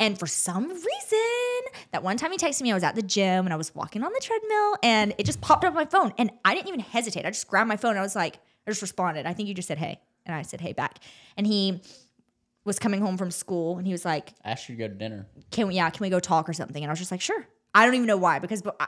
And 0.00 0.18
for 0.18 0.26
some 0.26 0.66
reason, 0.68 1.60
that 1.92 2.02
one 2.02 2.16
time 2.16 2.32
he 2.32 2.38
texted 2.38 2.62
me, 2.62 2.70
I 2.72 2.74
was 2.74 2.82
at 2.82 2.94
the 2.96 3.02
gym 3.02 3.46
and 3.46 3.52
I 3.52 3.56
was 3.56 3.72
walking 3.74 4.02
on 4.02 4.10
the 4.12 4.20
treadmill 4.20 4.76
and 4.82 5.14
it 5.18 5.26
just 5.26 5.40
popped 5.40 5.62
up 5.64 5.68
on 5.70 5.74
my 5.76 5.84
phone. 5.84 6.12
And 6.18 6.30
I 6.44 6.54
didn't 6.54 6.68
even 6.68 6.80
hesitate. 6.80 7.26
I 7.26 7.30
just 7.30 7.46
grabbed 7.46 7.68
my 7.68 7.76
phone. 7.76 7.90
And 7.90 7.98
I 8.00 8.02
was 8.02 8.16
like, 8.16 8.36
I 8.66 8.70
just 8.70 8.82
responded. 8.82 9.26
I 9.26 9.34
think 9.34 9.48
you 9.48 9.54
just 9.54 9.68
said 9.68 9.78
hey. 9.78 10.00
And 10.26 10.34
I 10.34 10.42
said 10.42 10.60
hey 10.60 10.72
back. 10.72 10.98
And 11.36 11.46
he 11.46 11.82
was 12.64 12.78
coming 12.78 13.00
home 13.00 13.16
from 13.16 13.30
school 13.30 13.78
and 13.78 13.86
he 13.86 13.92
was 13.92 14.04
like, 14.04 14.32
I 14.44 14.50
asked 14.52 14.68
you 14.68 14.76
to 14.76 14.78
go 14.80 14.88
to 14.88 14.94
dinner. 14.94 15.26
can 15.50 15.68
we 15.68 15.74
yeah 15.76 15.88
can 15.90 16.02
we 16.02 16.10
go 16.10 16.20
talk 16.20 16.48
or 16.48 16.52
something 16.52 16.82
and 16.82 16.90
i 16.90 16.92
was 16.92 16.98
just 16.98 17.10
like 17.10 17.22
sure 17.22 17.46
i 17.74 17.84
don't 17.86 17.94
even 17.94 18.06
know 18.06 18.18
why 18.18 18.38
because 18.38 18.62
I- 18.78 18.86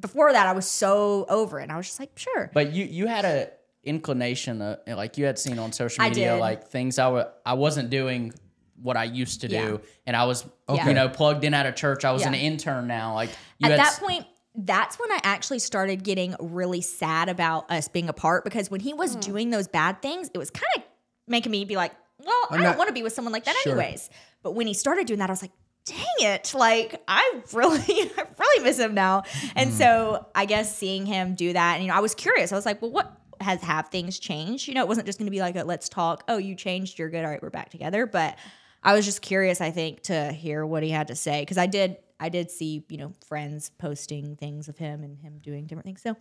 before 0.00 0.32
that 0.32 0.46
i 0.46 0.52
was 0.52 0.66
so 0.66 1.26
over 1.28 1.60
it 1.60 1.64
and 1.64 1.72
i 1.72 1.76
was 1.76 1.86
just 1.86 2.00
like 2.00 2.10
sure 2.16 2.50
But 2.54 2.72
you 2.72 2.84
you 2.84 3.06
had 3.06 3.24
a 3.26 3.50
inclination, 3.84 4.62
uh, 4.62 4.76
like 4.88 5.18
you 5.18 5.24
had 5.26 5.38
seen 5.38 5.58
on 5.58 5.72
social 5.72 6.04
media, 6.04 6.36
like 6.36 6.68
things 6.68 6.98
I 6.98 7.08
wa- 7.08 7.28
I 7.44 7.54
wasn't 7.54 7.90
doing 7.90 8.32
what 8.82 8.96
I 8.96 9.04
used 9.04 9.40
to 9.42 9.48
do, 9.48 9.54
Yeah. 9.54 9.76
and 10.06 10.16
I 10.16 10.24
was 10.24 10.44
Okay. 10.68 10.88
you 10.88 10.94
know 10.94 11.08
plugged 11.08 11.44
in 11.44 11.54
at 11.54 11.66
a 11.66 11.72
church. 11.72 12.04
I 12.04 12.12
was 12.12 12.24
an 12.24 12.34
intern 12.34 12.86
now. 12.86 13.14
Like 13.14 13.30
you 13.58 13.70
at 13.70 13.76
that 13.76 13.86
s- 13.86 13.98
point 13.98 14.26
that's 14.54 14.98
when 14.98 15.10
i 15.10 15.18
actually 15.22 15.58
started 15.58 16.04
getting 16.04 16.36
really 16.38 16.82
sad 16.82 17.28
about 17.28 17.70
us 17.70 17.88
being 17.88 18.08
apart 18.08 18.44
because 18.44 18.70
when 18.70 18.80
he 18.80 18.92
was 18.92 19.14
hmm. 19.14 19.20
doing 19.20 19.50
those 19.50 19.66
bad 19.66 20.02
things 20.02 20.30
it 20.34 20.38
was 20.38 20.50
kind 20.50 20.68
of 20.76 20.82
making 21.26 21.50
me 21.50 21.64
be 21.64 21.76
like 21.76 21.92
well 22.18 22.46
i 22.50 22.58
don't 22.58 22.76
want 22.76 22.88
to 22.88 22.94
be 22.94 23.02
with 23.02 23.12
someone 23.12 23.32
like 23.32 23.44
that 23.44 23.56
Sure. 23.62 23.72
anyways. 23.72 24.10
But 24.42 24.52
when 24.52 24.66
he 24.66 24.74
started 24.74 25.06
doing 25.06 25.20
that 25.20 25.30
i 25.30 25.32
was 25.32 25.42
like 25.42 25.52
dang 25.84 26.04
it 26.20 26.52
like 26.54 27.02
i 27.08 27.40
really 27.52 27.80
i 27.88 28.26
really 28.38 28.64
miss 28.64 28.78
him 28.78 28.94
now. 28.94 29.22
And 29.56 29.70
hmm. 29.70 29.76
so 29.76 30.26
i 30.34 30.44
guess 30.44 30.76
seeing 30.76 31.06
him 31.06 31.34
do 31.34 31.52
that 31.52 31.74
and 31.74 31.82
you 31.82 31.88
know 31.88 31.96
i 31.96 32.00
was 32.00 32.14
curious. 32.14 32.52
I 32.52 32.56
was 32.56 32.66
like 32.66 32.82
well 32.82 32.90
what 32.90 33.18
has 33.40 33.60
have 33.62 33.88
things 33.88 34.18
changed? 34.18 34.68
You 34.68 34.74
know 34.74 34.82
it 34.82 34.88
wasn't 34.88 35.06
just 35.06 35.18
going 35.18 35.26
to 35.26 35.32
be 35.32 35.40
like 35.40 35.56
a 35.56 35.64
let's 35.64 35.88
talk. 35.88 36.24
Oh 36.28 36.36
you 36.36 36.54
changed. 36.54 36.98
You're 36.98 37.10
good. 37.10 37.24
All 37.24 37.30
right 37.30 37.42
we're 37.42 37.50
back 37.50 37.70
together. 37.70 38.06
But 38.06 38.36
i 38.82 38.92
was 38.94 39.04
just 39.04 39.22
curious 39.22 39.60
i 39.60 39.70
think 39.70 40.02
to 40.02 40.32
hear 40.32 40.64
what 40.66 40.82
he 40.82 40.90
had 40.90 41.08
to 41.08 41.14
say 41.14 41.40
because 41.42 41.58
i 41.58 41.66
did 41.66 41.96
i 42.20 42.28
did 42.28 42.50
see 42.50 42.84
you 42.88 42.96
know 42.98 43.12
friends 43.26 43.70
posting 43.78 44.36
things 44.36 44.68
of 44.68 44.76
him 44.78 45.02
and 45.02 45.18
him 45.18 45.38
doing 45.40 45.66
different 45.66 45.84
things 45.84 46.02
so 46.02 46.16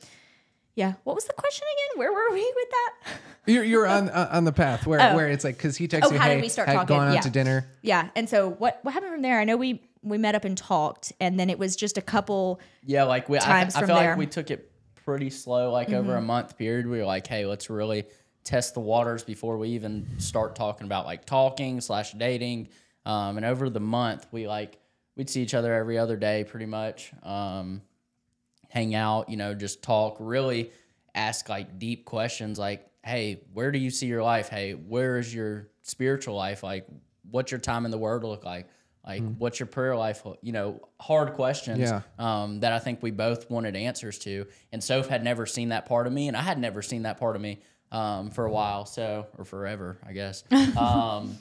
yeah 0.76 0.94
what 1.04 1.16
was 1.16 1.26
the 1.26 1.34
question 1.34 1.66
again 1.76 2.00
where 2.00 2.12
were 2.12 2.34
we 2.34 2.42
with 2.56 2.70
that 2.70 2.94
You're, 3.48 3.64
you're 3.64 3.88
on 3.88 4.10
uh, 4.10 4.30
on 4.32 4.44
the 4.46 4.52
path 4.54 4.86
where, 4.86 5.00
Oh. 5.02 5.16
where 5.16 5.28
it's 5.28 5.44
like 5.44 5.58
because 5.58 5.76
he 5.76 5.88
texted 5.88 6.02
Oh, 6.04 6.12
you, 6.14 6.20
how 6.20 6.28
did 6.30 6.42
we 6.42 6.48
start 6.50 6.68
had 6.68 6.76
talking? 6.76 6.96
gone 6.96 7.08
out 7.08 7.14
Yeah. 7.16 7.22
to 7.22 7.30
dinner. 7.32 7.66
yeah 7.82 8.10
and 8.16 8.30
so 8.30 8.50
what 8.52 8.80
what 8.84 8.94
happened 8.94 9.12
from 9.14 9.22
there 9.24 9.40
i 9.40 9.44
know 9.44 9.58
we 9.58 9.82
we 10.04 10.18
met 10.18 10.36
up 10.36 10.46
and 10.46 10.58
talked 10.58 11.12
and 11.20 11.40
then 11.40 11.50
it 11.50 11.58
was 11.60 11.76
just 11.76 11.98
a 11.98 12.02
couple 12.02 12.60
yeah, 12.84 13.04
like 13.04 13.30
we 13.30 13.38
I, 13.38 13.42
times 13.42 13.76
I 13.76 13.80
from 13.80 13.88
feel 13.88 13.96
there. 13.98 14.10
like 14.12 14.18
we 14.18 14.26
took 14.28 14.50
it 14.52 14.72
pretty 15.06 15.30
slow, 15.32 15.72
like 15.72 15.90
over 15.90 16.10
Mm-hmm. 16.10 16.18
a 16.18 16.22
month 16.22 16.58
period. 16.58 16.88
We 16.88 17.00
were 17.00 17.06
like, 17.06 17.26
hey, 17.28 17.46
let's 17.48 17.70
really 17.70 18.06
test 18.44 18.74
the 18.74 18.80
waters 18.80 19.24
before 19.24 19.58
we 19.58 19.70
even 19.70 20.08
start 20.18 20.56
talking 20.56 20.86
about 20.86 21.06
like 21.06 21.26
talking 21.26 21.82
slash 21.82 22.12
dating. 22.14 22.70
Um, 23.06 23.38
and 23.38 23.46
over 23.46 23.70
the 23.70 23.80
month, 23.80 24.28
we 24.32 24.48
like 24.48 24.78
we'd 25.16 25.30
see 25.30 25.42
each 25.42 25.54
other 25.54 25.74
every 25.74 25.98
other 25.98 26.16
day, 26.18 26.44
pretty 26.44 26.66
much. 26.66 27.12
Um, 27.24 27.82
hang 28.70 28.96
out, 28.96 29.30
you 29.30 29.38
know, 29.38 29.54
just 29.54 29.84
talk. 29.84 30.18
Really 30.20 30.72
ask 31.14 31.50
like 31.50 31.78
deep 31.80 32.06
questions, 32.06 32.58
like, 32.58 32.88
"Hey, 33.04 33.42
where 33.54 33.72
do 33.72 33.80
you 33.80 33.90
see 33.90 34.08
your 34.08 34.24
life? 34.24 34.50
Hey, 34.50 34.74
where 34.74 35.18
is 35.18 35.34
your 35.34 35.68
spiritual 35.82 36.36
life? 36.36 36.64
Like, 36.64 36.88
what's 37.30 37.52
your 37.52 37.60
time 37.60 37.86
in 37.86 37.92
the 37.92 37.98
Word 37.98 38.24
look 38.24 38.46
like? 38.46 38.68
Like, 39.06 39.24
what's 39.40 39.60
your 39.60 39.66
prayer 39.68 39.96
life? 39.96 40.22
You 40.44 40.52
know, 40.52 40.80
hard 41.00 41.34
questions 41.34 41.80
Yeah. 41.80 42.02
um, 42.20 42.60
that 42.60 42.72
I 42.72 42.78
think 42.78 43.02
we 43.02 43.10
both 43.10 43.50
wanted 43.50 43.76
answers 43.76 44.20
to. 44.20 44.46
And 44.72 44.84
Soph 44.84 45.08
had 45.08 45.24
never 45.24 45.48
seen 45.48 45.70
that 45.70 45.88
part 45.88 46.06
of 46.06 46.14
me, 46.14 46.28
and 46.28 46.38
I 46.38 46.42
had 46.42 46.60
never 46.60 46.84
seen 46.84 47.02
that 47.04 47.18
part 47.20 47.36
of 47.36 47.42
me 47.42 47.62
um, 47.92 48.30
for 48.32 48.46
a 48.46 48.52
while, 48.52 48.86
so 48.86 49.28
or 49.38 49.46
forever, 49.46 49.98
I 50.06 50.14
guess. 50.14 50.44
Um, 50.78 51.38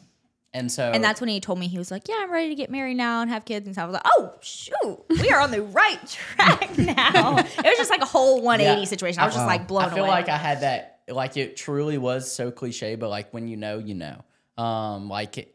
and 0.52 0.70
so, 0.70 0.90
And 0.90 1.04
that's 1.04 1.20
when 1.20 1.28
he 1.28 1.38
told 1.38 1.60
me 1.60 1.68
he 1.68 1.78
was 1.78 1.92
like, 1.92 2.08
"Yeah, 2.08 2.16
I'm 2.18 2.30
ready 2.32 2.48
to 2.48 2.56
get 2.56 2.70
married 2.70 2.96
now 2.96 3.20
and 3.22 3.30
have 3.30 3.44
kids." 3.44 3.66
And 3.68 3.74
so 3.76 3.82
I 3.82 3.84
was 3.84 3.92
like, 3.94 4.02
"Oh 4.06 4.32
shoot, 4.40 4.98
we 5.08 5.30
are 5.30 5.40
on 5.40 5.52
the 5.52 5.62
right 5.62 6.00
track 6.08 6.76
now." 6.78 7.38
it 7.38 7.64
was 7.64 7.76
just 7.78 7.88
like 7.90 8.02
a 8.02 8.04
whole 8.06 8.42
180 8.42 8.80
Yeah. 8.80 8.84
situation. 8.84 9.20
I 9.22 9.26
was 9.26 9.34
just 9.34 9.46
like 9.46 9.68
blown 9.68 9.84
away. 9.84 9.92
I 9.92 9.94
feel 9.94 10.04
away. 10.04 10.10
like 10.10 10.28
I 10.28 10.36
had 10.36 10.62
that. 10.62 11.02
Like 11.08 11.36
it 11.36 11.56
truly 11.56 11.98
was 11.98 12.30
so 12.32 12.50
cliche, 12.50 12.96
but 12.96 13.10
like 13.10 13.30
when 13.32 13.46
you 13.46 13.56
know, 13.56 13.78
you 13.78 13.94
know. 13.94 14.24
Um, 14.60 15.08
like 15.08 15.38
it, 15.38 15.54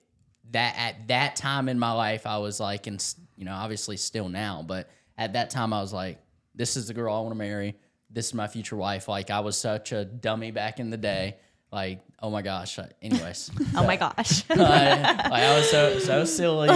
that 0.51 0.75
at 0.77 1.07
that 1.09 1.35
time 1.35 1.67
in 1.67 1.77
my 1.77 1.91
life, 1.91 2.25
I 2.25 2.37
was 2.37 2.61
like, 2.61 2.87
and 2.87 3.03
you 3.35 3.43
know, 3.43 3.53
obviously 3.53 3.97
still 3.97 4.29
now, 4.29 4.63
but 4.65 4.89
at 5.17 5.33
that 5.33 5.49
time, 5.49 5.73
I 5.73 5.81
was 5.81 5.91
like, 5.91 6.19
this 6.55 6.77
is 6.77 6.87
the 6.87 6.93
girl 6.93 7.13
I 7.13 7.19
want 7.19 7.31
to 7.31 7.37
marry. 7.37 7.75
This 8.15 8.27
is 8.27 8.33
my 8.33 8.47
future 8.47 8.75
wife. 8.77 9.07
Like 9.07 9.29
I 9.29 9.41
was 9.41 9.57
such 9.57 9.91
a 9.91 10.05
dummy 10.05 10.49
back 10.51 10.79
in 10.79 10.89
the 10.89 10.97
day. 10.97 11.35
Like 11.71 11.99
oh 12.21 12.29
my 12.31 12.41
gosh. 12.41 12.79
Anyways, 13.01 13.51
oh 13.75 13.85
my 13.85 13.97
gosh. 13.97 14.43
I, 14.49 14.55
like 14.55 15.43
I 15.43 15.55
was 15.57 15.69
so 15.69 15.99
so 15.99 16.23
silly. 16.25 16.69
so 16.69 16.73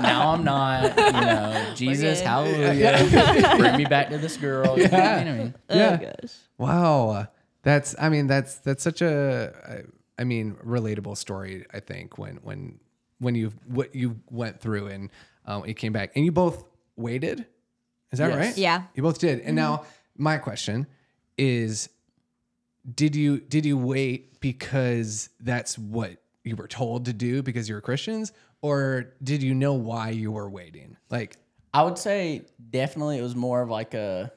now 0.00 0.30
I'm 0.32 0.44
not. 0.44 0.96
You 0.96 1.12
know, 1.12 1.72
Jesus, 1.74 2.20
good. 2.20 2.26
hallelujah, 2.26 3.56
bring 3.58 3.76
me 3.76 3.84
back 3.84 4.10
to 4.10 4.18
this 4.18 4.36
girl. 4.36 4.78
You 4.78 4.88
know 4.88 4.98
what 4.98 5.02
I 5.02 5.24
mean? 5.32 5.54
yeah. 5.68 6.12
Wow. 6.56 7.26
That's 7.62 7.94
I 8.00 8.08
mean 8.08 8.28
that's 8.28 8.56
that's 8.56 8.82
such 8.84 9.02
a 9.02 9.82
I 10.18 10.24
mean 10.24 10.54
relatable 10.64 11.16
story 11.16 11.66
I 11.74 11.80
think 11.80 12.16
when 12.16 12.36
when 12.42 12.78
when 13.18 13.34
you 13.34 13.52
what 13.66 13.94
you 13.94 14.20
went 14.30 14.60
through 14.60 14.86
and 14.88 15.10
um, 15.46 15.66
you 15.66 15.74
came 15.74 15.92
back 15.92 16.12
and 16.14 16.24
you 16.24 16.30
both 16.30 16.64
waited. 16.94 17.46
Is 18.12 18.18
that 18.20 18.30
Yes. 18.30 18.38
right? 18.38 18.56
Yeah. 18.58 18.82
You 18.94 19.02
both 19.02 19.18
did. 19.18 19.40
And 19.40 19.56
now 19.56 19.84
my 20.22 20.38
question 20.38 20.86
is 21.36 21.88
did 22.94 23.16
you 23.16 23.40
did 23.40 23.66
you 23.66 23.76
wait 23.76 24.40
because 24.40 25.28
that's 25.40 25.78
what 25.78 26.16
you 26.44 26.56
were 26.56 26.68
told 26.68 27.04
to 27.06 27.12
do 27.12 27.42
because 27.42 27.68
you 27.68 27.74
were 27.74 27.80
Christians 27.80 28.32
or 28.60 29.14
did 29.22 29.42
you 29.42 29.54
know 29.54 29.74
why 29.74 30.10
you 30.10 30.32
were 30.32 30.48
waiting? 30.48 30.96
Like 31.10 31.36
I 31.74 31.82
would 31.82 31.98
say 31.98 32.42
definitely 32.70 33.18
it 33.18 33.22
was 33.22 33.36
more 33.36 33.60
of 33.60 33.68
like 33.68 33.94
a. 33.94 34.32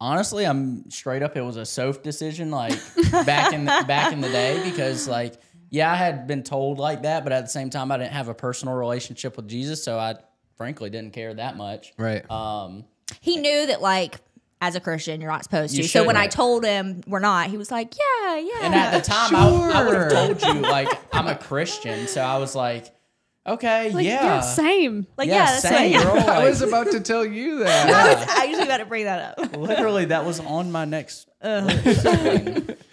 Honestly, 0.00 0.44
I'm 0.44 0.88
straight 0.92 1.24
up. 1.24 1.36
It 1.36 1.42
was 1.42 1.56
a 1.56 1.66
Soph 1.66 2.02
decision, 2.02 2.52
like 2.52 2.78
back 3.26 3.52
in 3.52 3.64
the, 3.64 3.84
back 3.88 4.12
in 4.12 4.20
the 4.20 4.28
day, 4.28 4.62
because 4.62 5.08
like 5.08 5.34
yeah, 5.70 5.92
I 5.92 5.96
had 5.96 6.28
been 6.28 6.44
told 6.44 6.78
like 6.78 7.02
that, 7.02 7.24
but 7.24 7.32
at 7.32 7.40
the 7.42 7.50
same 7.50 7.68
time, 7.68 7.90
I 7.90 7.98
didn't 7.98 8.12
have 8.12 8.28
a 8.28 8.34
personal 8.34 8.74
relationship 8.74 9.36
with 9.36 9.48
Jesus, 9.48 9.82
so 9.82 9.98
I 9.98 10.14
frankly 10.56 10.88
didn't 10.88 11.14
care 11.14 11.34
that 11.34 11.56
much. 11.56 11.92
right. 11.98 12.28
Um, 12.30 12.84
he 13.20 13.38
knew 13.38 13.66
that 13.66 13.80
like 13.82 14.16
as 14.60 14.74
a 14.74 14.80
Christian 14.80 15.20
you're 15.20 15.30
not 15.30 15.44
supposed 15.44 15.74
to. 15.74 15.82
You 15.82 15.88
so 15.88 16.04
when 16.04 16.16
I 16.16 16.26
told 16.26 16.64
him 16.64 17.02
we're 17.06 17.18
not, 17.20 17.48
he 17.48 17.56
was 17.56 17.70
like, 17.70 17.94
"Yeah, 17.96 18.36
yeah." 18.38 18.52
And 18.62 18.74
at 18.74 19.02
the 19.02 19.10
time, 19.10 19.34
I, 19.34 19.80
I 19.80 19.84
would 19.84 19.94
have 19.94 20.12
told 20.12 20.42
you 20.42 20.62
like 20.62 20.88
I'm 21.14 21.28
a 21.28 21.36
Christian, 21.36 22.06
so 22.08 22.20
I 22.20 22.38
was 22.38 22.54
like, 22.54 22.94
okay, 23.54 23.90
Like, 23.92 24.04
yeah, 24.06 24.40
same. 24.40 25.06
like 25.16 25.28
yeah, 25.28 25.34
yeah, 25.34 25.44
that's 25.46 25.62
same, 25.68 25.92
what, 25.94 26.04
girl. 26.04 26.28
I 26.30 26.44
was 26.48 26.62
about 26.62 26.90
to 26.92 27.00
tell 27.00 27.24
you 27.24 27.58
that. 27.64 27.88
I 27.90 28.14
was 28.14 28.28
actually 28.28 28.64
about 28.64 28.76
to 28.78 28.86
bring 28.86 29.04
that 29.04 29.38
up. 29.38 29.56
literally 29.56 30.06
that 30.06 30.24
was 30.24 30.40
on 30.40 30.70
my 30.72 30.84
next. 30.84 31.28
I'll 31.42 31.68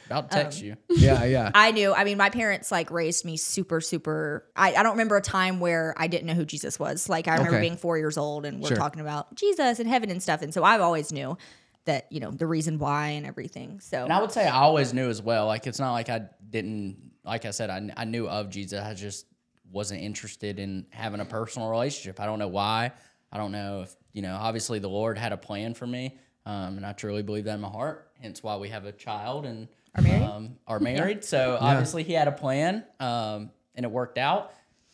about 0.08 0.30
to 0.30 0.38
text 0.38 0.60
um, 0.60 0.66
you. 0.66 0.76
yeah, 0.90 1.24
yeah. 1.26 1.52
I 1.56 1.72
knew. 1.72 1.92
I 1.94 2.04
mean, 2.04 2.18
my 2.18 2.30
parents 2.30 2.72
like 2.72 2.92
raised 2.92 3.26
me 3.26 3.38
super, 3.38 3.82
super. 3.82 4.46
I, 4.56 4.76
I 4.76 4.84
don't 4.84 4.92
remember 4.94 5.18
a 5.18 5.22
time 5.22 5.60
where 5.60 5.96
I 5.98 6.08
didn't 6.08 6.28
know 6.28 6.34
who 6.36 6.46
Jesus 6.46 6.78
was. 6.80 7.10
Like 7.10 7.28
I 7.28 7.34
remember 7.38 7.58
Okay. 7.58 7.62
being 7.68 7.78
four 7.78 7.98
years 7.98 8.18
old 8.18 8.46
and 8.46 8.62
we're 8.62 8.70
Sure. 8.70 8.78
talking 8.78 9.02
about 9.02 9.34
Jesus 9.36 9.80
and 9.80 9.90
heaven 9.90 10.10
and 10.12 10.22
stuff. 10.22 10.42
And 10.44 10.54
so 10.54 10.64
I've 10.64 10.82
always 10.82 11.12
knew 11.12 11.38
that 11.86 12.08
you 12.12 12.20
know 12.20 12.32
the 12.32 12.48
reason 12.48 12.78
why 12.80 13.10
and 13.10 13.26
everything. 13.26 13.80
So 13.80 14.04
And 14.04 14.14
I 14.14 14.22
would 14.22 14.32
say 14.32 14.46
I 14.48 14.58
always 14.62 14.94
knew 14.94 15.10
as 15.10 15.22
well. 15.22 15.48
Like 15.48 15.66
it's 15.68 15.80
not 15.80 15.94
like 15.94 16.10
I 16.10 16.22
didn't. 16.50 16.98
Like 17.24 17.46
I 17.46 17.52
said, 17.52 17.72
I, 17.72 17.90
I 17.98 18.06
knew 18.06 18.28
of 18.28 18.52
Jesus. 18.52 18.80
I 18.80 18.94
just 18.94 19.26
wasn't 19.72 20.02
interested 20.02 20.60
in 20.60 20.86
having 20.90 21.20
a 21.20 21.26
personal 21.26 21.70
relationship. 21.70 22.20
I 22.20 22.26
don't 22.26 22.40
know 22.40 22.48
why. 22.48 22.92
I 23.32 23.38
don't 23.38 23.52
know 23.52 23.82
if 23.82 23.96
you 24.14 24.22
know. 24.22 24.36
Obviously, 24.36 24.80
the 24.80 24.90
Lord 24.90 25.18
had 25.18 25.32
a 25.34 25.38
plan 25.38 25.74
for 25.74 25.88
me, 25.88 26.18
um, 26.46 26.78
and 26.78 26.86
I 26.86 26.94
truly 26.94 27.24
believe 27.24 27.46
that 27.46 27.56
in 27.56 27.62
my 27.62 27.70
heart. 27.70 28.12
Hence, 28.22 28.42
why 28.42 28.56
we 28.58 28.70
have 28.70 28.86
a 28.86 28.92
child 28.92 29.46
and 29.46 29.68
are 29.96 30.02
married? 30.02 30.24
Um, 30.24 30.56
are 30.68 30.80
married. 30.80 31.24
So 31.24 31.58
obviously, 31.60 32.04
He 32.04 32.14
had 32.14 32.28
a 32.28 32.32
plan, 32.32 32.86
um, 33.00 33.52
and 33.76 33.86
it 33.86 33.92
worked 33.92 34.18
out. 34.18 34.54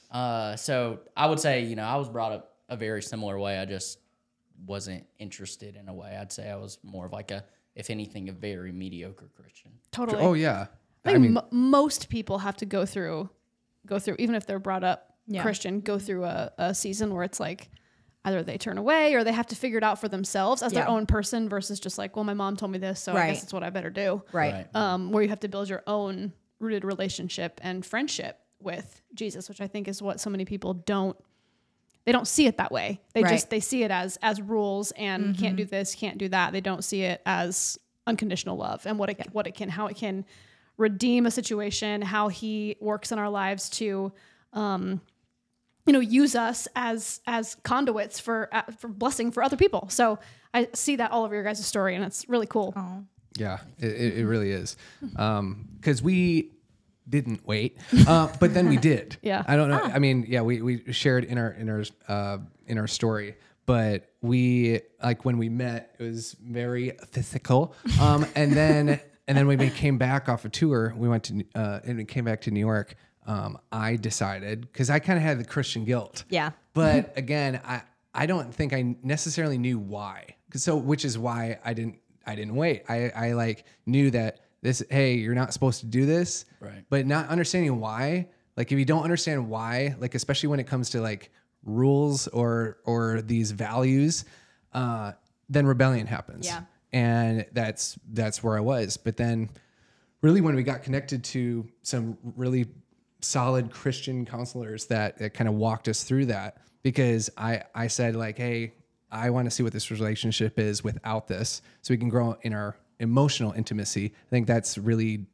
Uh, 0.10 0.55
so 0.55 0.99
I 1.15 1.27
would 1.27 1.39
say, 1.39 1.63
you 1.63 1.75
know, 1.75 1.84
I 1.84 1.95
was 1.95 2.10
brought 2.10 2.31
up 2.31 2.55
a 2.67 2.75
very 2.75 3.01
similar 3.01 3.39
way. 3.39 3.57
I 3.60 3.65
just 3.65 3.99
wasn't 4.65 5.05
interested 5.19 5.75
in 5.75 5.88
a 5.88 5.93
way. 5.93 6.17
I'd 6.19 6.31
say 6.31 6.49
I 6.49 6.55
was 6.55 6.77
more 6.84 7.05
of 7.05 7.12
like 7.12 7.31
a, 7.31 7.43
if 7.75 7.89
anything, 7.89 8.29
a 8.29 8.34
very 8.34 8.71
mediocre 8.71 9.29
Christian. 9.36 9.71
Totally. 9.91 10.21
Oh 10.21 10.34
yeah. 10.34 10.67
I, 11.05 11.13
think 11.13 11.31
mo- 11.31 11.47
most 11.51 12.10
people 12.10 12.39
have 12.39 12.57
to 12.57 12.65
go 12.65 12.86
through, 12.86 13.29
go 13.85 13.99
through, 13.99 14.15
even 14.19 14.35
if 14.35 14.45
they're 14.45 14.59
brought 14.59 14.83
up 14.83 15.15
Yeah. 15.27 15.41
Christian, 15.41 15.79
go 15.81 15.97
through 15.99 16.25
a, 16.25 16.51
a 16.57 16.73
season 16.75 17.13
where 17.13 17.23
it's 17.23 17.39
like 17.39 17.69
either 18.25 18.43
they 18.43 18.57
turn 18.57 18.77
away 18.77 19.13
or 19.15 19.23
they 19.23 19.31
have 19.31 19.47
to 19.47 19.55
figure 19.55 19.77
it 19.77 19.83
out 19.83 19.99
for 19.99 20.07
themselves 20.07 20.61
as 20.61 20.71
their 20.73 20.87
own 20.87 21.05
person 21.07 21.49
versus 21.49 21.79
just 21.79 21.97
like, 21.97 22.15
well, 22.15 22.23
my 22.25 22.33
mom 22.35 22.55
told 22.55 22.71
me 22.71 22.77
this, 22.77 22.99
so 23.01 23.13
I 23.13 23.27
guess 23.27 23.43
it's 23.43 23.53
what 23.53 23.63
I 23.63 23.69
better 23.71 23.89
do. 23.89 24.23
right. 24.31 24.67
Um, 24.75 25.11
where 25.11 25.23
you 25.23 25.29
have 25.29 25.39
to 25.41 25.47
build 25.47 25.69
your 25.69 25.81
own 25.87 26.31
rooted 26.59 26.83
relationship 26.85 27.59
and 27.63 27.83
friendship 27.85 28.37
with 28.59 29.01
Jesus, 29.15 29.49
which 29.49 29.59
I 29.61 29.67
think 29.67 29.87
is 29.87 30.01
what 30.03 30.19
so 30.19 30.29
many 30.29 30.45
people 30.45 30.75
don't. 30.75 31.17
They 32.05 32.11
don't 32.11 32.27
see 32.27 32.45
it 32.47 32.57
that 32.57 32.71
way. 32.71 32.99
They 33.13 33.23
Right. 33.23 33.31
just 33.31 33.49
they 33.49 33.59
see 33.59 33.83
it 33.83 33.89
as 33.91 34.17
as 34.21 34.39
rules 34.41 34.91
and 34.91 35.35
can't 35.37 35.55
do 35.55 35.65
this, 35.65 35.95
can't 35.95 36.17
do 36.19 36.29
that. 36.29 36.51
They 36.53 36.61
don't 36.61 36.83
see 36.83 37.01
it 37.03 37.21
as 37.25 37.77
unconditional 38.07 38.57
love 38.57 38.85
and 38.85 38.97
what 38.99 39.09
it 39.09 39.27
what 39.31 39.45
it 39.47 39.53
can 39.55 39.69
how 39.69 39.87
it 39.87 39.95
can 39.95 40.25
redeem 40.77 41.25
a 41.25 41.31
situation, 41.31 42.01
how 42.01 42.27
he 42.27 42.75
works 42.79 43.12
in 43.12 43.19
our 43.19 43.29
lives 43.29 43.69
to 43.71 44.12
um 44.53 44.99
you 45.86 45.93
know 45.93 45.99
use 45.99 46.36
us 46.36 46.67
as 46.75 47.21
as 47.27 47.55
conduits 47.63 48.19
for 48.19 48.49
uh, 48.51 48.63
for 48.77 48.88
blessing 48.88 49.31
for 49.31 49.43
other 49.43 49.57
people. 49.57 49.88
So 49.89 50.19
I 50.53 50.67
see 50.73 50.97
that 50.97 51.12
all 51.12 51.23
over 51.23 51.34
your 51.34 51.43
guys' 51.43 51.65
story 51.65 51.95
and 51.95 52.03
it's 52.03 52.27
really 52.29 52.47
cool. 52.47 52.73
Yeah, 53.38 53.60
it, 53.79 53.88
it, 53.91 54.17
it 54.19 54.25
really 54.25 54.51
is. 54.51 54.75
Because 54.99 56.01
we 56.01 56.51
didn't 57.07 57.45
wait, 57.45 57.77
uh, 58.07 58.29
but 58.39 58.53
then 58.53 58.69
we 58.69 58.77
did. 58.77 59.17
Yeah. 59.21 59.43
I 59.47 59.55
don't 59.55 59.69
know. 59.69 59.79
I 59.81 59.99
mean, 59.99 60.25
yeah, 60.27 60.41
we, 60.41 60.62
we 60.62 60.93
shared 60.93 61.25
in 61.25 61.38
our 61.38 61.51
in 61.51 61.69
our 61.69 61.84
uh, 62.07 62.38
in 62.67 62.77
our 62.77 62.88
story, 62.88 63.36
but 63.65 64.10
we 64.21 64.81
like 65.01 65.25
when 65.25 65.38
we 65.38 65.49
met, 65.49 65.95
it 65.99 66.03
was 66.03 66.36
very 66.41 66.91
physical. 67.12 67.73
Um, 67.99 68.25
and 68.36 68.53
then 68.53 68.99
and 69.31 69.37
then 69.37 69.47
when 69.47 69.57
we 69.57 69.69
came 69.69 69.97
back 69.97 70.27
off 70.29 70.45
a 70.45 70.49
tour, 70.49 70.93
we 70.97 71.07
went 71.07 71.23
to 71.25 71.43
uh, 71.55 71.79
and 71.85 71.97
we 71.97 72.05
came 72.05 72.25
back 72.25 72.41
to 72.41 72.51
New 72.51 72.59
York. 72.59 72.95
Um, 73.25 73.57
I 73.71 73.95
decided 73.95 74.61
because 74.61 74.89
I 74.89 74.99
kind 74.99 75.17
of 75.17 75.23
had 75.23 75.39
the 75.39 75.45
Christian 75.45 75.85
guilt. 75.85 76.25
Yeah. 76.29 76.51
But 76.73 77.13
again, 77.17 77.61
I 77.65 77.81
I 78.13 78.25
don't 78.25 78.53
think 78.53 78.73
I 78.73 78.95
necessarily 79.03 79.57
knew 79.57 79.79
why. 79.79 80.35
'Cause 80.51 80.63
So 80.63 80.75
which 80.75 81.05
is 81.05 81.17
why 81.17 81.59
I 81.63 81.73
didn't 81.73 81.99
I 82.27 82.35
didn't 82.35 82.55
wait. 82.55 82.83
I 82.89 83.09
I 83.09 83.31
like 83.33 83.65
knew 83.85 84.11
that 84.11 84.39
this 84.61 84.83
hey, 84.89 85.15
you're 85.15 85.35
not 85.35 85.53
supposed 85.53 85.79
to 85.79 85.85
do 85.85 86.05
this. 86.05 86.45
Right. 86.59 86.83
But 86.89 87.05
not 87.05 87.29
understanding 87.29 87.79
why, 87.79 88.27
like 88.57 88.71
if 88.71 88.77
you 88.77 88.85
don't 88.85 89.03
understand 89.03 89.49
why, 89.49 89.95
like 89.99 90.13
especially 90.15 90.49
when 90.49 90.59
it 90.59 90.67
comes 90.67 90.89
to 90.91 91.01
like 91.01 91.32
rules 91.63 92.27
or 92.29 92.77
or 92.86 93.21
these 93.21 93.51
values, 93.51 94.25
uh 94.73 95.13
then 95.49 95.65
rebellion 95.65 96.07
happens. 96.07 96.45
Yeah. 96.47 96.61
And 96.93 97.45
that's 97.53 97.97
that's 98.11 98.43
where 98.43 98.57
I 98.57 98.59
was. 98.59 98.97
But 98.97 99.17
then 99.17 99.49
really 100.21 100.41
when 100.41 100.55
we 100.55 100.63
got 100.63 100.83
connected 100.83 101.23
to 101.23 101.67
some 101.81 102.17
really 102.35 102.67
solid 103.21 103.71
Christian 103.71 104.25
counselors 104.25 104.85
that, 104.87 105.17
that 105.19 105.33
kind 105.33 105.47
of 105.47 105.55
walked 105.55 105.87
us 105.87 106.03
through 106.03 106.25
that 106.27 106.57
because 106.83 107.29
I, 107.37 107.63
I 107.73 107.87
said 107.87 108.15
like, 108.15 108.37
Hey, 108.37 108.73
I 109.11 109.29
want 109.29 109.45
to 109.45 109.51
see 109.51 109.63
what 109.63 109.73
this 109.73 109.91
relationship 109.91 110.57
is 110.57 110.83
without 110.83 111.27
this 111.27 111.61
so 111.81 111.93
we 111.93 111.97
can 111.97 112.09
grow 112.09 112.37
in 112.41 112.53
our 112.53 112.77
emotional 112.99 113.51
intimacy. 113.51 114.13
I 114.15 114.29
think 114.29 114.47
that's 114.47 114.77
really, 114.77 115.25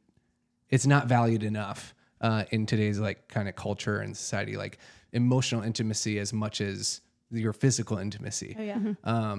it's 0.68 0.86
not 0.86 1.06
valued 1.06 1.42
enough 1.42 1.94
uh, 2.20 2.44
in 2.50 2.66
today's 2.66 2.98
like 2.98 3.28
kind 3.28 3.48
of 3.48 3.54
culture 3.54 4.00
and 4.00 4.16
society, 4.16 4.56
like 4.56 4.78
emotional 5.12 5.62
intimacy 5.62 6.18
as 6.18 6.32
much 6.32 6.60
as 6.60 7.00
your 7.30 7.52
physical 7.52 7.98
intimacy. 7.98 8.56
Oh 8.58 8.62
yeah. 8.62 8.94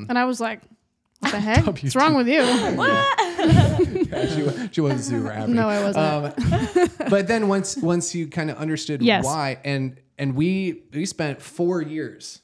and 0.09 0.17
I 0.17 0.25
was 0.25 0.39
like, 0.39 0.61
What 1.19 1.31
the 1.31 1.39
heck? 1.39 1.65
What's 1.65 1.95
wrong 1.95 2.15
with 2.15 2.27
you? 2.27 2.41
she, 4.27 4.69
she 4.73 4.81
wasn't 4.81 5.03
super 5.03 5.31
happy. 5.31 5.51
No, 5.53 5.67
I 5.67 5.83
wasn't. 5.83 6.77
Um, 6.77 6.89
but 7.09 7.27
then 7.27 7.47
once 7.47 7.77
once 7.77 8.15
you 8.15 8.27
kind 8.27 8.49
of 8.49 8.57
understood 8.57 9.01
Yes. 9.01 9.25
why, 9.25 9.59
and 9.63 9.99
and 10.17 10.35
we 10.35 10.83
we 10.93 11.05
spent 11.05 11.41
four 11.41 11.81
years 11.81 12.41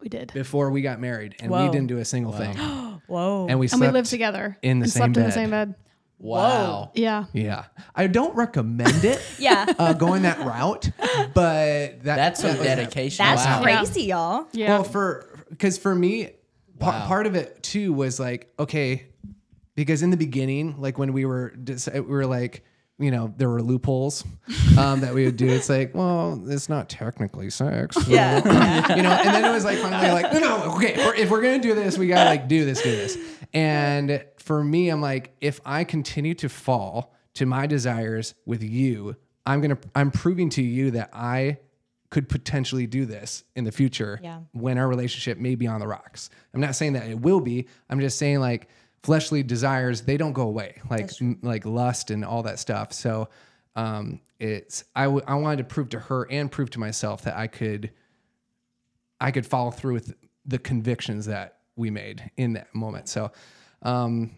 We 0.00 0.08
did. 0.08 0.32
before 0.32 0.70
we 0.70 0.82
got 0.82 1.00
married, 1.00 1.36
and 1.40 1.50
we 1.50 1.68
didn't 1.70 1.88
do 1.88 1.98
a 1.98 2.04
single 2.04 2.32
thing, 2.32 2.56
Whoa. 3.08 3.46
and 3.48 3.58
we 3.58 3.68
And 3.70 3.80
we 3.80 3.88
lived 3.88 4.10
together. 4.10 4.56
in 4.62 4.78
the 4.78 4.84
and 4.84 4.92
same 4.92 5.00
slept 5.00 5.16
in 5.16 5.22
bed. 5.22 5.28
the 5.28 5.32
same 5.32 5.50
bed. 5.50 5.74
Wow. 6.18 6.92
Yeah. 6.94 7.24
Yeah, 7.32 7.64
I 7.96 8.06
don't 8.06 8.36
recommend 8.36 9.04
it. 9.04 9.20
yeah. 9.40 9.66
uh, 9.76 9.92
going 9.94 10.22
that 10.22 10.38
route, 10.38 10.88
but 11.34 11.34
that, 11.34 12.02
That's 12.04 12.40
some 12.40 12.56
that 12.58 12.62
dedication. 12.62 13.24
That's 13.24 13.44
wow. 13.44 13.60
crazy, 13.62 14.04
y'all. 14.04 14.46
Yeah. 14.52 14.68
Well, 14.68 14.84
for 14.84 15.28
because 15.50 15.78
for 15.78 15.92
me, 15.94 16.30
Wow. 16.86 17.06
part 17.06 17.26
of 17.26 17.34
it 17.34 17.62
too 17.62 17.92
was 17.92 18.18
like 18.20 18.52
okay, 18.58 19.06
because 19.74 20.02
in 20.02 20.10
the 20.10 20.16
beginning, 20.16 20.80
like 20.80 20.98
when 20.98 21.12
we 21.12 21.24
were 21.24 21.50
dis- 21.50 21.88
we 21.92 22.00
were 22.00 22.26
like. 22.26 22.64
You 22.98 23.10
know, 23.10 23.34
there 23.36 23.48
were 23.48 23.62
loopholes 23.62 24.22
um, 24.78 25.00
that 25.00 25.12
we 25.12 25.24
would 25.24 25.36
do. 25.36 25.48
It's 25.48 25.68
like, 25.68 25.92
well, 25.92 26.40
it's 26.46 26.68
not 26.68 26.88
technically 26.88 27.50
sex. 27.50 27.96
so- 27.96 28.02
Yeah. 28.06 28.36
you 28.94 29.02
know, 29.02 29.10
and 29.10 29.34
then 29.34 29.44
it 29.44 29.50
was 29.50 29.64
like 29.64 29.78
finally 29.78 30.12
like, 30.12 30.32
no, 30.32 30.38
no, 30.38 30.74
okay, 30.76 30.92
if 30.94 30.98
we're, 30.98 31.14
if 31.14 31.30
we're 31.30 31.40
gonna 31.42 31.58
do 31.58 31.74
this, 31.74 31.98
we 31.98 32.06
gotta 32.06 32.28
like 32.30 32.46
do 32.46 32.64
this, 32.64 32.80
do 32.80 32.92
this. 32.92 33.18
And 33.52 34.24
for 34.38 34.62
me, 34.62 34.88
I'm 34.90 35.00
like, 35.00 35.34
if 35.40 35.58
I 35.64 35.82
continue 35.82 36.34
to 36.34 36.48
fall 36.48 37.12
to 37.34 37.46
my 37.46 37.66
desires 37.66 38.34
with 38.46 38.62
you, 38.62 39.16
I'm 39.46 39.60
gonna, 39.62 39.78
I'm 39.96 40.12
proving 40.12 40.50
to 40.50 40.62
you 40.62 40.92
that 40.92 41.10
I 41.12 41.58
could 42.12 42.28
potentially 42.28 42.86
do 42.86 43.06
this 43.06 43.42
in 43.56 43.64
the 43.64 43.72
future 43.72 44.20
Yeah. 44.22 44.40
when 44.52 44.76
our 44.76 44.86
relationship 44.86 45.38
may 45.38 45.54
be 45.54 45.66
on 45.66 45.80
the 45.80 45.86
rocks. 45.88 46.28
I'm 46.52 46.60
not 46.60 46.74
saying 46.76 46.92
that 46.92 47.08
it 47.08 47.18
will 47.18 47.40
be. 47.40 47.66
I'm 47.88 48.00
just 48.00 48.18
saying 48.18 48.38
like 48.38 48.68
fleshly 49.02 49.42
desires, 49.42 50.02
they 50.02 50.18
don't 50.18 50.34
go 50.34 50.42
away, 50.42 50.80
like 50.90 51.10
m- 51.22 51.38
like 51.42 51.64
lust 51.64 52.10
and 52.10 52.22
all 52.22 52.42
that 52.42 52.58
stuff. 52.58 52.92
So 52.92 53.30
um, 53.76 54.20
it's 54.38 54.84
I, 54.94 55.04
w- 55.04 55.24
I 55.26 55.34
wanted 55.36 55.56
to 55.58 55.64
prove 55.64 55.88
to 55.88 55.98
her 56.00 56.30
and 56.30 56.52
prove 56.52 56.68
to 56.70 56.78
myself 56.78 57.22
that 57.22 57.34
I 57.36 57.46
could 57.46 57.90
I 59.18 59.30
could 59.30 59.46
follow 59.46 59.70
through 59.70 59.94
with 59.94 60.14
the 60.44 60.58
convictions 60.58 61.24
that 61.26 61.60
we 61.76 61.90
made 61.90 62.30
in 62.36 62.52
that 62.52 62.74
moment. 62.74 63.08
So, 63.08 63.32
um, 63.80 64.32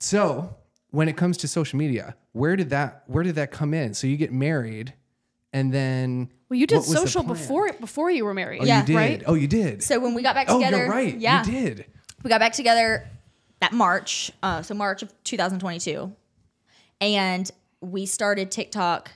so 0.00 0.54
when 0.90 1.08
it 1.08 1.16
comes 1.16 1.38
to 1.38 1.48
social 1.48 1.78
media, 1.78 2.14
where 2.32 2.56
did 2.56 2.68
that 2.70 3.04
where 3.06 3.24
did 3.24 3.36
that 3.36 3.50
come 3.52 3.72
in? 3.72 3.94
So 3.94 4.06
you 4.06 4.18
get 4.18 4.32
married, 4.32 4.92
and 5.56 5.72
then 5.72 6.30
well, 6.48 6.58
you 6.58 6.66
did 6.66 6.76
what 6.76 6.88
was 6.88 6.96
social 6.98 7.22
plan? 7.24 7.36
before 7.36 7.72
before 7.80 8.10
you 8.10 8.24
were 8.24 8.34
married. 8.34 8.60
Oh, 8.62 8.64
Yeah. 8.66 8.80
you 8.80 8.86
did. 8.86 8.96
Right? 8.96 9.22
Oh, 9.26 9.34
you 9.34 9.48
did. 9.48 9.82
So 9.82 9.98
when 9.98 10.14
we 10.14 10.22
got 10.22 10.34
back 10.34 10.46
together, 10.48 10.64
oh, 10.64 10.70
together, 10.70 10.84
you're 10.84 10.94
right. 10.94 11.16
Yeah, 11.18 11.44
You 11.44 11.50
did. 11.52 11.86
we 12.22 12.28
got 12.28 12.40
back 12.40 12.52
together 12.52 13.08
that 13.60 13.72
March. 13.72 14.30
Uh, 14.42 14.62
so 14.62 14.74
March 14.74 15.02
of 15.02 15.12
2022, 15.24 16.12
and 17.00 17.50
we 17.80 18.06
started 18.06 18.50
TikTok 18.50 19.10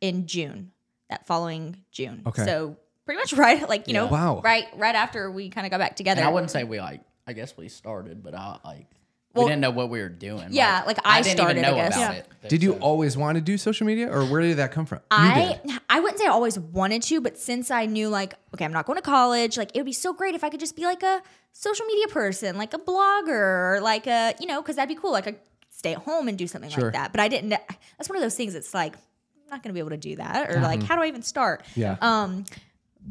in 0.00 0.26
June. 0.26 0.72
That 1.10 1.26
following 1.26 1.76
June. 1.92 2.22
Okay. 2.26 2.44
So 2.44 2.76
pretty 3.04 3.18
much 3.18 3.32
right, 3.34 3.68
like 3.68 3.86
you 3.88 3.94
know, 3.94 4.06
Wow. 4.06 4.40
right, 4.42 4.66
right 4.76 4.94
after 4.94 5.30
we 5.30 5.48
kind 5.50 5.66
of 5.66 5.70
got 5.70 5.78
back 5.78 5.96
together. 5.96 6.20
And 6.20 6.28
I 6.28 6.32
wouldn't 6.32 6.50
say 6.50 6.64
we 6.64 6.80
like. 6.80 7.00
I 7.26 7.32
guess 7.32 7.56
we 7.56 7.68
started, 7.68 8.22
but 8.22 8.34
I 8.34 8.58
like. 8.64 8.86
Well, 9.34 9.44
we 9.46 9.50
didn't 9.50 9.62
know 9.62 9.70
what 9.70 9.90
we 9.90 10.00
were 10.00 10.08
doing. 10.08 10.46
yeah, 10.50 10.82
like, 10.86 10.98
I 11.04 11.20
didn't 11.22 11.38
started, 11.38 11.58
even 11.58 11.64
I 11.64 11.70
know 11.70 11.76
guess. 11.76 11.96
about 11.96 12.14
Yeah. 12.14 12.18
it. 12.20 12.48
Did 12.48 12.62
you 12.62 12.72
So- 12.74 12.78
always 12.78 13.16
want 13.16 13.34
to 13.36 13.40
do 13.40 13.58
social 13.58 13.86
media, 13.86 14.08
or 14.10 14.24
where 14.26 14.40
did 14.40 14.56
that 14.58 14.70
come 14.72 14.86
from? 14.86 15.00
I. 15.10 15.60
I 15.90 16.00
wouldn't 16.00 16.18
say 16.18 16.26
I 16.26 16.30
always 16.30 16.58
wanted 16.58 17.02
to, 17.04 17.20
but 17.20 17.38
since 17.38 17.70
I 17.70 17.86
knew 17.86 18.08
like, 18.08 18.34
okay, 18.54 18.64
I'm 18.64 18.72
not 18.72 18.86
going 18.86 18.96
to 18.96 19.02
college, 19.02 19.56
like 19.56 19.70
it 19.74 19.78
would 19.78 19.86
be 19.86 19.92
so 19.92 20.12
great 20.12 20.34
if 20.34 20.42
I 20.44 20.50
could 20.50 20.60
just 20.60 20.76
be 20.76 20.84
like 20.84 21.02
a 21.02 21.22
social 21.52 21.86
media 21.86 22.08
person, 22.08 22.56
like 22.58 22.74
a 22.74 22.78
blogger, 22.78 23.28
or 23.76 23.80
like 23.82 24.06
a 24.06 24.34
you 24.40 24.46
know, 24.46 24.60
because 24.62 24.76
that'd 24.76 24.88
be 24.94 25.00
cool. 25.00 25.12
Like 25.12 25.26
I 25.28 25.36
stay 25.70 25.92
at 25.92 25.98
home 25.98 26.28
and 26.28 26.36
do 26.38 26.46
something 26.46 26.70
Sure. 26.70 26.84
like 26.84 26.92
that. 26.94 27.12
But 27.12 27.20
I 27.20 27.28
didn't. 27.28 27.50
That's 27.50 28.08
one 28.08 28.16
of 28.16 28.22
those 28.22 28.34
things. 28.36 28.54
It's 28.54 28.72
like 28.74 28.94
I'm 28.94 29.50
not 29.50 29.62
going 29.62 29.70
to 29.70 29.74
be 29.74 29.78
able 29.80 29.90
to 29.90 29.96
do 29.96 30.16
that, 30.16 30.50
or 30.50 30.60
like 30.60 30.82
how 30.82 30.96
do 30.96 31.02
I 31.02 31.06
even 31.06 31.22
start? 31.22 31.62
Yeah. 31.76 31.96
Um. 32.00 32.44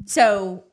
So 0.05 0.63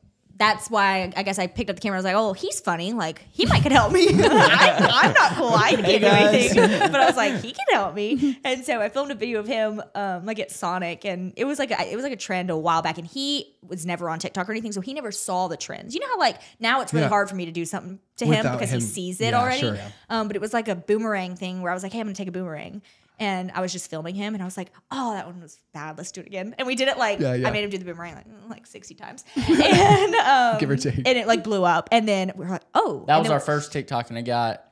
that's 0.40 0.70
why 0.70 1.12
I 1.18 1.22
guess 1.22 1.38
I 1.38 1.46
picked 1.48 1.68
up 1.68 1.76
the 1.76 1.82
camera. 1.82 1.98
I 1.98 1.98
was 1.98 2.04
like, 2.06 2.14
oh, 2.16 2.32
he's 2.32 2.60
funny. 2.60 2.94
Like 2.94 3.22
he 3.30 3.44
might 3.44 3.62
could 3.62 3.72
help 3.72 3.92
me. 3.92 4.06
I, 4.10 4.88
I'm 5.04 5.12
not 5.12 5.32
cool. 5.32 5.50
I 5.52 5.74
can't 5.76 6.00
do 6.00 6.06
anything. 6.08 6.78
But 6.90 6.96
I 6.98 7.04
was 7.06 7.16
like, 7.16 7.34
he 7.42 7.52
can 7.52 7.66
help 7.72 7.94
me. 7.94 8.38
And 8.42 8.64
so 8.64 8.80
I 8.80 8.88
filmed 8.88 9.10
a 9.10 9.14
video 9.14 9.38
of 9.38 9.46
him, 9.46 9.82
um, 9.94 10.24
like 10.24 10.38
at 10.40 10.50
Sonic, 10.50 11.04
and 11.04 11.34
it 11.36 11.44
was 11.44 11.58
like 11.58 11.70
a, 11.70 11.92
it 11.92 11.94
was 11.94 12.02
like 12.04 12.14
a 12.14 12.16
trend 12.16 12.48
a 12.48 12.56
while 12.56 12.80
back. 12.80 12.96
And 12.96 13.06
he 13.06 13.54
was 13.68 13.84
never 13.84 14.08
on 14.08 14.18
TikTok 14.18 14.48
or 14.48 14.52
anything, 14.52 14.72
so 14.72 14.80
he 14.80 14.94
never 14.94 15.12
saw 15.12 15.46
the 15.46 15.58
trends. 15.58 15.94
You 15.94 16.00
know 16.00 16.08
how 16.08 16.18
like 16.18 16.40
now 16.58 16.80
it's 16.80 16.94
really 16.94 17.04
Yeah. 17.04 17.10
hard 17.10 17.28
for 17.28 17.34
me 17.36 17.44
to 17.44 17.52
do 17.52 17.66
something 17.66 18.00
to 18.16 18.24
him 18.24 18.50
because 18.50 18.70
him- 18.72 18.80
he 18.80 18.86
sees 18.86 19.20
it 19.20 19.32
yeah, 19.32 19.40
already. 19.40 19.60
sure. 19.60 19.78
Um, 20.08 20.26
but 20.26 20.36
it 20.36 20.40
was 20.40 20.54
like 20.54 20.68
a 20.68 20.74
boomerang 20.74 21.36
thing 21.36 21.60
where 21.60 21.70
I 21.70 21.74
was 21.74 21.82
like, 21.82 21.92
hey, 21.92 22.00
I'm 22.00 22.06
gonna 22.06 22.14
take 22.14 22.28
a 22.28 22.32
boomerang. 22.32 22.80
And 23.20 23.52
I 23.54 23.60
was 23.60 23.70
just 23.70 23.90
filming 23.90 24.14
him, 24.14 24.32
and 24.34 24.42
I 24.42 24.46
was 24.46 24.56
like, 24.56 24.72
"Oh, 24.90 25.12
that 25.12 25.26
one 25.26 25.40
was 25.42 25.58
bad. 25.74 25.98
Let's 25.98 26.10
do 26.10 26.22
it 26.22 26.26
again." 26.26 26.54
And 26.58 26.66
we 26.66 26.74
did 26.74 26.88
it 26.88 26.96
like 26.98 27.20
Yeah, 27.20 27.34
yeah. 27.34 27.48
I 27.48 27.52
made 27.52 27.62
him 27.64 27.70
do 27.70 27.76
the 27.78 27.84
boomerang 27.84 28.14
like 28.14 28.26
mm, 28.26 28.48
like 28.50 28.66
sixty 28.66 28.94
times, 28.94 29.24
and 29.36 30.14
um, 30.16 30.58
Give 30.58 30.70
or 30.70 30.76
take. 30.76 30.96
and 30.96 31.06
it 31.18 31.26
like 31.26 31.44
blew 31.44 31.62
up. 31.64 31.88
And 31.92 32.08
then 32.08 32.32
we 32.34 32.46
are 32.46 32.48
like, 32.48 32.62
"Oh, 32.74 33.04
That 33.06 33.16
and 33.16 33.22
was 33.22 33.30
our 33.30 33.38
first 33.40 33.72
TikTok, 33.72 34.08
and 34.08 34.18
it 34.18 34.22
got 34.22 34.64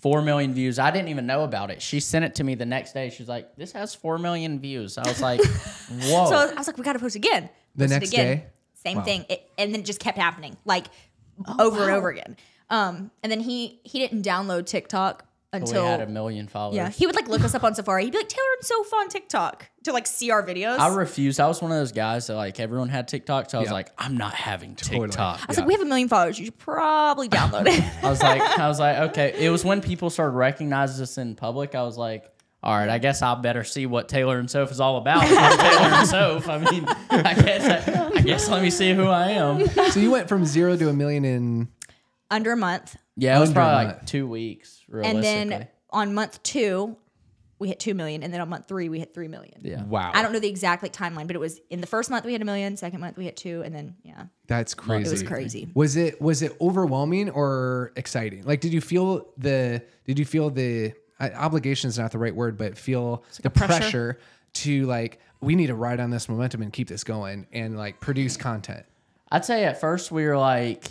four 0.00 0.20
million 0.22 0.52
views. 0.54 0.78
I 0.78 0.90
didn't 0.90 1.08
even 1.08 1.26
know 1.26 1.44
about 1.44 1.70
it. 1.70 1.80
She 1.82 1.98
sent 1.98 2.24
it 2.24 2.34
to 2.36 2.44
me 2.44 2.54
the 2.54 2.66
next 2.66 2.92
day. 2.92 3.08
She's 3.10 3.26
like, 3.28 3.56
"This 3.56 3.72
has 3.72 3.94
four 3.94 4.18
million 4.18 4.60
views." 4.60 4.98
I 4.98 5.08
was 5.08 5.22
like, 5.22 5.40
"Whoa!" 6.02 6.26
So 6.26 6.36
I 6.36 6.54
was 6.54 6.66
like, 6.66 6.76
we 6.76 6.84
got 6.84 6.92
to 6.92 6.98
post 6.98 7.16
again. 7.16 7.48
The 7.74 7.84
Post 7.84 7.90
next 7.90 8.08
again. 8.12 8.36
day? 8.38 8.46
Same 8.74 8.98
Wow. 8.98 9.04
thing. 9.04 9.24
It, 9.28 9.50
and 9.58 9.72
then 9.72 9.80
it 9.80 9.86
just 9.86 9.98
kept 10.00 10.18
happening, 10.18 10.56
like 10.64 10.86
Oh, 11.46 11.66
over 11.68 11.82
and 11.84 11.92
over 11.92 12.10
again. 12.10 12.36
Um, 12.70 13.10
and 13.22 13.32
then 13.32 13.40
he 13.40 13.80
he 13.84 13.98
didn't 13.98 14.22
download 14.24 14.66
TikTok 14.66 15.24
we 15.52 15.70
had 15.70 16.00
a 16.02 16.06
million 16.06 16.46
followers. 16.46 16.76
yeah. 16.76 16.90
He 16.90 17.06
would 17.06 17.14
like 17.16 17.28
look 17.28 17.42
us 17.42 17.54
up 17.54 17.64
on 17.64 17.74
Safari. 17.74 18.04
He'd 18.04 18.12
be 18.12 18.18
like, 18.18 18.28
Taylor 18.28 18.44
and 18.58 18.64
Soph 18.66 18.92
on 18.92 19.08
TikTok 19.08 19.70
to 19.84 19.92
like 19.92 20.06
see 20.06 20.30
our 20.30 20.42
videos. 20.46 20.78
I 20.78 20.88
I 20.88 20.94
refused. 20.94 21.40
I 21.40 21.46
was 21.48 21.62
one 21.62 21.70
of 21.72 21.78
those 21.78 21.92
guys 21.92 22.26
that 22.26 22.34
like 22.34 22.60
everyone 22.60 22.88
had 22.90 23.08
TikTok, 23.08 23.48
so 23.50 23.58
I 23.58 23.60
was 23.62 23.68
Yeah. 23.68 23.72
like, 23.74 23.88
I'm 23.96 24.16
not 24.18 24.34
having 24.34 24.74
Totally. 24.74 25.08
TikTok. 25.08 25.40
I 25.40 25.44
was 25.48 25.56
like, 25.58 25.66
we 25.66 25.72
have 25.72 25.80
a 25.82 25.86
million 25.86 26.08
followers. 26.08 26.38
You 26.38 26.46
should 26.46 26.58
probably 26.58 27.28
download 27.30 27.66
it. 27.66 27.82
I 28.04 28.10
was 28.10 28.22
like, 28.22 28.42
I 28.42 28.68
was 28.68 28.78
like, 28.78 29.10
okay. 29.10 29.34
It 29.38 29.48
was 29.50 29.64
when 29.64 29.80
people 29.80 30.10
started 30.10 30.32
recognizing 30.36 31.02
us 31.02 31.16
in 31.16 31.34
public. 31.34 31.74
I 31.74 31.82
was 31.82 31.96
like, 31.96 32.30
all 32.62 32.76
right, 32.76 32.88
I 32.90 32.98
guess 32.98 33.22
I 33.22 33.34
better 33.36 33.62
see 33.64 33.86
what 33.86 34.08
Taylor 34.08 34.38
and 34.38 34.50
Soph 34.50 34.70
is 34.72 34.80
all 34.80 34.96
about. 34.98 35.22
I'm 35.22 35.58
Taylor 35.58 35.94
and 35.94 36.08
Soph. 36.44 36.48
I 36.48 36.58
mean, 36.58 36.84
I 37.08 37.34
guess, 37.34 37.88
I, 37.88 38.10
I 38.16 38.20
guess 38.20 38.48
let 38.50 38.62
me 38.62 38.68
see 38.70 38.92
who 38.92 39.04
I 39.06 39.30
am. 39.30 39.66
so 39.92 40.00
you 40.00 40.10
went 40.10 40.28
from 40.28 40.44
zero 40.44 40.76
to 40.76 40.88
a 40.88 40.92
million 40.92 41.24
in 41.24 41.68
Under 42.30 42.52
a 42.52 42.56
month. 42.56 42.96
Yeah, 43.16 43.36
it 43.36 43.40
was 43.40 43.50
Under 43.50 43.60
a 43.60 43.64
probably 43.64 43.84
month. 43.86 43.98
like 43.98 44.06
two 44.06 44.26
weeks. 44.28 44.80
And 44.88 44.94
Realistically. 44.94 45.48
then 45.50 45.68
on 45.90 46.14
month 46.14 46.42
two, 46.42 46.96
we 47.58 47.66
hit 47.68 47.80
2 47.80 47.92
million. 47.94 48.22
And 48.22 48.32
then 48.32 48.40
on 48.40 48.48
month 48.48 48.68
three, 48.68 48.88
we 48.88 49.00
hit 49.00 49.12
3 49.12 49.26
million. 49.26 49.60
yeah. 49.62 49.82
wow. 49.82 50.12
I 50.14 50.22
don't 50.22 50.32
know 50.32 50.38
the 50.38 50.48
exact 50.48 50.82
like 50.82 50.92
timeline, 50.92 51.26
but 51.26 51.34
it 51.34 51.40
was 51.40 51.60
in 51.70 51.80
the 51.80 51.88
first 51.88 52.08
month 52.08 52.24
we 52.24 52.30
hit 52.32 52.40
a 52.42 52.44
million, 52.44 52.76
second 52.76 53.00
month 53.00 53.16
we 53.16 53.24
hit 53.24 53.36
two, 53.36 53.62
and 53.62 53.74
then 53.74 53.96
yeah, 54.04 54.26
That's 54.46 54.74
crazy. 54.74 55.08
it 55.08 55.10
was 55.10 55.22
crazy. 55.24 55.68
Was 55.74 55.96
it 55.96 56.20
was 56.22 56.42
it 56.42 56.56
overwhelming 56.60 57.30
or 57.30 57.92
exciting? 57.96 58.44
Like, 58.44 58.60
did 58.60 58.72
you 58.72 58.80
feel 58.80 59.26
the 59.38 59.82
did 60.06 60.18
you 60.20 60.24
feel 60.24 60.50
the 60.50 60.92
uh, 61.18 61.30
obligation 61.34 61.88
is 61.88 61.98
not 61.98 62.12
the 62.12 62.18
right 62.18 62.34
word, 62.34 62.56
but 62.56 62.78
feel 62.78 63.24
the 63.42 63.50
pressure. 63.50 63.74
pressure. 63.74 64.18
to 64.54 64.86
like 64.86 65.18
we 65.40 65.56
need 65.56 65.66
to 65.68 65.74
ride 65.74 65.98
on 65.98 66.10
this 66.10 66.28
momentum 66.28 66.62
and 66.62 66.72
keep 66.72 66.86
this 66.86 67.02
going 67.02 67.46
and 67.52 67.76
like 67.76 67.98
produce 67.98 68.36
content. 68.36 68.86
I'd 69.32 69.44
say 69.44 69.64
at 69.64 69.80
first 69.80 70.12
we 70.12 70.24
were 70.26 70.38
like, 70.38 70.90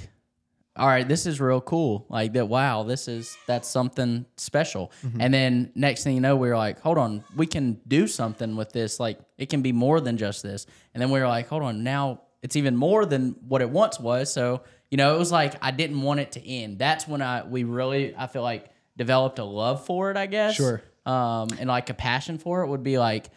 all 0.78 0.88
right, 0.88 1.08
this 1.08 1.26
is 1.26 1.42
real 1.42 1.62
cool. 1.62 2.06
Like 2.10 2.34
that, 2.34 2.48
wow, 2.48 2.84
this 2.84 3.08
is 3.08 3.36
that's 3.48 3.68
something 3.68 4.26
special. 4.38 4.92
And 5.20 5.34
then 5.34 5.72
next 5.76 6.04
thing 6.04 6.16
you 6.16 6.22
know, 6.22 6.36
we 6.36 6.50
were 6.50 6.58
like, 6.58 6.80
hold 6.80 6.98
on, 6.98 7.24
we 7.36 7.48
can 7.48 7.80
do 7.88 8.08
something 8.08 8.56
with 8.56 8.72
this. 8.74 9.00
Like 9.00 9.20
it 9.38 9.50
can 9.50 9.62
be 9.62 9.72
more 9.72 10.00
than 10.00 10.18
just 10.18 10.44
this. 10.44 10.66
And 10.94 11.02
then 11.02 11.10
we 11.12 11.20
were 11.20 11.28
like, 11.28 11.48
hold 11.48 11.64
on, 11.64 11.84
now 11.84 12.22
it's 12.44 12.56
even 12.56 12.76
more 12.76 13.06
than 13.06 13.36
what 13.48 13.62
it 13.62 13.70
once 13.70 14.00
was. 14.00 14.32
So 14.32 14.62
you 14.92 14.98
know, 14.98 15.16
it 15.16 15.20
was 15.20 15.32
like 15.32 15.56
I 15.62 15.72
didn't 15.72 16.02
want 16.02 16.20
it 16.22 16.32
to 16.34 16.48
end. 16.48 16.80
That's 16.80 17.08
when 17.08 17.22
I 17.22 17.44
we 17.46 17.64
really 17.64 18.16
I 18.16 18.28
feel 18.28 18.44
like 18.44 18.70
developed 18.96 19.40
a 19.40 19.44
love 19.44 19.86
for 19.86 20.12
it. 20.12 20.18
I 20.18 20.26
guess 20.28 20.56
Sure. 20.56 20.82
um, 21.06 21.50
and 21.60 21.68
like 21.68 21.90
a 21.90 21.94
passion 21.94 22.38
for 22.38 22.64
it 22.64 22.68
would 22.68 22.84
be 22.84 22.98
like, 22.98 23.30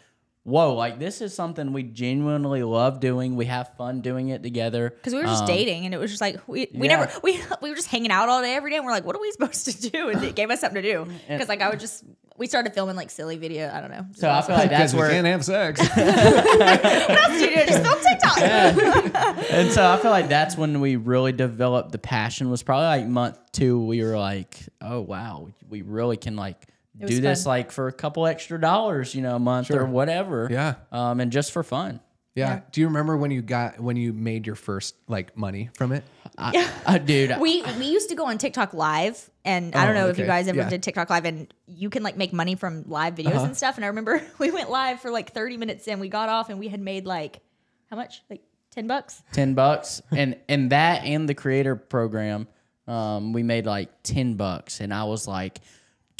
whoa, 0.43 0.73
like 0.73 0.99
this 0.99 1.21
is 1.21 1.33
something 1.33 1.73
we 1.73 1.83
genuinely 1.83 2.63
love 2.63 2.99
doing. 2.99 3.35
We 3.35 3.45
have 3.45 3.75
fun 3.77 4.01
doing 4.01 4.29
it 4.29 4.43
together. 4.43 4.89
because 4.89 5.13
we 5.13 5.19
were 5.19 5.25
just 5.25 5.43
um, 5.43 5.47
dating, 5.47 5.85
and 5.85 5.93
it 5.93 5.97
was 5.97 6.11
just 6.11 6.21
like 6.21 6.39
we, 6.47 6.67
we 6.73 6.87
yeah. 6.87 6.97
never 6.97 7.11
we 7.23 7.39
we 7.61 7.69
were 7.69 7.75
just 7.75 7.89
hanging 7.89 8.11
out 8.11 8.29
all 8.29 8.41
day 8.41 8.55
every 8.55 8.71
day, 8.71 8.77
and 8.77 8.85
we're 8.85 8.91
like, 8.91 9.05
what 9.05 9.15
are 9.15 9.21
we 9.21 9.31
supposed 9.31 9.65
to 9.65 9.89
do? 9.89 10.09
And 10.09 10.23
it 10.23 10.35
gave 10.35 10.49
us 10.49 10.61
something 10.61 10.81
to 10.81 10.91
do 10.91 11.05
because 11.27 11.49
like 11.49 11.61
I 11.61 11.69
would 11.69 11.79
just 11.79 12.03
we 12.37 12.47
started 12.47 12.73
filming 12.73 12.95
like 12.95 13.11
silly 13.11 13.37
video. 13.37 13.71
I 13.71 13.81
don't 13.81 13.91
know. 13.91 14.05
So 14.15 14.29
I 14.29 14.41
feel 14.41 14.55
like 14.55 14.69
that's 14.69 14.93
Because 14.93 14.93
we 14.93 14.99
where, 14.99 15.09
can't 15.11 15.27
have 15.27 15.45
sex. 15.45 15.79
what 15.79 15.97
else 15.97 17.37
do 17.37 17.45
you 17.45 17.55
do? 17.55 17.65
Just 17.67 17.83
film 17.83 17.99
TikTok. 18.01 18.37
Yeah. 18.37 19.43
and 19.51 19.71
so 19.71 19.87
I 19.87 19.97
feel 19.97 20.09
like 20.09 20.27
that's 20.27 20.57
when 20.57 20.81
we 20.81 20.95
really 20.95 21.33
developed 21.33 21.91
the 21.91 21.99
passion. 21.99 22.49
Was 22.49 22.63
probably 22.63 22.87
like 22.87 23.07
month 23.07 23.37
two. 23.51 23.85
We 23.85 24.03
were 24.03 24.17
like, 24.17 24.57
oh 24.81 25.01
wow, 25.01 25.49
we 25.69 25.83
really 25.83 26.17
can 26.17 26.35
like 26.35 26.67
was 26.99 27.09
do 27.09 27.21
this 27.21 27.45
like 27.45 27.71
for 27.71 27.87
a 27.87 27.91
couple 27.93 28.25
extra 28.27 28.59
dollars, 28.59 29.15
you 29.15 29.21
know, 29.21 29.35
a 29.35 29.39
month 29.39 29.71
or 29.71 29.85
whatever. 29.85 30.47
Yeah. 30.51 30.75
Um, 30.91 31.19
and 31.19 31.31
just 31.31 31.51
for 31.51 31.63
fun. 31.63 31.99
Yeah. 32.35 32.47
Yeah. 32.47 32.61
Do 32.71 32.81
you 32.81 32.87
remember 32.87 33.17
when 33.17 33.31
you 33.31 33.41
got 33.41 33.79
when 33.79 33.97
you 33.97 34.13
made 34.13 34.45
your 34.47 34.55
first 34.55 34.95
like 35.07 35.35
money 35.37 35.69
from 35.75 35.91
it? 35.91 36.03
I, 36.37 36.69
uh, 36.85 36.97
dude, 36.97 37.35
We 37.41 37.61
we 37.77 37.85
used 37.87 38.07
to 38.09 38.15
go 38.15 38.25
on 38.27 38.37
TikTok 38.37 38.73
live, 38.73 39.29
and 39.43 39.75
I 39.75 39.85
don't 39.85 39.97
Oh, 39.97 40.01
know 40.01 40.07
if 40.07 40.17
you 40.17 40.25
guys 40.25 40.47
ever 40.47 40.59
Yeah. 40.59 40.69
did 40.69 40.81
TikTok 40.81 41.09
live, 41.09 41.25
and 41.25 41.53
you 41.67 41.89
can 41.89 42.03
like 42.03 42.15
make 42.15 42.31
money 42.31 42.55
from 42.55 42.85
live 42.87 43.15
videos 43.15 43.35
Uh-huh. 43.35 43.45
and 43.47 43.57
stuff. 43.57 43.75
And 43.75 43.83
I 43.83 43.89
remember 43.89 44.21
we 44.39 44.49
went 44.49 44.69
live 44.69 45.01
for 45.01 45.11
like 45.11 45.33
30 45.33 45.57
minutes, 45.57 45.87
and 45.89 45.99
we 45.99 46.07
got 46.07 46.29
off, 46.29 46.49
and 46.49 46.57
we 46.57 46.69
had 46.69 46.79
made 46.79 47.05
like 47.05 47.41
how 47.89 47.97
much? 47.97 48.21
Like 48.29 48.41
10 48.71 48.87
bucks. 48.87 49.21
ten 49.33 49.53
bucks, 49.53 50.01
and 50.15 50.37
and 50.47 50.69
that 50.71 51.03
and 51.03 51.27
the 51.27 51.33
creator 51.35 51.75
program, 51.75 52.47
um, 52.87 53.33
we 53.33 53.43
made 53.43 53.65
like 53.65 53.89
ten 54.03 54.35
bucks, 54.35 54.79
and 54.79 54.93
I 54.93 55.03
was 55.03 55.27
like, 55.27 55.59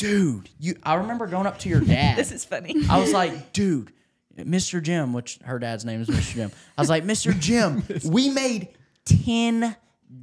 dude, 0.02 0.50
you. 0.60 0.76
I 0.84 0.96
remember 0.96 1.28
going 1.28 1.46
up 1.46 1.60
to 1.60 1.70
your 1.70 1.80
dad. 1.82 2.18
This 2.18 2.32
is 2.32 2.44
funny. 2.44 2.76
I 2.90 3.00
was 3.00 3.14
like, 3.14 3.54
dude, 3.54 3.94
Mr. 4.36 4.82
Jim, 4.82 5.14
which 5.14 5.40
her 5.44 5.60
dad's 5.60 5.86
name 5.86 6.02
is 6.02 6.10
Mr. 6.10 6.34
Jim. 6.34 6.52
I 6.78 6.82
was 6.82 6.90
like, 6.90 7.04
Mr. 7.04 7.38
Jim, 7.38 7.84
we 8.12 8.30
made 8.30 8.70
ten 9.06 9.76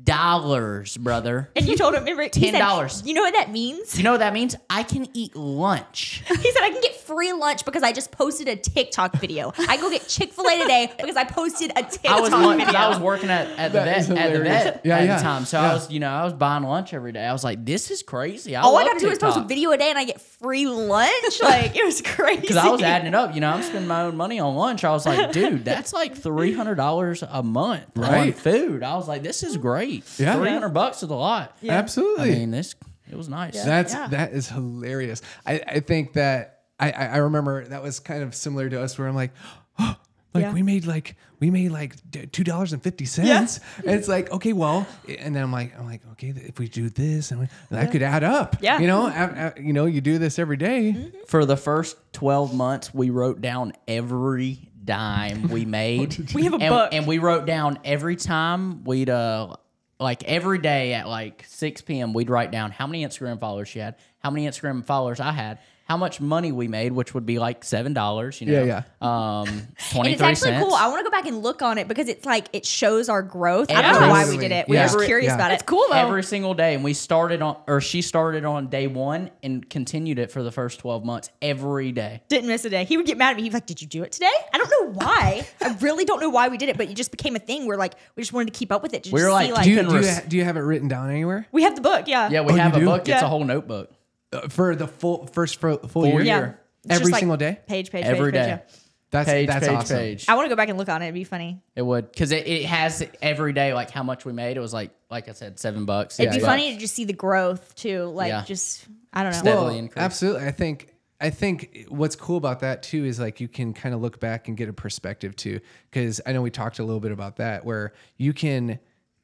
dollars, 0.05 0.97
brother. 0.97 1.51
And 1.55 1.67
you 1.69 1.77
told 1.77 1.95
him, 1.95 2.01
remember, 2.05 2.25
$10. 2.29 3.07
You 3.07 3.15
know 3.15 3.23
what 3.23 3.35
that 3.35 3.51
means? 3.53 3.97
You 3.97 4.05
know 4.05 4.13
what 4.13 4.21
that 4.21 4.33
means? 4.33 4.57
I 4.71 4.83
can 4.83 5.07
eat 5.15 5.37
lunch. 5.37 6.23
He 6.39 6.53
said 6.53 6.63
I 6.63 6.71
can 6.71 6.81
get 6.81 6.95
free 6.97 7.33
lunch 7.33 7.65
because 7.65 7.83
I 7.83 7.93
just 7.93 8.11
posted 8.13 8.49
a 8.49 8.55
TikTok 8.57 9.17
video. 9.17 9.53
I 9.59 9.77
go 9.77 9.91
get 9.91 10.07
Chick 10.09 10.33
Fil 10.33 10.47
A 10.47 10.59
today 10.63 10.91
because 10.99 11.17
I 11.17 11.25
posted 11.25 11.73
a 11.77 11.83
TikTok 11.83 12.11
I 12.11 12.21
was 12.21 12.31
one, 12.31 12.59
video. 12.59 12.75
I 12.79 12.89
was 12.89 12.99
working 13.01 13.29
at, 13.29 13.49
at 13.59 13.73
the 13.73 13.81
That 13.81 13.85
vet 13.85 13.97
at 13.99 14.09
the 14.09 14.15
hilarious. 14.17 14.65
vet 14.65 14.81
Yeah, 14.85 14.97
at 14.99 15.05
yeah, 15.07 15.17
the 15.17 15.23
time, 15.23 15.45
so 15.45 15.61
yeah. 15.61 15.71
I 15.71 15.75
was 15.75 15.91
you 15.91 16.01
know 16.01 16.09
I 16.11 16.25
was 16.25 16.33
buying 16.33 16.63
lunch 16.63 16.95
every 16.95 17.13
day. 17.13 17.25
I 17.25 17.33
was 17.33 17.43
like, 17.45 17.65
this 17.65 17.91
is 17.91 18.03
crazy. 18.03 18.55
I 18.57 18.63
All 18.63 18.77
I 18.77 18.85
got 18.85 18.95
to 18.95 18.99
do 19.01 19.11
is 19.11 19.19
post 19.19 19.37
a 19.37 19.41
TikTok. 19.41 19.49
video 19.49 19.71
a 19.73 19.77
day 19.79 19.91
and 19.91 19.99
I 19.99 20.05
get 20.05 20.21
free 20.21 20.67
lunch. 20.67 21.09
Like 21.43 21.77
it 21.77 21.85
was 21.85 22.03
crazy. 22.03 22.41
Because 22.43 22.57
I 22.57 22.69
was 22.69 22.83
adding 22.83 23.09
it 23.09 23.15
up, 23.15 23.35
you 23.35 23.41
know, 23.41 23.51
I'm 23.51 23.63
spending 23.63 23.89
my 23.89 24.03
own 24.03 24.17
money 24.17 24.39
on 24.39 24.55
lunch. 24.55 24.85
I 24.85 24.91
was 24.93 25.05
like, 25.07 25.33
dude, 25.33 25.65
that's 25.65 25.93
like 25.93 26.17
three 26.17 26.53
hundred 26.55 26.77
dollars 26.77 27.23
a 27.29 27.43
month 27.43 27.85
on 27.97 28.03
Right. 28.05 28.35
food. 28.39 28.83
I 28.83 28.95
was 28.97 29.09
like, 29.09 29.23
this 29.23 29.43
is 29.43 29.57
great. 29.57 29.78
Yeah. 29.83 30.37
three 30.37 30.51
hundred 30.51 30.71
bucks 30.71 31.03
is 31.03 31.11
a 31.11 31.15
lot. 31.15 31.57
I 31.63 31.69
Absolutely. 31.69 32.33
I 32.33 32.35
mean, 32.39 32.51
this 32.51 32.75
it 33.11 33.17
was 33.17 33.29
nice. 33.29 33.63
That's 33.65 33.93
Yeah. 33.95 34.09
that 34.09 34.33
is 34.33 34.49
hilarious. 34.49 35.23
I, 35.47 35.61
I 35.67 35.81
think 35.81 36.13
that 36.15 36.61
I, 36.79 36.91
I 36.91 37.05
I 37.07 37.17
remember 37.19 37.65
that 37.67 37.83
was 37.83 38.01
kind 38.01 38.23
of 38.23 38.35
similar 38.35 38.69
to 38.69 38.81
us 38.83 38.99
where 38.99 39.09
I'm 39.09 39.15
like, 39.15 39.33
oh, 39.79 39.97
like 40.35 40.43
Yeah. 40.43 40.53
we 40.53 40.63
made 40.63 40.87
like 40.87 41.17
we 41.41 41.51
made 41.51 41.71
like 41.71 41.95
two 42.33 42.45
dollars 42.45 42.73
and 42.73 42.83
fifty 42.83 43.05
cents. 43.07 43.61
And 43.79 43.91
it's 43.91 44.09
like 44.09 44.31
okay, 44.31 44.53
well, 44.53 44.87
and 45.09 45.35
then 45.35 45.43
I'm 45.43 45.53
like 45.53 45.79
I'm 45.79 45.87
like 45.87 46.03
okay, 46.13 46.29
if 46.37 46.59
we 46.59 46.69
do 46.69 46.89
this 46.91 47.31
and 47.31 47.41
we, 47.41 47.49
that 47.71 47.91
could 47.93 48.03
add 48.03 48.25
up. 48.25 48.57
Yeah. 48.61 48.79
you 48.81 48.87
know, 48.87 49.07
a- 49.07 49.55
a- 49.57 49.61
you 49.63 49.73
know, 49.73 49.87
you 49.87 50.01
do 50.01 50.19
this 50.19 50.39
every 50.39 50.57
day. 50.57 51.13
For 51.29 51.45
the 51.45 51.57
first 51.57 51.97
twelve 52.13 52.53
months, 52.55 52.93
we 52.93 53.11
wrote 53.11 53.41
down 53.41 53.73
every 53.87 54.69
dime 54.85 55.49
we 55.49 55.65
made. 55.81 56.33
We 56.35 56.45
have 56.45 56.55
a 56.55 56.57
and, 56.57 56.75
book. 56.75 56.89
and 56.93 57.07
we 57.07 57.19
wrote 57.19 57.47
down 57.47 57.79
every 57.85 58.17
time 58.17 58.85
we'd 58.85 59.11
uh 59.11 59.55
like 60.01 60.25
every 60.25 60.59
day 60.59 60.95
at 60.95 61.09
like 61.09 61.45
6 61.47 61.83
p.m. 61.83 62.13
we'd 62.13 62.31
write 62.31 62.51
down 62.51 62.71
how 62.71 62.87
many 62.87 63.05
Instagram 63.05 63.41
followers 63.41 63.69
she 63.69 63.79
had, 63.79 63.97
how 64.21 64.31
many 64.31 64.47
Instagram 64.47 64.85
followers 64.85 65.21
I 65.21 65.33
had, 65.33 65.59
how 65.89 65.97
much 65.97 66.21
money 66.21 66.53
we 66.53 66.69
made, 66.69 66.93
which 66.93 67.15
would 67.15 67.25
be 67.25 67.39
like 67.39 67.65
seven 67.65 67.95
dollars. 67.95 68.41
You 68.43 68.49
know, 68.49 68.63
Yeah, 68.63 68.83
yeah. 69.01 69.41
Um, 69.41 69.49
and 69.49 69.67
twenty 69.91 70.13
it's 70.13 70.21
actually 70.21 70.51
cents. 70.51 70.65
cool. 70.67 70.75
I 70.75 70.87
want 70.89 70.99
to 71.01 71.05
go 71.05 71.11
back 71.11 71.27
and 71.27 71.43
look 71.43 71.63
on 71.63 71.79
it 71.79 71.89
because 71.89 72.09
it's 72.09 72.27
like 72.27 72.47
it 72.53 72.67
shows 72.67 73.09
our 73.09 73.23
growth. 73.23 73.71
I 73.71 73.81
don't 73.81 74.01
know 74.01 74.09
why 74.11 74.29
we 74.29 74.37
did 74.37 74.53
it. 74.53 74.69
We 74.69 74.77
Yeah. 74.77 74.83
were 74.93 74.99
just 74.99 75.07
curious 75.07 75.29
Yeah. 75.31 75.35
about 75.37 75.51
it. 75.51 75.55
It's 75.55 75.63
cool 75.63 75.85
though. 75.89 75.95
Every 75.97 76.23
single 76.23 76.53
day, 76.53 76.75
and 76.75 76.85
we 76.85 76.93
started 76.93 77.41
on, 77.41 77.57
or 77.67 77.81
she 77.81 78.03
started 78.03 78.45
on 78.45 78.67
day 78.67 78.87
one 78.87 79.31
and 79.43 79.69
continued 79.71 80.19
it 80.19 80.31
for 80.31 80.43
the 80.43 80.53
first 80.53 80.79
twelve 80.79 81.05
months 81.07 81.31
every 81.41 81.91
day. 81.93 82.21
Didn't 82.29 82.49
miss 82.49 82.65
a 82.67 82.71
day. 82.71 82.85
He 82.85 82.99
would 82.99 83.07
get 83.07 83.17
mad 83.17 83.31
at 83.31 83.37
me. 83.37 83.43
He'd 83.45 83.49
be 83.49 83.55
like, 83.55 83.67
"Did 83.67 83.81
you 83.81 83.89
do 83.89 84.03
it 84.03 84.13
today?" 84.13 84.27
I 84.53 84.59
don't 84.59 84.71
know 84.71 84.93
why. 85.07 85.47
I 85.63 85.75
really 85.81 86.05
don't 86.05 86.21
know 86.21 86.29
why 86.29 86.49
we 86.49 86.59
did 86.59 86.69
it, 86.69 86.77
but 86.77 86.91
it 86.91 86.95
just 86.95 87.11
became 87.11 87.35
a 87.35 87.39
thing 87.41 87.67
where 87.67 87.79
like 87.79 87.95
we 88.15 88.23
just 88.23 88.35
wanted 88.35 88.53
to 88.53 88.59
keep 88.59 88.71
up 88.73 88.83
with 88.83 88.93
it. 88.93 89.05
To 89.05 89.11
We 89.11 89.21
just 89.21 89.33
were 89.33 89.41
see, 89.43 89.53
like, 89.53 89.65
Do 89.65 89.71
you, 89.71 89.77
Keeping 89.77 89.91
do, 89.93 90.07
you 90.07 90.13
ha- 90.13 90.23
do 90.29 90.37
you 90.37 90.45
have 90.45 90.57
it 90.59 90.61
written 90.61 90.89
down 90.89 91.09
anywhere 91.11 91.47
we 91.51 91.63
have 91.63 91.75
the 91.75 91.81
book. 91.81 92.07
Yeah. 92.09 92.29
Yeah, 92.29 92.43
we 92.43 92.53
Oh, 92.53 92.57
have 92.57 92.77
a 92.77 92.81
do? 92.81 92.85
book. 92.85 93.09
It's 93.09 93.23
a 93.23 93.27
whole 93.29 93.45
notebook. 93.45 93.91
Uh, 94.33 94.49
for 94.49 94.77
the 94.77 94.87
full 94.87 95.27
first 95.29 95.61
full, 95.61 95.79
full, 95.79 95.89
Full 95.89 96.07
year? 96.07 96.15
year. 96.21 96.25
Yeah. 96.25 96.53
It's 96.85 96.95
Every 96.95 97.05
just, 97.05 97.13
like, 97.13 97.19
single 97.21 97.37
day? 97.37 97.59
Page, 97.67 97.91
page, 97.91 98.05
Every 98.05 98.31
page, 98.31 98.41
day. 98.41 98.51
page. 98.51 98.61
Yeah. 98.71 98.81
That's 99.11 99.29
page, 99.31 99.47
that's 99.49 99.67
page, 99.67 99.77
awesome. 99.77 99.97
page. 99.97 100.29
I 100.29 100.35
want 100.35 100.45
to 100.45 100.49
go 100.51 100.57
back 100.57 100.69
and 100.69 100.77
look 100.77 100.91
on 100.91 101.01
it. 101.01 101.07
It'd 101.07 101.15
be 101.15 101.25
funny. 101.25 101.63
It 101.75 101.81
would 101.81 102.13
because 102.13 102.31
it, 102.31 102.47
it 102.47 102.67
has 102.67 103.03
every 103.23 103.55
day 103.55 103.73
like 103.73 103.91
how 103.91 104.03
much 104.03 104.27
we 104.27 104.35
made. 104.35 104.59
It 104.59 104.61
was 104.61 104.75
like 104.75 104.91
like 105.11 105.31
I 105.31 105.33
said, 105.33 105.59
seven 105.59 105.87
bucks. 105.87 106.21
It'd 106.21 106.31
six 106.33 106.37
be 106.37 106.47
bucks. 106.47 106.53
funny 106.53 106.75
to 106.75 106.79
just 106.79 106.95
see 106.95 107.05
the 107.07 107.15
growth 107.15 107.75
too. 107.75 108.05
Like 108.05 108.29
Yeah. 108.29 108.45
just 108.45 108.87
I 109.15 109.23
don't 109.23 109.33
know. 109.33 109.39
Steadily 109.39 109.65
Well, 109.67 109.75
increase. 109.77 110.03
absolutely. 110.03 110.47
I 110.47 110.51
think 110.51 110.95
I 111.23 111.31
think 111.31 111.87
what's 111.89 112.17
cool 112.17 112.37
about 112.37 112.61
that 112.61 112.83
too 112.83 113.07
is 113.07 113.19
like 113.19 113.41
you 113.41 113.49
can 113.49 113.73
kind 113.73 113.95
of 113.95 114.03
look 114.03 114.21
back 114.21 114.47
and 114.47 114.59
get 114.59 114.69
a 114.69 114.75
perspective 114.75 115.35
too. 115.37 115.61
Because 115.91 116.21
I 116.27 116.33
know 116.33 116.43
we 116.43 116.51
talked 116.51 116.79
a 116.79 116.85
little 116.85 117.01
bit 117.01 117.11
about 117.13 117.37
that, 117.37 117.65
where 117.65 117.95
you 118.19 118.35
can 118.35 118.79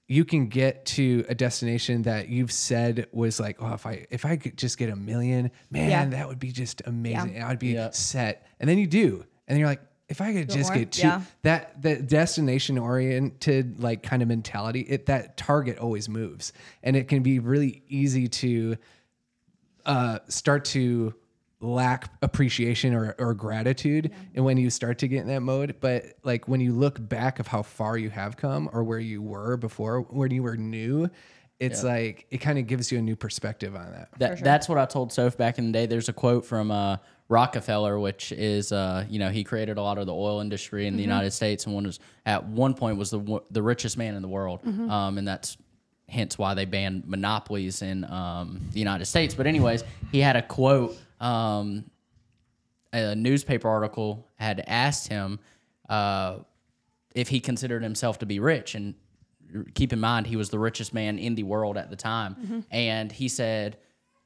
you 0.06 0.24
can 0.24 0.48
get 0.48 0.84
to 0.84 1.24
a 1.28 1.34
destination 1.34 2.02
that 2.02 2.28
you've 2.28 2.52
said 2.52 3.06
was 3.12 3.40
like, 3.40 3.56
oh, 3.62 3.72
if 3.72 3.86
I 3.86 4.06
if 4.10 4.24
I 4.26 4.36
could 4.36 4.56
just 4.58 4.76
get 4.78 4.90
a 4.90 4.96
million, 4.96 5.50
man, 5.70 5.88
Yeah. 5.90 6.04
that 6.18 6.28
would 6.28 6.38
be 6.38 6.52
just 6.52 6.82
amazing. 6.86 7.42
I 7.42 7.48
would 7.48 7.58
be 7.58 7.68
Yeah. 7.68 7.90
set. 7.90 8.46
And 8.60 8.68
then 8.68 8.78
you 8.78 8.86
do, 8.86 9.24
and 9.48 9.58
you're 9.58 9.68
like. 9.68 9.80
If 10.06 10.20
I 10.20 10.34
could 10.34 10.50
just 10.50 10.68
more? 10.68 10.80
get 10.80 10.92
two, 10.92 11.00
Yeah. 11.06 11.22
that 11.42 11.80
that 11.80 12.06
destination 12.08 12.76
oriented 12.76 13.80
like 13.80 14.02
kind 14.02 14.20
of 14.20 14.28
mentality, 14.28 14.80
it 14.82 15.06
that 15.06 15.38
target 15.38 15.78
always 15.78 16.10
moves, 16.10 16.52
and 16.82 16.94
it 16.94 17.08
can 17.08 17.22
be 17.22 17.38
really 17.38 17.82
easy 17.88 18.28
to 18.28 18.76
uh, 19.86 20.18
start 20.28 20.66
to 20.66 21.14
lack 21.64 22.10
appreciation 22.22 22.94
or, 22.94 23.14
or 23.18 23.34
gratitude 23.34 24.12
and 24.34 24.44
when 24.44 24.56
you 24.58 24.70
start 24.70 24.98
to 24.98 25.08
get 25.08 25.22
in 25.22 25.28
that 25.28 25.40
mode. 25.40 25.76
But 25.80 26.04
like 26.22 26.46
when 26.46 26.60
you 26.60 26.72
look 26.72 27.06
back 27.08 27.40
of 27.40 27.46
how 27.46 27.62
far 27.62 27.96
you 27.96 28.10
have 28.10 28.36
come 28.36 28.68
or 28.72 28.84
where 28.84 28.98
you 28.98 29.22
were 29.22 29.56
before 29.56 30.00
when 30.00 30.30
you 30.30 30.42
were 30.42 30.56
new 30.56 31.10
it's 31.60 31.84
like 31.84 32.26
it 32.30 32.38
kind 32.38 32.58
of 32.58 32.66
gives 32.66 32.90
you 32.90 32.98
a 32.98 33.02
new 33.02 33.16
perspective 33.16 33.74
on 33.76 33.92
that. 33.92 34.08
That, 34.18 34.44
That's 34.44 34.68
what 34.68 34.78
I 34.78 34.86
told 34.86 35.12
Soph 35.12 35.36
back 35.36 35.58
in 35.58 35.66
the 35.66 35.72
day. 35.72 35.86
There's 35.86 36.08
a 36.08 36.12
quote 36.12 36.44
from 36.44 36.70
uh, 36.70 36.98
Rockefeller, 37.28 37.98
which 37.98 38.32
is, 38.32 38.72
uh, 38.72 39.06
you 39.08 39.18
know, 39.18 39.30
he 39.30 39.44
created 39.44 39.78
a 39.78 39.82
lot 39.82 39.98
of 39.98 40.06
the 40.06 40.14
oil 40.14 40.40
industry 40.40 40.86
in 40.86 40.96
the 40.96 41.02
United 41.02 41.30
States, 41.32 41.64
and 41.64 41.74
one 41.74 41.84
was 41.86 42.00
at 42.26 42.44
one 42.44 42.74
point 42.74 42.98
was 42.98 43.10
the 43.10 43.40
the 43.50 43.62
richest 43.62 43.96
man 43.96 44.14
in 44.14 44.22
the 44.22 44.28
world, 44.28 44.60
um, 44.66 45.16
and 45.18 45.26
that's 45.26 45.56
hence 46.08 46.36
why 46.36 46.54
they 46.54 46.64
banned 46.64 47.06
monopolies 47.06 47.82
in 47.82 48.04
um, 48.04 48.60
the 48.72 48.78
United 48.78 49.06
States. 49.06 49.34
But 49.34 49.46
anyways, 49.46 49.84
he 50.12 50.20
had 50.20 50.36
a 50.36 50.42
quote. 50.42 50.96
Um, 51.24 51.90
a 52.92 53.14
newspaper 53.16 53.68
article 53.68 54.28
had 54.36 54.62
asked 54.66 55.08
him 55.08 55.40
uh, 55.88 56.38
if 57.14 57.28
he 57.28 57.40
considered 57.40 57.82
himself 57.82 58.18
to 58.20 58.26
be 58.26 58.38
rich, 58.38 58.74
and 58.74 58.94
keep 59.74 59.92
in 59.92 60.00
mind 60.00 60.26
he 60.26 60.36
was 60.36 60.50
the 60.50 60.58
richest 60.58 60.94
man 60.94 61.18
in 61.18 61.34
the 61.34 61.42
world 61.42 61.76
at 61.76 61.90
the 61.90 61.96
time, 61.96 62.64
and 62.70 63.10
he 63.10 63.28
said, 63.28 63.78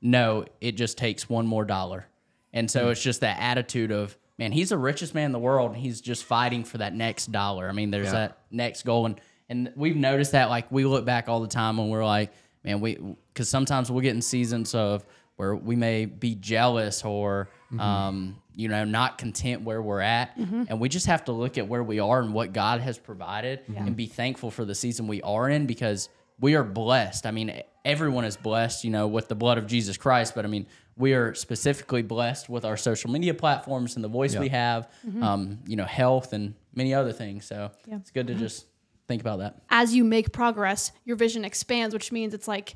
"No, 0.03 0.45
it 0.61 0.73
just 0.73 0.99
takes 0.99 1.29
one 1.29 1.47
more 1.47 1.65
dollar." 1.65 2.07
And 2.53 2.71
so 2.71 2.89
it's 2.91 3.03
just 3.03 3.21
that 3.21 3.39
attitude 3.41 3.91
of 3.93 4.17
man, 4.39 4.53
he's 4.53 4.69
the 4.71 4.79
richest 4.79 5.15
man 5.15 5.27
in 5.27 5.33
the 5.33 5.39
world, 5.39 5.73
and 5.73 5.81
he's 5.81 6.01
just 6.01 6.25
fighting 6.25 6.65
for 6.65 6.79
that 6.79 6.95
next 6.95 7.33
dollar. 7.33 7.69
I 7.69 7.73
mean, 7.73 7.91
there's 7.91 8.07
Yeah. 8.07 8.13
that 8.13 8.39
next 8.51 8.85
goal, 8.85 9.07
and 9.07 9.21
and 9.49 9.73
we've 9.77 9.97
noticed 9.97 10.33
that 10.33 10.51
like 10.51 10.71
we 10.71 10.85
look 10.85 11.05
back 11.07 11.29
all 11.29 11.41
the 11.41 11.49
time 11.49 11.79
when 11.79 11.89
we're 11.89 12.05
like, 12.05 12.33
man, 12.65 12.81
we 12.81 12.99
because 13.33 13.49
sometimes 13.49 13.91
we'll 13.91 14.03
get 14.03 14.15
in 14.15 14.21
seasons 14.23 14.75
of 14.75 15.05
where 15.39 15.55
we 15.57 15.75
may 15.77 16.05
be 16.05 16.35
jealous 16.35 17.05
or 17.05 17.49
um, 17.79 18.37
you 18.55 18.69
know 18.69 18.85
not 18.85 19.19
content 19.19 19.63
where 19.63 19.81
we're 19.81 20.01
at, 20.01 20.37
and 20.37 20.79
we 20.81 20.89
just 20.89 21.07
have 21.07 21.25
to 21.27 21.33
look 21.33 21.57
at 21.59 21.67
where 21.69 21.83
we 21.83 21.99
are 22.01 22.21
and 22.21 22.35
what 22.35 22.53
God 22.53 22.81
has 22.81 22.99
provided, 22.99 23.61
and 23.87 23.97
be 23.97 24.07
thankful 24.07 24.51
for 24.51 24.65
the 24.65 24.75
season 24.75 25.07
we 25.07 25.23
are 25.23 25.49
in 25.49 25.67
because 25.67 26.09
we 26.41 26.55
are 26.55 26.65
blessed. 26.65 27.25
I 27.27 27.31
mean, 27.31 27.63
everyone 27.85 28.25
is 28.25 28.37
blessed, 28.37 28.85
you 28.85 28.91
know, 28.91 29.07
with 29.07 29.29
the 29.29 29.35
blood 29.35 29.59
of 29.59 29.67
Jesus 29.67 29.97
Christ, 29.97 30.35
but 30.35 30.45
I 30.45 30.49
mean, 30.49 30.67
we 30.97 31.13
are 31.15 31.35
specifically 31.35 32.03
blessed 32.03 32.49
with 32.49 32.65
our 32.65 32.77
social 32.77 33.11
media 33.11 33.33
platforms 33.35 33.95
and 33.97 34.05
the 34.05 34.09
voice 34.09 34.35
we 34.41 34.49
have, 34.49 34.89
um, 35.23 35.59
you 35.67 35.77
know, 35.77 35.85
health 35.85 36.33
and 36.33 36.55
many 36.75 36.93
other 36.95 37.13
things. 37.13 37.45
So 37.47 37.71
it's 37.87 38.11
good 38.11 38.27
to 38.29 38.35
just 38.35 38.67
think 39.09 39.21
about 39.23 39.39
that. 39.39 39.63
as 39.71 39.95
you 39.95 40.05
make 40.05 40.33
progress, 40.33 40.91
your 41.05 41.17
vision 41.17 41.45
expands, 41.45 41.95
which 41.95 42.11
means 42.13 42.35
it's 42.35 42.49
like 42.49 42.75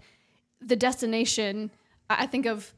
the 0.61 0.77
destination. 0.77 1.71
I 2.19 2.23
I 2.25 2.27
think 2.27 2.47
of 2.47 2.73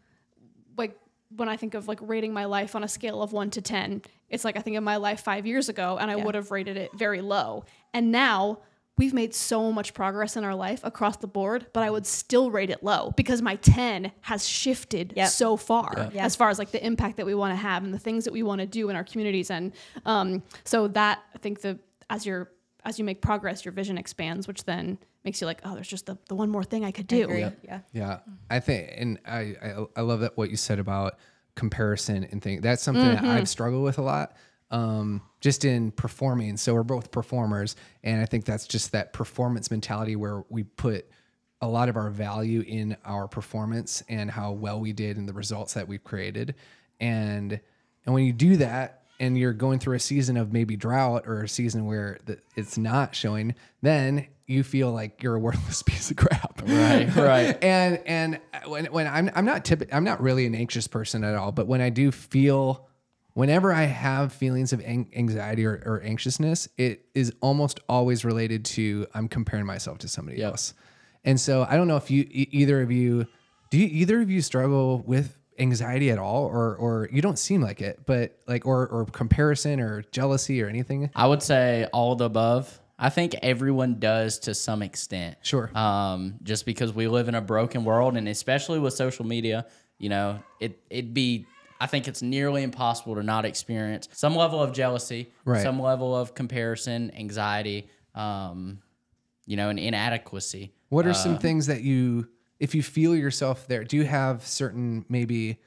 like 0.77 0.97
when 1.37 1.49
I 1.49 1.57
think 1.57 1.75
of 1.75 1.89
like 1.89 1.99
rating 2.03 2.33
my 2.33 2.45
life 2.45 2.75
on 2.77 2.85
a 2.85 2.89
scale 2.89 3.23
of 3.23 3.33
one 3.33 3.51
to 3.51 3.61
10, 3.63 4.03
it's 4.29 4.45
like 4.45 4.57
I 4.57 4.61
think 4.61 4.77
of 4.77 4.85
my 4.85 4.97
life 4.97 5.21
five 5.21 5.47
years 5.47 5.69
ago 5.69 5.99
and 6.01 6.11
I 6.11 6.17
would 6.17 6.35
have 6.35 6.51
rated 6.51 6.77
it 6.77 6.91
very 6.95 7.21
low. 7.21 7.65
And 7.93 8.13
now 8.13 8.59
we've 8.97 9.13
made 9.15 9.35
so 9.35 9.73
much 9.73 9.93
progress 9.95 10.37
in 10.37 10.45
our 10.45 10.55
life 10.55 10.81
across 10.85 11.17
the 11.17 11.27
board, 11.27 11.67
but 11.73 11.83
I 11.83 11.91
would 11.91 12.07
still 12.07 12.53
rate 12.53 12.71
it 12.71 12.85
low 12.85 13.13
because 13.17 13.43
my 13.43 13.57
10 13.57 14.13
has 14.21 14.47
shifted 14.49 15.13
Yep. 15.17 15.29
so 15.31 15.57
far 15.57 16.11
Yeah. 16.15 16.25
as 16.25 16.37
far 16.37 16.49
as 16.51 16.59
like 16.61 16.71
the 16.71 16.85
impact 16.87 17.17
that 17.17 17.27
we 17.27 17.35
want 17.35 17.51
to 17.51 17.57
have 17.57 17.83
and 17.83 17.93
the 17.93 17.99
things 17.99 18.23
that 18.25 18.33
we 18.33 18.45
want 18.45 18.61
to 18.61 18.67
do 18.67 18.89
in 18.91 18.95
our 18.97 19.03
communities. 19.05 19.51
And 19.51 19.73
um, 20.07 20.45
so 20.65 20.87
that 20.89 21.21
I 21.35 21.39
think 21.39 21.63
the 21.63 21.79
as 22.11 22.25
you're 22.27 22.51
as 22.85 22.99
you 22.99 23.05
make 23.05 23.21
progress, 23.23 23.65
your 23.65 23.73
vision 23.73 23.97
expands, 23.99 24.47
which 24.47 24.65
then 24.65 24.99
makes 25.25 25.41
you 25.41 25.47
like, 25.47 25.61
oh, 25.65 25.75
there's 25.75 25.89
just 25.89 26.07
the, 26.07 26.19
the 26.29 26.35
one 26.35 26.51
more 26.51 26.63
thing 26.65 26.85
I 26.85 26.91
could 26.91 27.07
do. 27.07 27.25
Agree. 27.25 27.47
Yeah. 27.63 27.81
Yeah, 27.93 28.19
I 28.51 28.61
think, 28.61 28.91
and 28.97 29.19
I, 29.27 29.57
I 29.63 29.87
I 29.97 30.01
love 30.03 30.21
that 30.21 30.37
what 30.37 30.51
you 30.51 30.57
said 30.57 30.79
about 30.79 31.19
comparison 31.55 32.25
and 32.31 32.43
things. 32.43 32.63
That's 32.63 32.83
something 32.83 33.05
that 33.05 33.25
I've 33.25 33.49
struggled 33.49 33.85
with 33.85 33.99
a 33.99 34.03
lot. 34.03 34.37
um, 34.71 35.23
just 35.41 35.65
in 35.65 35.93
performing. 35.93 36.57
So 36.57 36.75
we're 36.75 36.83
both 36.83 37.11
performers, 37.11 37.77
and 38.03 38.21
I 38.21 38.27
think 38.27 38.45
that's 38.45 38.67
just 38.67 38.93
that 38.93 39.13
performance 39.13 39.71
mentality 39.71 40.17
where 40.17 40.45
we 40.49 40.65
put 40.65 41.07
a 41.61 41.69
lot 41.69 41.89
of 41.89 41.97
our 41.97 42.11
value 42.11 42.63
in 42.67 42.97
our 43.05 43.29
performance 43.29 44.03
and 44.09 44.31
how 44.31 44.53
well 44.53 44.81
we 44.81 44.93
did 44.93 45.17
and 45.17 45.29
the 45.29 45.33
results 45.33 45.75
that 45.75 45.87
we've 45.87 46.03
created. 46.03 46.55
And 47.01 47.61
and 48.05 48.15
when 48.15 48.25
you 48.25 48.33
do 48.33 48.57
that 48.57 49.04
and 49.21 49.39
you're 49.39 49.53
going 49.53 49.79
through 49.79 49.97
a 49.97 50.01
season 50.01 50.37
of 50.37 50.53
maybe 50.53 50.77
drought 50.77 51.25
or 51.27 51.43
a 51.43 51.49
season 51.49 51.87
where 51.87 52.19
the, 52.27 52.39
it's 52.57 52.77
not 52.79 53.15
showing, 53.15 53.55
then 53.83 54.27
you 54.47 54.63
feel 54.63 54.93
like 54.93 55.23
you're 55.23 55.37
a 55.37 55.39
worthless 55.39 55.83
piece 55.91 56.11
of 56.11 56.17
crap. 56.17 56.61
Right, 56.67 57.15
right. 57.17 57.63
and 57.63 58.01
and 58.07 58.41
when 58.67 58.87
when 58.87 59.07
I'm 59.07 59.31
I'm 59.35 59.45
not 59.45 59.65
typ- 59.65 59.89
I'm 59.93 60.05
not 60.05 60.21
really 60.21 60.47
an 60.47 60.55
anxious 60.55 60.87
person 60.87 61.25
at 61.25 61.35
all, 61.35 61.53
but 61.53 61.67
when 61.67 61.81
I 61.81 61.91
do 61.91 62.11
feel 62.11 62.89
whenever 63.35 63.73
I 63.73 63.85
have 63.85 64.33
feelings 64.33 64.73
of 64.73 64.81
an- 64.81 65.09
anxiety 65.17 65.65
or, 65.67 65.83
or 65.85 66.03
anxiousness, 66.05 66.69
it 66.79 67.05
is 67.15 67.33
almost 67.41 67.81
always 67.89 68.25
related 68.25 68.65
to 68.67 69.07
I'm 69.15 69.29
comparing 69.29 69.67
myself 69.67 69.99
to 69.99 70.09
somebody 70.09 70.39
Yep. 70.39 70.51
else. 70.53 70.75
And 71.25 71.41
so 71.41 71.67
I 71.69 71.77
don't 71.77 71.89
know 71.89 71.97
if 71.97 72.11
you 72.11 72.23
e- 72.31 72.49
either 72.53 72.81
of 72.83 72.91
you 72.93 73.27
do 73.71 73.79
you, 73.79 73.87
either 73.87 74.21
of 74.21 74.31
you 74.31 74.41
struggle 74.43 75.03
with 75.07 75.37
anxiety 75.59 76.11
at 76.11 76.19
all 76.19 76.45
or 76.47 76.75
or 76.77 77.09
you 77.13 77.23
don't 77.23 77.39
seem 77.39 77.61
like 77.61 77.81
it, 77.81 78.01
but 78.07 78.39
like 78.47 78.67
or 78.67 78.87
or 78.89 79.05
comparison 79.07 79.81
or 79.81 80.03
jealousy 80.13 80.63
or 80.63 80.69
anything? 80.69 81.11
I 81.15 81.27
would 81.27 81.43
say 81.43 81.87
all 81.93 82.17
the 82.17 82.25
above. 82.27 82.81
I 82.99 83.11
think 83.11 83.35
everyone 83.43 83.99
does 83.99 84.39
to 84.41 84.55
some 84.55 84.81
extent. 84.83 85.37
Sure. 85.43 85.69
Um, 85.77 86.35
just 86.45 86.65
because 86.65 86.93
we 86.93 87.09
live 87.09 87.29
in 87.29 87.35
a 87.35 87.41
broken 87.41 87.85
world, 87.85 88.17
and 88.17 88.29
especially 88.29 88.79
with 88.79 88.95
social 88.95 89.27
media, 89.27 89.67
you 89.99 90.09
know, 90.09 90.39
it 90.61 90.79
it'd 90.91 91.13
be. 91.15 91.47
I 91.81 91.87
think 91.87 92.07
it's 92.07 92.23
nearly 92.23 92.63
impossible 92.63 93.17
to 93.17 93.23
not 93.23 93.45
experience 93.45 94.09
some 94.13 94.37
level 94.37 94.63
of 94.63 94.73
jealousy, 94.73 95.33
Right. 95.45 95.61
some 95.61 95.81
level 95.83 96.15
of 96.17 96.35
comparison, 96.35 97.11
anxiety, 97.17 97.89
um, 98.15 98.79
you 99.45 99.57
know, 99.57 99.69
and 99.71 99.79
inadequacy. 99.79 100.73
What 100.89 101.05
are 101.05 101.11
Uh, 101.11 101.15
some 101.15 101.37
things 101.39 101.67
that 101.67 101.83
you, 101.83 102.29
if 102.65 102.75
you 102.75 102.83
feel 102.83 103.15
yourself 103.15 103.69
there, 103.69 103.85
do 103.85 103.97
you 103.99 104.05
have 104.05 104.45
certain 104.47 105.05
maybe, 105.11 105.59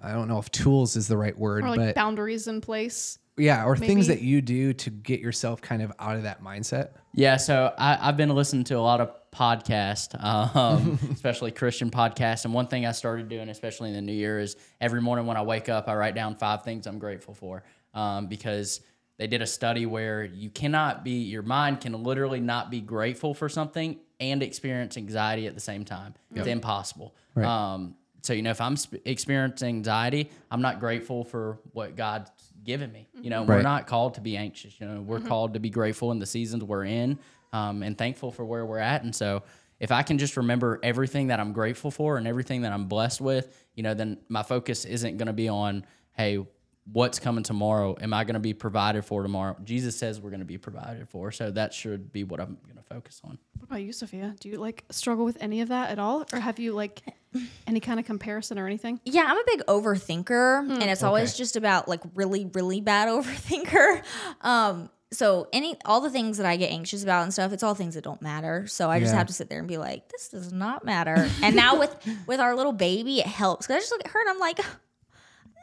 I 0.00 0.12
don't 0.12 0.28
know 0.28 0.38
if 0.38 0.50
tools 0.50 0.94
is 0.94 1.08
the 1.08 1.16
right 1.16 1.36
word, 1.36 1.64
Or 1.64 1.70
like 1.70 1.78
but 1.78 1.94
boundaries 1.94 2.46
in 2.48 2.60
place. 2.60 3.18
yeah, 3.38 3.64
or 3.64 3.76
things 3.78 4.08
that 4.08 4.20
you 4.20 4.42
do 4.42 4.74
to 4.74 4.90
get 4.90 5.20
yourself 5.20 5.62
kind 5.62 5.80
of 5.80 5.90
out 5.98 6.16
of 6.16 6.24
that 6.24 6.42
mindset? 6.42 6.90
Yeah, 7.14 7.38
so 7.38 7.72
I, 7.78 7.98
I've 8.08 8.18
been 8.18 8.28
listening 8.28 8.64
to 8.64 8.74
a 8.74 8.80
lot 8.80 9.00
of 9.00 9.10
podcasts, 9.32 10.22
um, 10.54 10.98
especially 11.10 11.50
Christian 11.50 11.90
podcasts. 11.90 12.44
And 12.44 12.52
one 12.52 12.66
thing 12.66 12.84
I 12.84 12.92
started 12.92 13.30
doing, 13.30 13.48
especially 13.48 13.88
in 13.88 13.94
the 13.94 14.02
new 14.02 14.12
year, 14.12 14.38
is 14.38 14.56
every 14.82 15.00
morning 15.00 15.24
when 15.24 15.38
I 15.38 15.42
wake 15.42 15.70
up, 15.70 15.88
I 15.88 15.94
write 15.94 16.14
down 16.14 16.36
five 16.36 16.62
things 16.62 16.86
I'm 16.86 16.98
grateful 16.98 17.32
for. 17.32 17.64
Um, 17.94 18.26
because 18.26 18.80
they 19.16 19.26
did 19.26 19.42
a 19.42 19.46
study 19.46 19.86
where 19.86 20.24
you 20.24 20.50
cannot 20.50 21.04
be, 21.04 21.12
your 21.12 21.42
mind 21.42 21.80
can 21.80 22.02
literally 22.02 22.40
not 22.40 22.70
be 22.70 22.80
grateful 22.80 23.34
for 23.34 23.48
something 23.48 23.98
and 24.20 24.42
experience 24.42 24.96
anxiety 24.96 25.46
at 25.46 25.54
the 25.54 25.60
same 25.60 25.84
time. 25.84 26.14
It's 26.34 26.46
impossible. 26.48 27.14
Right. 27.34 27.46
Um, 27.46 27.94
so, 28.22 28.32
you 28.32 28.42
know, 28.42 28.50
if 28.50 28.60
I'm 28.60 28.76
sp- 28.80 29.04
experiencing 29.04 29.68
anxiety, 29.68 30.30
I'm 30.50 30.62
not 30.62 30.80
grateful 30.80 31.24
for 31.24 31.58
what 31.72 31.94
God's 31.94 32.30
given 32.64 32.90
me. 32.90 33.06
You 33.20 33.30
know, 33.30 33.42
we're 33.42 33.62
not 33.62 33.86
called 33.86 34.14
to 34.14 34.20
be 34.20 34.36
anxious. 34.36 34.80
You 34.80 34.86
know, 34.86 35.00
we're 35.02 35.20
called 35.20 35.54
to 35.54 35.60
be 35.60 35.70
grateful 35.70 36.10
in 36.10 36.18
the 36.18 36.26
seasons 36.26 36.64
we're 36.64 36.86
in 36.86 37.18
um, 37.52 37.82
and 37.82 37.96
thankful 37.96 38.32
for 38.32 38.44
where 38.44 38.64
we're 38.64 38.78
at. 38.78 39.02
And 39.04 39.14
so, 39.14 39.42
if 39.80 39.92
I 39.92 40.02
can 40.02 40.18
just 40.18 40.36
remember 40.36 40.80
everything 40.82 41.26
that 41.26 41.40
I'm 41.40 41.52
grateful 41.52 41.90
for 41.90 42.16
and 42.16 42.26
everything 42.26 42.62
that 42.62 42.72
I'm 42.72 42.86
blessed 42.86 43.20
with, 43.20 43.54
you 43.74 43.82
know, 43.82 43.92
then 43.92 44.18
my 44.28 44.42
focus 44.42 44.84
isn't 44.84 45.18
going 45.18 45.26
to 45.26 45.34
be 45.34 45.48
on, 45.48 45.84
hey, 46.12 46.46
what's 46.92 47.18
coming 47.18 47.44
tomorrow? 47.44 47.96
Am 48.00 48.12
I 48.12 48.24
going 48.24 48.34
to 48.34 48.40
be 48.40 48.54
provided 48.54 49.04
for 49.04 49.22
tomorrow? 49.22 49.56
Jesus 49.64 49.96
says 49.96 50.20
we're 50.20 50.30
going 50.30 50.40
to 50.40 50.46
be 50.46 50.58
provided 50.58 51.08
for. 51.08 51.32
So 51.32 51.50
that 51.50 51.72
should 51.72 52.12
be 52.12 52.24
what 52.24 52.40
I'm 52.40 52.58
going 52.64 52.76
to 52.76 52.82
focus 52.82 53.20
on. 53.24 53.38
What 53.58 53.64
about 53.64 53.82
you, 53.82 53.92
Sophia? 53.92 54.34
Do 54.38 54.48
you 54.48 54.58
like 54.58 54.84
struggle 54.90 55.24
with 55.24 55.38
any 55.40 55.60
of 55.60 55.68
that 55.68 55.90
at 55.90 55.98
all? 55.98 56.26
Or 56.32 56.40
have 56.40 56.58
you 56.58 56.72
like 56.72 57.02
any 57.66 57.80
kind 57.80 57.98
of 57.98 58.06
comparison 58.06 58.58
or 58.58 58.66
anything? 58.66 59.00
Yeah, 59.04 59.24
I'm 59.26 59.38
a 59.38 59.44
big 59.46 59.62
overthinker, 59.66 60.70
and 60.70 60.82
it's 60.84 61.02
always 61.02 61.34
just 61.34 61.56
about 61.56 61.88
like 61.88 62.00
really, 62.14 62.50
really 62.52 62.80
bad 62.80 63.08
overthinker. 63.24 64.02
Um, 64.42 64.90
so 65.12 65.46
any 65.52 65.76
all 65.84 66.00
the 66.00 66.10
things 66.10 66.38
that 66.38 66.46
I 66.46 66.56
get 66.56 66.70
anxious 66.70 67.02
about 67.02 67.22
and 67.22 67.32
stuff, 67.32 67.52
it's 67.52 67.62
all 67.62 67.74
things 67.74 67.94
that 67.94 68.04
don't 68.04 68.20
matter. 68.20 68.66
So 68.66 68.90
I 68.90 69.00
just 69.00 69.14
have 69.14 69.28
to 69.28 69.32
sit 69.32 69.48
there 69.48 69.60
and 69.60 69.68
be 69.68 69.78
like, 69.78 70.08
this 70.08 70.28
does 70.28 70.52
not 70.52 70.84
matter. 70.84 71.30
and 71.42 71.56
now 71.56 71.78
with 71.78 71.96
with 72.26 72.40
our 72.40 72.54
little 72.54 72.72
baby, 72.72 73.20
it 73.20 73.26
helps 73.26 73.66
because 73.66 73.76
I 73.76 73.80
just 73.80 73.92
look 73.92 74.04
at 74.04 74.10
her 74.10 74.20
and 74.20 74.28
I'm 74.30 74.38
like, 74.40 74.58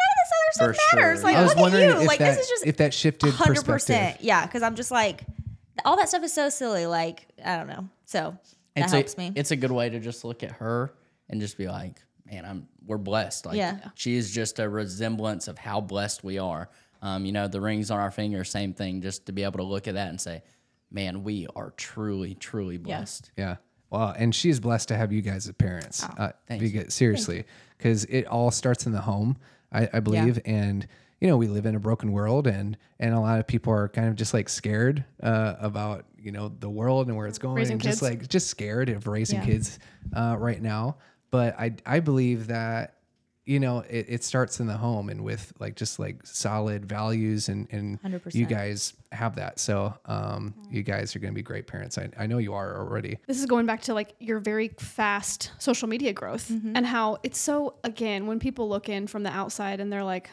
none 0.02 0.12
of 0.12 0.52
this 0.52 0.62
other 0.62 0.74
For 0.74 0.74
stuff 0.74 0.86
matters. 1.00 1.20
sure. 1.20 1.24
Like 1.30 1.36
I 1.38 1.42
was 1.42 1.50
look 1.50 1.58
at 1.58 1.62
wondering 1.62 1.90
you. 1.90 2.02
if 2.02 2.08
Like 2.08 2.20
that 2.20 2.36
this 2.36 2.44
is 2.46 2.50
just 2.50 2.68
if 2.68 2.78
that 2.78 2.94
shifted 2.94 3.34
hundred 3.34 3.66
perspective. 3.66 4.24
Yeah, 4.26 4.46
because 4.46 4.64
I'm 4.64 4.76
just 4.76 4.92
like, 4.92 5.24
all 5.86 5.98
that 5.98 6.10
stuff 6.10 6.24
is 6.24 6.34
so 6.34 6.50
silly. 6.50 6.86
Like 6.86 7.28
I 7.44 7.58
don't 7.58 7.68
know. 7.68 7.88
So 8.06 8.38
that 8.76 8.84
it's 8.84 8.94
helps 8.94 9.14
a, 9.16 9.18
me. 9.20 9.32
It's 9.36 9.52
a 9.52 9.56
good 9.56 9.72
way 9.72 9.90
to 9.90 10.00
just 10.00 10.24
look 10.26 10.44
at 10.44 10.52
her 10.54 10.94
and 11.30 11.40
just 11.42 11.58
be 11.58 11.68
like, 11.68 12.02
man, 12.26 12.46
I'm 12.46 12.68
we're 12.86 12.98
blessed. 12.98 13.46
Like 13.46 13.58
Yeah. 13.58 13.80
she 13.96 14.16
is 14.16 14.32
just 14.32 14.60
a 14.60 14.68
resemblance 14.68 15.48
of 15.48 15.58
how 15.58 15.82
blessed 15.82 16.24
we 16.24 16.38
are. 16.40 16.70
Um, 17.04 17.26
you 17.26 17.32
know, 17.32 17.48
the 17.48 17.60
rings 17.62 17.90
on 17.90 18.00
our 18.00 18.12
finger, 18.12 18.44
same 18.44 18.74
thing. 18.74 19.02
Just 19.02 19.26
to 19.28 19.32
be 19.32 19.44
able 19.44 19.58
to 19.58 19.64
look 19.64 19.88
at 19.88 19.96
that 19.96 20.10
and 20.10 20.22
say, 20.22 20.44
man, 20.92 21.24
we 21.24 21.48
are 21.56 21.72
truly, 21.78 22.36
truly 22.36 22.78
blessed. 22.78 23.32
Yeah. 23.38 23.56
Well, 23.90 24.14
and 24.18 24.34
she's 24.36 24.60
blessed 24.60 24.88
to 24.90 24.96
have 24.98 25.12
you 25.12 25.22
guys 25.22 25.48
as 25.48 25.54
parents. 25.56 26.06
Oh, 26.06 26.24
uh, 26.24 26.32
thank 26.48 26.62
because, 26.62 26.94
seriously, 26.94 27.44
because 27.78 28.06
it 28.06 28.26
all 28.28 28.52
starts 28.52 28.86
in 28.86 28.92
the 28.92 29.02
home, 29.02 29.36
I, 29.72 29.90
I 29.94 30.00
believe, 30.00 30.40
and 30.46 30.88
you 31.20 31.28
know 31.28 31.38
we 31.38 31.48
live 31.48 31.66
in 31.66 31.76
a 31.76 31.80
broken 31.80 32.12
world, 32.12 32.48
and 32.48 32.78
and 33.00 33.14
a 33.14 33.20
lot 33.20 33.40
of 33.40 33.48
people 33.48 33.74
are 33.74 33.88
kind 33.90 34.08
of 34.08 34.16
just 34.16 34.34
like 34.34 34.50
scared 34.50 35.04
uh, 35.24 35.56
about 35.60 36.06
you 36.20 36.32
know 36.32 36.52
the 36.60 36.70
world 36.70 37.08
and 37.08 37.16
where 37.18 37.28
it's 37.28 37.38
going, 37.38 37.56
Raising 37.56 37.74
and 37.74 37.82
just 37.82 38.02
kids. 38.02 38.12
like 38.20 38.28
just 38.28 38.48
scared 38.48 38.90
of 38.90 39.08
raising 39.08 39.40
Yeah. 39.40 39.46
kids 39.46 39.80
uh, 40.16 40.36
right 40.40 40.62
now. 40.62 40.98
But 41.32 41.58
I 41.60 41.76
I 41.86 42.00
believe 42.02 42.48
that 42.48 42.96
you 43.46 43.60
know 43.60 43.80
it, 43.90 44.06
it 44.08 44.24
starts 44.24 44.60
in 44.60 44.68
the 44.68 44.78
home 44.78 45.10
and 45.10 45.24
with 45.24 45.52
like 45.60 45.76
just 45.76 45.98
like 46.00 46.26
solid 46.26 46.86
values 46.86 47.50
and 47.50 47.68
and 47.72 48.00
you 48.34 48.46
100%. 48.46 48.50
guys 48.50 48.94
have 49.12 49.36
that 49.36 49.60
so 49.60 49.94
um 50.06 50.54
you 50.70 50.84
guys 50.84 51.16
are 51.16 51.20
going 51.20 51.34
to 51.34 51.36
be 51.36 51.42
great 51.42 51.66
parents 51.68 51.98
I, 51.98 52.10
I 52.18 52.28
know 52.28 52.38
you 52.38 52.54
are 52.54 52.78
already 52.80 53.18
This 53.28 53.40
is 53.40 53.46
going 53.48 53.66
back 53.66 53.82
to 53.84 53.94
like 53.96 54.14
your 54.20 54.40
very 54.40 54.70
fast 54.80 55.52
social 55.58 55.88
media 55.88 56.14
growth 56.14 56.50
Mm-hmm. 56.50 56.76
and 56.76 56.86
how 56.86 57.18
it's 57.24 57.40
so 57.40 57.76
again 57.84 58.28
when 58.28 58.40
people 58.40 58.70
look 58.70 58.90
in 58.90 59.08
from 59.08 59.24
the 59.24 59.32
outside 59.32 59.80
and 59.80 59.92
they're 59.92 60.04
like 60.04 60.30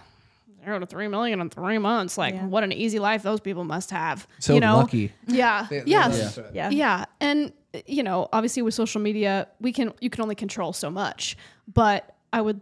zero 0.65 0.79
to 0.79 0.87
three 0.87 1.09
million 1.09 1.41
in 1.41 1.49
three 1.49 1.79
months 1.79 2.19
like 2.19 2.35
Yeah. 2.35 2.45
what 2.47 2.63
an 2.63 2.73
easy 2.73 2.99
life 2.99 3.23
those 3.23 3.41
people 3.41 3.65
must 3.65 3.91
have 3.91 4.27
So 4.39 4.53
you 4.55 4.61
know 4.61 4.77
lucky. 4.79 5.13
yeah 5.27 5.67
They- 5.71 5.81
they 5.81 5.91
yeah 5.91 6.31
yeah. 6.53 6.71
yeah 6.71 7.05
and 7.21 7.53
you 7.87 8.03
know 8.03 8.29
obviously 8.33 8.61
with 8.63 8.75
social 8.75 9.01
media 9.01 9.49
we 9.61 9.73
can 9.73 9.93
you 10.01 10.11
can 10.11 10.21
only 10.23 10.35
control 10.35 10.73
so 10.75 10.91
much 10.91 11.37
but 11.73 12.15
i 12.33 12.41
would 12.41 12.61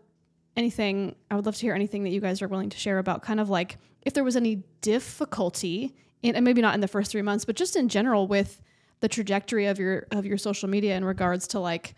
anything 0.57 1.15
i 1.31 1.35
would 1.37 1.47
love 1.47 1.55
to 1.57 1.63
hear 1.63 1.75
anything 1.75 2.03
that 2.05 2.11
you 2.11 2.21
guys 2.21 2.41
are 2.43 2.49
willing 2.49 2.71
to 2.71 2.77
share 2.79 2.99
about 2.99 3.23
kind 3.23 3.41
of 3.41 3.49
like 3.49 3.79
if 4.03 4.15
there 4.15 4.25
was 4.25 4.37
any 4.37 4.63
difficulty 4.81 5.95
in, 6.23 6.35
and 6.37 6.45
maybe 6.45 6.61
not 6.63 6.75
in 6.75 6.81
the 6.81 6.89
first 6.89 7.11
three 7.11 7.23
months 7.23 7.45
but 7.45 7.57
just 7.57 7.77
in 7.77 7.89
general 7.89 8.27
with 8.27 8.61
the 9.01 9.09
trajectory 9.09 9.67
of 9.67 9.79
your 9.79 10.07
of 10.11 10.25
your 10.27 10.39
social 10.39 10.69
media 10.69 10.97
in 10.97 11.05
regards 11.05 11.47
to 11.49 11.61
like 11.61 11.95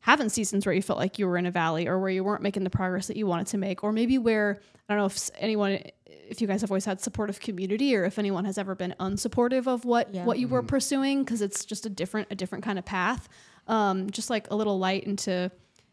having 0.00 0.28
seasons 0.28 0.66
where 0.66 0.74
you 0.74 0.82
felt 0.82 0.98
like 0.98 1.18
you 1.18 1.26
were 1.26 1.38
in 1.38 1.46
a 1.46 1.50
valley 1.50 1.86
or 1.86 1.98
where 1.98 2.10
you 2.10 2.24
weren't 2.24 2.42
making 2.42 2.64
the 2.64 2.70
progress 2.70 3.06
that 3.06 3.16
you 3.16 3.26
wanted 3.26 3.46
to 3.46 3.56
make 3.58 3.82
or 3.84 3.92
maybe 3.92 4.18
where 4.18 4.60
i 4.88 4.92
don't 4.94 4.98
know 4.98 5.06
if 5.06 5.30
anyone 5.38 5.78
if 6.06 6.40
you 6.40 6.46
guys 6.46 6.60
have 6.60 6.70
always 6.70 6.84
had 6.84 7.00
supportive 7.00 7.40
community 7.40 7.94
or 7.96 8.04
if 8.04 8.18
anyone 8.18 8.44
has 8.44 8.58
ever 8.58 8.74
been 8.74 8.94
unsupportive 9.00 9.66
of 9.66 9.84
what 9.84 10.12
Yeah. 10.14 10.24
what 10.24 10.38
you 10.38 10.48
were 10.48 10.62
pursuing 10.62 11.24
because 11.24 11.40
it's 11.42 11.64
just 11.64 11.86
a 11.86 11.90
different 11.90 12.28
a 12.30 12.34
different 12.34 12.64
kind 12.64 12.78
of 12.78 12.84
path 12.84 13.28
um 13.68 14.10
just 14.10 14.28
like 14.30 14.50
a 14.50 14.56
little 14.56 14.78
light 14.78 15.04
into 15.04 15.50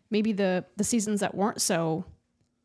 maybe 0.10 0.32
the 0.34 0.66
the 0.78 0.84
seasons 0.84 1.20
that 1.22 1.36
weren't 1.36 1.62
so 1.62 2.05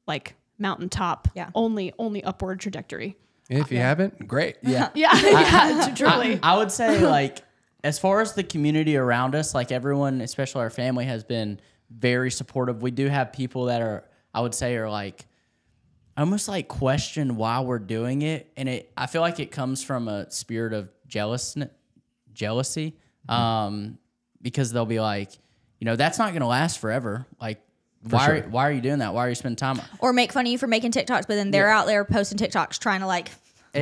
like 0.06 0.34
mountaintop 0.58 1.28
Yeah. 1.34 1.50
only 1.54 1.92
only 1.98 2.22
upward 2.24 2.60
trajectory 2.60 3.16
If 3.50 3.70
you 3.72 3.78
haven't, 3.78 4.26
great. 4.26 4.56
Yeah. 4.62 4.90
yeah 4.94 5.10
yeah 5.14 5.94
truly 5.94 6.38
I, 6.42 6.54
I 6.54 6.58
would 6.58 6.70
say 6.72 7.00
like 7.00 7.42
as 7.82 7.98
far 7.98 8.20
as 8.22 8.32
the 8.32 8.42
community 8.42 8.96
around 8.96 9.34
us, 9.34 9.54
like 9.54 9.70
everyone, 9.70 10.22
especially 10.22 10.62
our 10.62 10.70
family, 10.70 11.04
has 11.04 11.22
been 11.22 11.60
very 11.90 12.30
supportive. 12.30 12.80
We 12.80 12.90
do 12.90 13.08
have 13.08 13.30
people 13.30 13.66
that 13.66 13.82
are, 13.82 14.04
I 14.32 14.40
would 14.40 14.54
say, 14.54 14.74
are 14.76 14.88
like 14.88 15.26
almost 16.16 16.48
like 16.48 16.66
question 16.68 17.36
why 17.36 17.60
we're 17.60 17.78
doing 17.78 18.22
it, 18.22 18.50
and 18.56 18.70
it. 18.70 18.90
I 18.96 19.06
feel 19.06 19.20
like 19.20 19.38
it 19.38 19.50
comes 19.50 19.84
from 19.84 20.08
a 20.08 20.30
spirit 20.30 20.72
of 20.72 20.88
jealous 21.06 21.56
jealousy, 22.32 22.96
um, 23.28 23.98
because 24.40 24.72
they'll 24.72 24.86
be 24.86 25.00
like, 25.00 25.32
you 25.80 25.84
know, 25.86 25.96
that's 25.96 26.18
not 26.18 26.30
going 26.30 26.40
to 26.40 26.46
last 26.46 26.78
forever. 26.78 27.26
Like, 27.40 27.60
why 28.08 28.28
are, 28.30 28.40
why 28.42 28.68
are 28.68 28.72
you 28.72 28.80
doing 28.80 28.98
that? 28.98 29.14
Why 29.14 29.26
are 29.26 29.28
you 29.30 29.34
spending 29.34 29.56
time? 29.56 29.80
Or 29.98 30.12
make 30.12 30.32
fun 30.32 30.46
of 30.46 30.52
you 30.52 30.58
for 30.58 30.66
making 30.66 30.92
TikToks, 30.92 31.26
but 31.26 31.28
then 31.36 31.50
they're 31.50 31.70
out 31.70 31.86
there 31.86 32.04
posting 32.04 32.38
TikToks 32.38 32.78
trying 32.78 33.00
to 33.00 33.06
like 33.06 33.30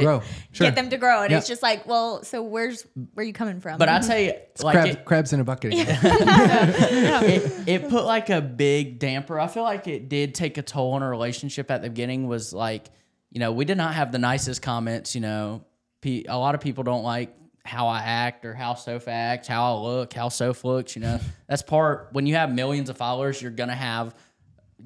Grow. 0.01 0.23
Sure. 0.53 0.67
get 0.67 0.75
them 0.75 0.89
to 0.89 0.97
grow, 0.97 1.21
and 1.23 1.31
Yeah. 1.31 1.37
it's 1.39 1.47
just 1.49 1.63
like, 1.63 1.87
well, 1.87 2.23
so 2.25 2.43
where's 2.43 2.87
where 3.13 3.27
you 3.27 3.35
coming 3.35 3.61
from? 3.61 3.77
But 3.79 3.91
I'd 3.91 4.05
say 4.05 4.43
like 4.63 4.73
crabs, 4.75 4.91
it- 4.91 5.05
crabs 5.05 5.33
in 5.35 5.41
a 5.41 5.45
bucket 5.45 5.75
again. 5.75 5.87
it, 6.03 7.69
it 7.69 7.89
put 7.91 8.05
like 8.07 8.31
a 8.31 8.41
big 8.41 8.99
damper. 8.99 9.39
I 9.39 9.49
feel 9.49 9.65
like 9.65 9.87
it 9.89 10.09
did 10.09 10.35
take 10.35 10.57
a 10.57 10.63
toll 10.63 10.93
on 10.93 11.03
our 11.03 11.11
relationship 11.11 11.71
at 11.71 11.83
the 11.83 11.91
beginning. 11.91 12.27
Was 12.27 12.55
like, 12.55 12.89
you 13.31 13.41
know, 13.41 13.53
we 13.53 13.65
did 13.67 13.77
not 13.77 13.93
have 13.95 14.13
the 14.13 14.19
nicest 14.19 14.63
comments. 14.63 15.15
You 15.15 15.21
know, 15.21 15.65
a 16.05 16.39
lot 16.39 16.55
of 16.55 16.63
people 16.63 16.85
don't 16.85 17.05
like 17.05 17.37
how 17.65 17.87
I 17.89 18.01
act 18.01 18.45
or 18.45 18.55
how 18.55 18.75
Soph 18.75 19.09
acts, 19.09 19.47
how 19.49 19.77
I 19.77 19.81
look, 19.81 20.13
how 20.13 20.29
Soph 20.29 20.65
looks. 20.65 20.97
You 20.97 21.03
know, 21.03 21.21
that's 21.49 21.63
part 21.63 22.09
when 22.13 22.27
you 22.27 22.35
have 22.35 22.53
millions 22.53 22.91
of 22.91 22.97
followers, 22.97 23.41
you're 23.41 23.51
gonna 23.51 23.75
have 23.75 24.15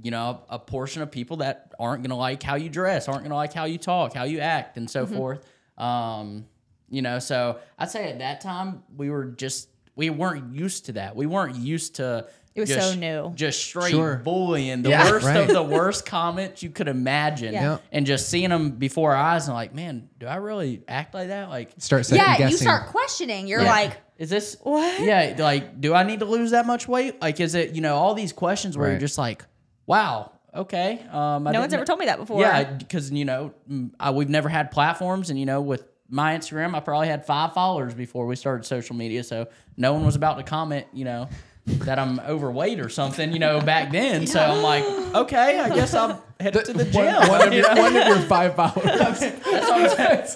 you 0.03 0.11
know, 0.11 0.43
a 0.49 0.59
portion 0.59 1.03
of 1.03 1.11
people 1.11 1.39
that 1.39 1.73
aren't 1.79 2.03
going 2.03 2.11
to 2.11 2.17
like 2.17 2.43
how 2.43 2.57
you 2.57 2.69
dress, 2.69 3.09
aren't 3.09 3.21
going 3.21 3.31
to 3.31 3.37
like 3.37 3.53
how 3.53 3.65
you 3.65 3.79
talk, 3.79 4.15
how 4.15 4.25
you 4.25 4.41
act, 4.41 4.77
and 4.77 4.91
so 4.91 5.07
forth. 5.07 5.45
Um, 5.79 6.47
you 6.89 7.03
know, 7.03 7.19
so 7.19 7.59
I'd 7.79 7.91
say 7.91 8.11
at 8.11 8.19
that 8.21 8.41
time 8.41 8.83
we 8.97 9.11
were 9.11 9.25
just 9.25 9.69
we 9.95 10.11
weren't 10.11 10.55
used 10.55 10.87
to 10.87 10.93
that. 10.93 11.17
We 11.17 11.27
weren't 11.27 11.57
used 11.57 11.97
to. 11.97 12.29
It 12.57 12.61
was 12.61 12.69
just, 12.71 12.93
so 12.93 12.99
new. 12.99 13.33
Just 13.35 13.63
straight 13.63 13.91
Sure. 13.91 14.17
bullying, 14.25 14.83
the 14.83 14.89
Yeah. 14.91 15.11
worst 15.11 15.27
Right. 15.27 15.37
of 15.43 15.49
the 15.49 15.63
worst 15.63 16.07
comments 16.07 16.63
you 16.63 16.71
could 16.71 16.89
imagine, 16.89 17.53
Yeah. 17.53 17.63
Yeah. 17.63 17.79
and 17.93 18.07
just 18.07 18.29
seeing 18.31 18.49
them 18.51 18.71
before 18.71 19.15
our 19.15 19.23
eyes 19.23 19.47
and 19.47 19.55
like, 19.55 19.75
man, 19.75 20.09
do 20.19 20.27
I 20.27 20.37
really 20.37 20.83
act 20.89 21.13
like 21.15 21.29
that? 21.29 21.51
Like, 21.51 21.71
Start 21.79 22.07
second 22.07 22.25
yeah, 22.25 22.39
guessing. 22.39 22.51
you 22.53 22.57
start 22.57 22.87
questioning. 22.87 23.47
You're 23.47 23.63
yeah. 23.63 23.71
like, 23.71 23.93
is 24.19 24.31
this 24.31 24.57
What? 24.63 25.01
Yeah, 25.03 25.35
like, 25.39 25.81
do 25.81 25.93
I 25.95 26.03
need 26.03 26.21
to 26.21 26.25
lose 26.27 26.53
that 26.53 26.67
much 26.67 26.89
weight? 26.89 27.21
Like, 27.21 27.39
is 27.41 27.55
it 27.55 27.73
you 27.75 27.83
know 27.83 27.97
all 27.97 28.15
these 28.15 28.33
questions 28.33 28.77
where 28.77 28.87
Right. 28.87 28.93
you're 28.93 29.01
just 29.01 29.19
like, 29.19 29.45
wow, 29.87 30.33
okay. 30.55 31.01
Um, 31.13 31.47
I 31.47 31.53
no 31.53 31.61
one's 31.61 31.75
ever 31.75 31.85
told 31.85 31.99
me 31.99 32.07
that 32.07 32.19
before. 32.19 32.41
Yeah, 32.41 32.65
because 32.65 33.11
you 33.11 33.27
know 33.27 33.53
mm, 33.71 33.91
I, 34.01 34.11
we've 34.13 34.31
never 34.31 34.49
had 34.49 34.71
platforms, 34.71 35.29
and 35.29 35.39
you 35.39 35.45
know 35.45 35.61
with 35.61 35.85
my 36.09 36.35
Instagram, 36.39 36.75
I 36.75 36.81
probably 36.81 37.09
had 37.09 37.27
five 37.27 37.53
followers 37.53 37.93
before 37.93 38.27
we 38.27 38.37
started 38.37 38.65
social 38.65 38.97
media, 38.97 39.23
so 39.25 39.49
no 39.77 39.93
one 39.93 40.07
was 40.07 40.17
about 40.17 40.39
to 40.39 40.43
comment, 40.45 40.87
you 40.95 41.05
know. 41.05 41.29
That 41.67 41.99
I'm 41.99 42.21
overweight 42.21 42.79
or 42.79 42.89
something, 42.89 43.33
you 43.33 43.41
know, 43.41 43.61
back 43.61 43.91
then. 43.91 44.27
So 44.27 44.41
I'm 44.41 44.63
like, 44.63 44.85
okay, 45.15 45.59
I 45.59 45.69
guess 45.69 45.95
I'll 45.95 46.23
head 46.39 46.53
to 46.55 46.73
the 46.73 46.85
gym. 46.85 47.15
one, 47.29 47.49
of 47.49 47.53
your, 47.53 47.69
one 47.75 47.97
of 47.97 48.07
your 48.07 48.21
five 48.21 48.55
followers. 48.55 48.85
That's 48.85 49.21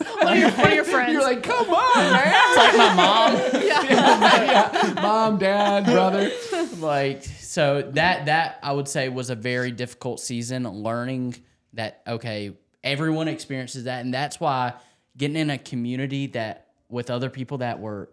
what 0.01 0.25
I'm. 0.25 0.27
One 0.27 0.33
of 0.33 0.39
your, 0.39 0.51
one 0.51 0.67
of 0.67 0.75
your 0.75 0.85
friends. 0.85 1.13
You're 1.13 1.23
like, 1.23 1.43
come 1.43 1.71
on, 1.71 1.97
man. 2.13 2.35
It's 2.35 2.57
like 2.57 2.77
my 2.77 2.95
mom. 2.95 3.63
yeah, 3.63 4.93
mom, 4.97 5.39
dad, 5.39 5.85
brother. 5.85 6.31
like 6.79 7.23
so 7.23 7.83
that 7.93 8.27
that 8.27 8.59
I 8.63 8.73
would 8.73 8.89
say 8.89 9.09
was 9.09 9.31
a 9.31 9.35
very 9.35 9.71
difficult 9.71 10.21
season 10.21 10.69
learning 10.69 11.37
that 11.75 12.03
okay 12.07 12.57
everyone 12.83 13.29
experiences 13.29 13.85
that 13.85 14.05
and 14.05 14.13
that's 14.15 14.41
why 14.41 14.75
getting 15.17 15.37
in 15.37 15.51
a 15.51 15.59
community 15.59 16.29
that 16.29 16.69
with 16.89 17.11
other 17.11 17.31
people 17.31 17.59
that 17.59 17.81
were 17.81 18.09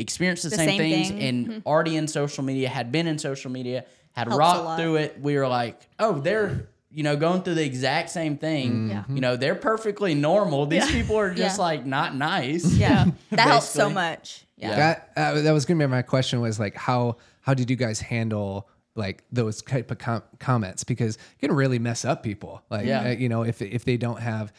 experienced 0.00 0.42
the, 0.44 0.50
The 0.50 0.56
same, 0.56 0.68
same 0.68 0.78
things 0.78 1.08
thing. 1.08 1.22
and 1.22 1.62
already 1.66 1.96
in 1.96 2.08
social 2.08 2.42
media 2.44 2.68
had 2.68 2.90
been 2.90 3.06
in 3.06 3.18
social 3.18 3.50
media 3.50 3.84
had 4.12 4.26
Helps 4.28 4.38
rocked 4.38 4.80
through 4.80 4.96
it 4.96 5.20
we 5.20 5.36
were 5.36 5.46
like 5.48 5.80
oh 5.98 6.18
they're 6.20 6.68
you 6.90 7.02
know 7.04 7.14
going 7.16 7.42
through 7.42 7.54
the 7.54 7.64
exact 7.64 8.10
same 8.10 8.36
thing 8.36 8.88
Yeah. 8.90 9.04
you 9.08 9.20
know 9.20 9.36
they're 9.36 9.54
perfectly 9.54 10.14
normal 10.14 10.66
these 10.66 10.90
people 10.90 11.16
are 11.16 11.32
just 11.32 11.58
Yeah. 11.58 11.64
like 11.64 11.86
not 11.86 12.16
nice 12.16 12.64
yeah, 12.74 13.06
that 13.30 13.40
helps 13.48 13.66
so 13.68 13.88
much. 13.88 14.44
Yeah. 14.56 14.76
That 14.76 15.10
uh, 15.16 15.40
that 15.42 15.52
was 15.52 15.64
gonna 15.64 15.78
be 15.78 15.86
my 15.86 16.02
question. 16.02 16.40
Was 16.40 16.58
like, 16.60 16.74
how 16.74 17.16
how 17.40 17.54
did 17.54 17.70
you 17.70 17.76
guys 17.76 17.98
handle 18.00 18.68
like 18.94 19.24
those 19.32 19.62
type 19.62 19.90
of 19.90 19.96
com- 19.98 20.22
comments? 20.38 20.84
Because 20.84 21.16
it 21.16 21.46
can 21.46 21.52
really 21.56 21.78
mess 21.78 22.04
up 22.04 22.22
people. 22.22 22.62
Like, 22.68 22.84
Yeah. 22.86 23.04
uh, 23.04 23.08
you 23.12 23.28
know, 23.30 23.42
if 23.42 23.62
if 23.62 23.84
they 23.86 23.96
don't 23.96 24.20
have. 24.20 24.52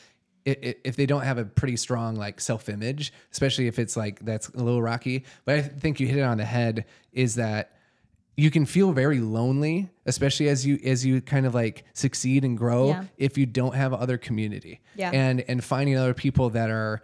If 0.45 0.95
they 0.95 1.05
don't 1.05 1.21
have 1.23 1.37
a 1.37 1.45
pretty 1.45 1.77
strong 1.77 2.15
like 2.15 2.39
self 2.41 2.67
image, 2.69 3.13
especially 3.31 3.67
if 3.67 3.77
it's 3.79 3.95
like 3.95 4.19
that's 4.25 4.49
a 4.49 4.57
little 4.57 4.81
rocky, 4.81 5.25
but 5.45 5.55
I 5.55 5.61
think 5.61 5.99
you 5.99 6.07
hit 6.07 6.17
it 6.17 6.23
on 6.23 6.37
the 6.37 6.45
head. 6.45 6.85
Is 7.13 7.35
that 7.35 7.77
you 8.37 8.49
can 8.49 8.65
feel 8.65 8.91
very 8.91 9.19
lonely, 9.19 9.89
especially 10.05 10.47
as 10.49 10.65
you 10.65 10.79
as 10.83 11.05
you 11.05 11.21
kind 11.21 11.45
of 11.45 11.53
like 11.53 11.83
succeed 11.93 12.43
and 12.43 12.57
grow. 12.57 12.87
Yeah. 12.89 13.03
If 13.17 13.37
you 13.37 13.45
don't 13.45 13.75
have 13.75 13.93
other 13.93 14.17
community, 14.17 14.79
Yeah. 14.95 15.11
and 15.13 15.41
and 15.47 15.63
finding 15.63 15.95
other 15.97 16.13
people 16.15 16.49
that 16.51 16.69
are 16.71 17.01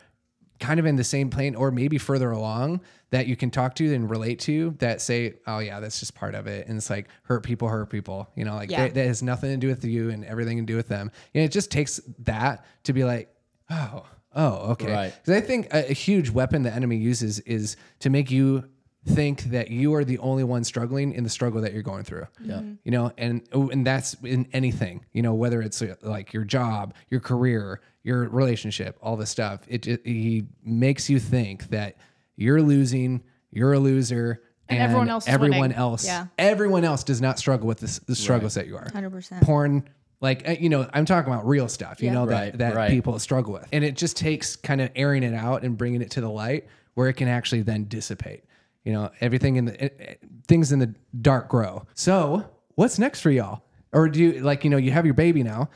kind 0.60 0.80
of 0.80 0.86
in 0.86 0.96
the 0.96 1.04
same 1.04 1.30
plane 1.30 1.56
or 1.56 1.72
maybe 1.72 1.98
further 1.98 2.32
along 2.32 2.82
that 3.12 3.28
you 3.28 3.36
can 3.36 3.50
talk 3.50 3.76
to 3.76 3.94
and 3.94 4.10
relate 4.10 4.40
to 4.40 4.76
that 4.80 5.02
say 5.02 5.36
oh 5.48 5.60
yeah 5.60 5.80
that's 5.80 6.00
just 6.00 6.14
part 6.16 6.36
of 6.36 6.48
it 6.48 6.68
and 6.68 6.78
it's 6.78 6.90
like 6.90 7.08
hurt 7.24 7.44
people 7.44 7.68
hurt 7.70 7.90
people 7.90 8.30
you 8.36 8.44
know 8.44 8.56
like 8.56 8.70
Yeah. 8.72 8.84
that, 8.86 8.94
that 8.96 9.06
has 9.08 9.22
nothing 9.24 9.52
to 9.52 9.58
do 9.58 9.68
with 9.68 9.86
you 9.86 10.10
and 10.10 10.26
everything 10.26 10.58
to 10.58 10.64
do 10.64 10.76
with 10.76 10.88
them 10.88 11.12
and 11.34 11.44
it 11.44 11.52
just 11.52 11.72
takes 11.72 12.00
that 12.20 12.66
to 12.84 12.94
be 12.94 13.04
like 13.04 13.34
oh 13.70 14.06
oh 14.36 14.72
okay 14.72 14.92
Right. 14.92 15.14
because 15.24 15.42
i 15.42 15.46
think 15.46 15.68
a, 15.74 15.90
a 15.90 15.94
huge 15.94 16.30
weapon 16.30 16.64
the 16.64 16.74
enemy 16.74 16.98
uses 16.98 17.40
is 17.42 17.78
to 18.00 18.10
make 18.10 18.30
you 18.32 18.68
think 19.08 19.44
that 19.46 19.70
you 19.72 19.94
are 19.96 20.04
the 20.04 20.18
only 20.20 20.44
one 20.44 20.64
struggling 20.64 21.14
in 21.14 21.24
the 21.24 21.30
struggle 21.30 21.62
that 21.62 21.74
you're 21.74 21.82
going 21.84 22.04
through 22.04 22.28
Yeah. 22.42 22.62
you 22.84 22.92
know 22.92 23.12
and 23.18 23.48
and 23.52 23.86
that's 23.88 24.16
in 24.24 24.48
anything 24.54 25.06
you 25.14 25.22
know 25.22 25.34
whether 25.34 25.62
it's 25.62 25.82
uh, 25.82 25.96
like 26.02 26.34
your 26.34 26.44
job 26.44 26.94
your 27.10 27.20
career 27.22 27.82
your 28.04 28.28
relationship 28.30 28.98
all 29.02 29.16
this 29.18 29.30
stuff 29.30 29.62
it 29.68 29.84
ju- 29.84 29.98
he 30.04 30.46
makes 30.64 31.10
you 31.10 31.20
think 31.20 31.70
that 31.70 31.96
you're 32.36 32.62
losing 32.62 33.24
you're 33.52 33.74
a 33.74 33.80
loser 33.80 34.42
And 34.70 34.80
everyone 34.80 35.10
else 35.10 35.28
everyone 35.28 35.60
winning. 35.62 35.78
else 35.78 36.06
Yeah. 36.06 36.28
everyone 36.38 36.84
else 36.84 37.04
does 37.04 37.22
not 37.22 37.40
struggle 37.40 37.68
with 37.68 37.80
this, 37.80 38.00
the 38.00 38.16
struggles 38.16 38.56
that 38.56 38.68
you 38.68 38.76
are 38.78 38.86
100%. 38.90 39.42
porn 39.42 39.88
like 40.20 40.48
uh, 40.50 40.56
you 40.60 40.68
know 40.70 40.90
i'm 40.94 41.06
talking 41.06 41.32
about 41.32 41.48
real 41.48 41.68
stuff 41.70 42.02
you 42.02 42.08
Yeah. 42.08 42.14
know 42.16 42.26
Right, 42.26 42.52
that 42.52 42.58
that 42.60 42.76
right. 42.76 42.90
people 42.90 43.18
struggle 43.20 43.54
with 43.54 43.68
and 43.72 43.84
it 43.84 43.96
just 43.96 44.18
takes 44.18 44.56
kind 44.58 44.82
of 44.82 44.90
airing 44.96 45.24
it 45.24 45.34
out 45.34 45.64
and 45.64 45.78
bringing 45.78 46.02
it 46.02 46.12
to 46.12 46.22
the 46.22 46.30
light 46.30 46.68
where 46.96 47.08
it 47.10 47.14
can 47.14 47.28
actually 47.28 47.62
then 47.62 47.86
dissipate 47.86 48.44
you 48.88 48.94
know 48.94 49.12
everything 49.20 49.58
in 49.58 49.66
the 49.66 49.84
it, 49.86 49.98
it- 50.00 50.20
things 50.48 50.72
in 50.72 50.80
the 50.80 50.96
dark 51.22 51.50
grow 51.50 51.86
so 51.94 52.42
what's 52.76 52.98
next 52.98 53.20
for 53.20 53.30
y'all 53.30 53.62
or 53.92 54.08
do 54.08 54.18
you 54.24 54.40
like 54.40 54.64
you 54.64 54.70
know 54.70 54.78
you 54.78 54.92
have 54.92 55.04
your 55.04 55.14
baby 55.14 55.44
now 55.44 55.70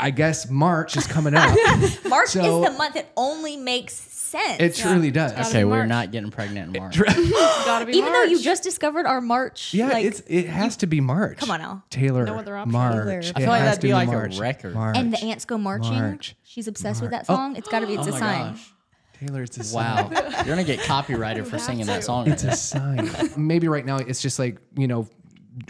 i 0.00 0.10
guess 0.10 0.50
march 0.50 0.96
is 0.96 1.06
coming 1.06 1.34
up 1.34 1.56
March 2.08 2.30
So- 2.30 2.64
is 2.64 2.70
the 2.72 2.76
month 2.76 2.94
that 2.94 3.12
only 3.16 3.56
makes 3.56 3.94
sense. 3.94 4.60
it 4.60 4.74
truly 4.74 5.12
does 5.12 5.32
okay 5.48 5.64
we're 5.64 5.86
not 5.86 6.10
getting 6.10 6.30
pregnant 6.32 6.74
in 6.76 6.82
March 6.82 6.98
Gotta 7.64 7.86
be 7.86 7.92
Even 7.96 8.12
though 8.12 8.22
you 8.24 8.40
just 8.40 8.62
discovered 8.64 9.06
our 9.06 9.20
March. 9.20 9.72
yeah 9.74 9.88
like, 9.88 10.04
it's 10.04 10.20
it 10.26 10.46
has 10.46 10.76
to 10.78 10.86
be 10.88 11.00
march 11.00 11.38
Come 11.38 11.50
on 11.52 11.60
now. 11.60 11.84
taylor 11.90 12.24
No 12.24 12.36
other 12.38 12.56
option. 12.56 12.72
march 12.72 12.94
Taylor. 12.94 13.12
I 13.12 13.16
It 13.18 13.34
feel 13.36 13.46
like 13.48 13.60
has 13.62 13.68
that'd 13.76 13.80
to 13.82 13.86
be 13.86 13.92
like 13.94 14.08
a 14.08 14.40
record. 14.40 14.74
march 14.74 14.96
and 14.96 15.12
the 15.12 15.22
ants 15.22 15.44
go 15.44 15.58
marching. 15.58 15.92
March. 15.94 16.34
She's 16.42 16.66
obsessed 16.66 17.02
with 17.02 17.10
that 17.12 17.26
song. 17.26 17.54
It's 17.56 17.68
got 17.68 17.80
to 17.80 17.86
be. 17.86 17.94
It's 17.94 18.06
oh 18.06 18.10
a 18.10 18.12
my 18.12 18.18
sign. 18.18 18.50
gosh 18.52 18.72
taylor 19.20 19.42
it's 19.42 19.58
a 19.58 19.64
sign. 19.64 20.10
Wow, 20.10 20.30
you're 20.36 20.44
gonna 20.44 20.64
get 20.64 20.82
copyrighted 20.82 21.46
for 21.48 21.58
singing 21.58 21.86
that 21.86 22.04
song. 22.04 22.28
it's 22.28 22.44
a 22.44 22.52
sign. 22.52 23.10
Maybe 23.36 23.68
right 23.68 23.84
now 23.84 23.96
it's 23.96 24.22
just 24.22 24.38
like, 24.38 24.58
you 24.76 24.88
know, 24.88 25.08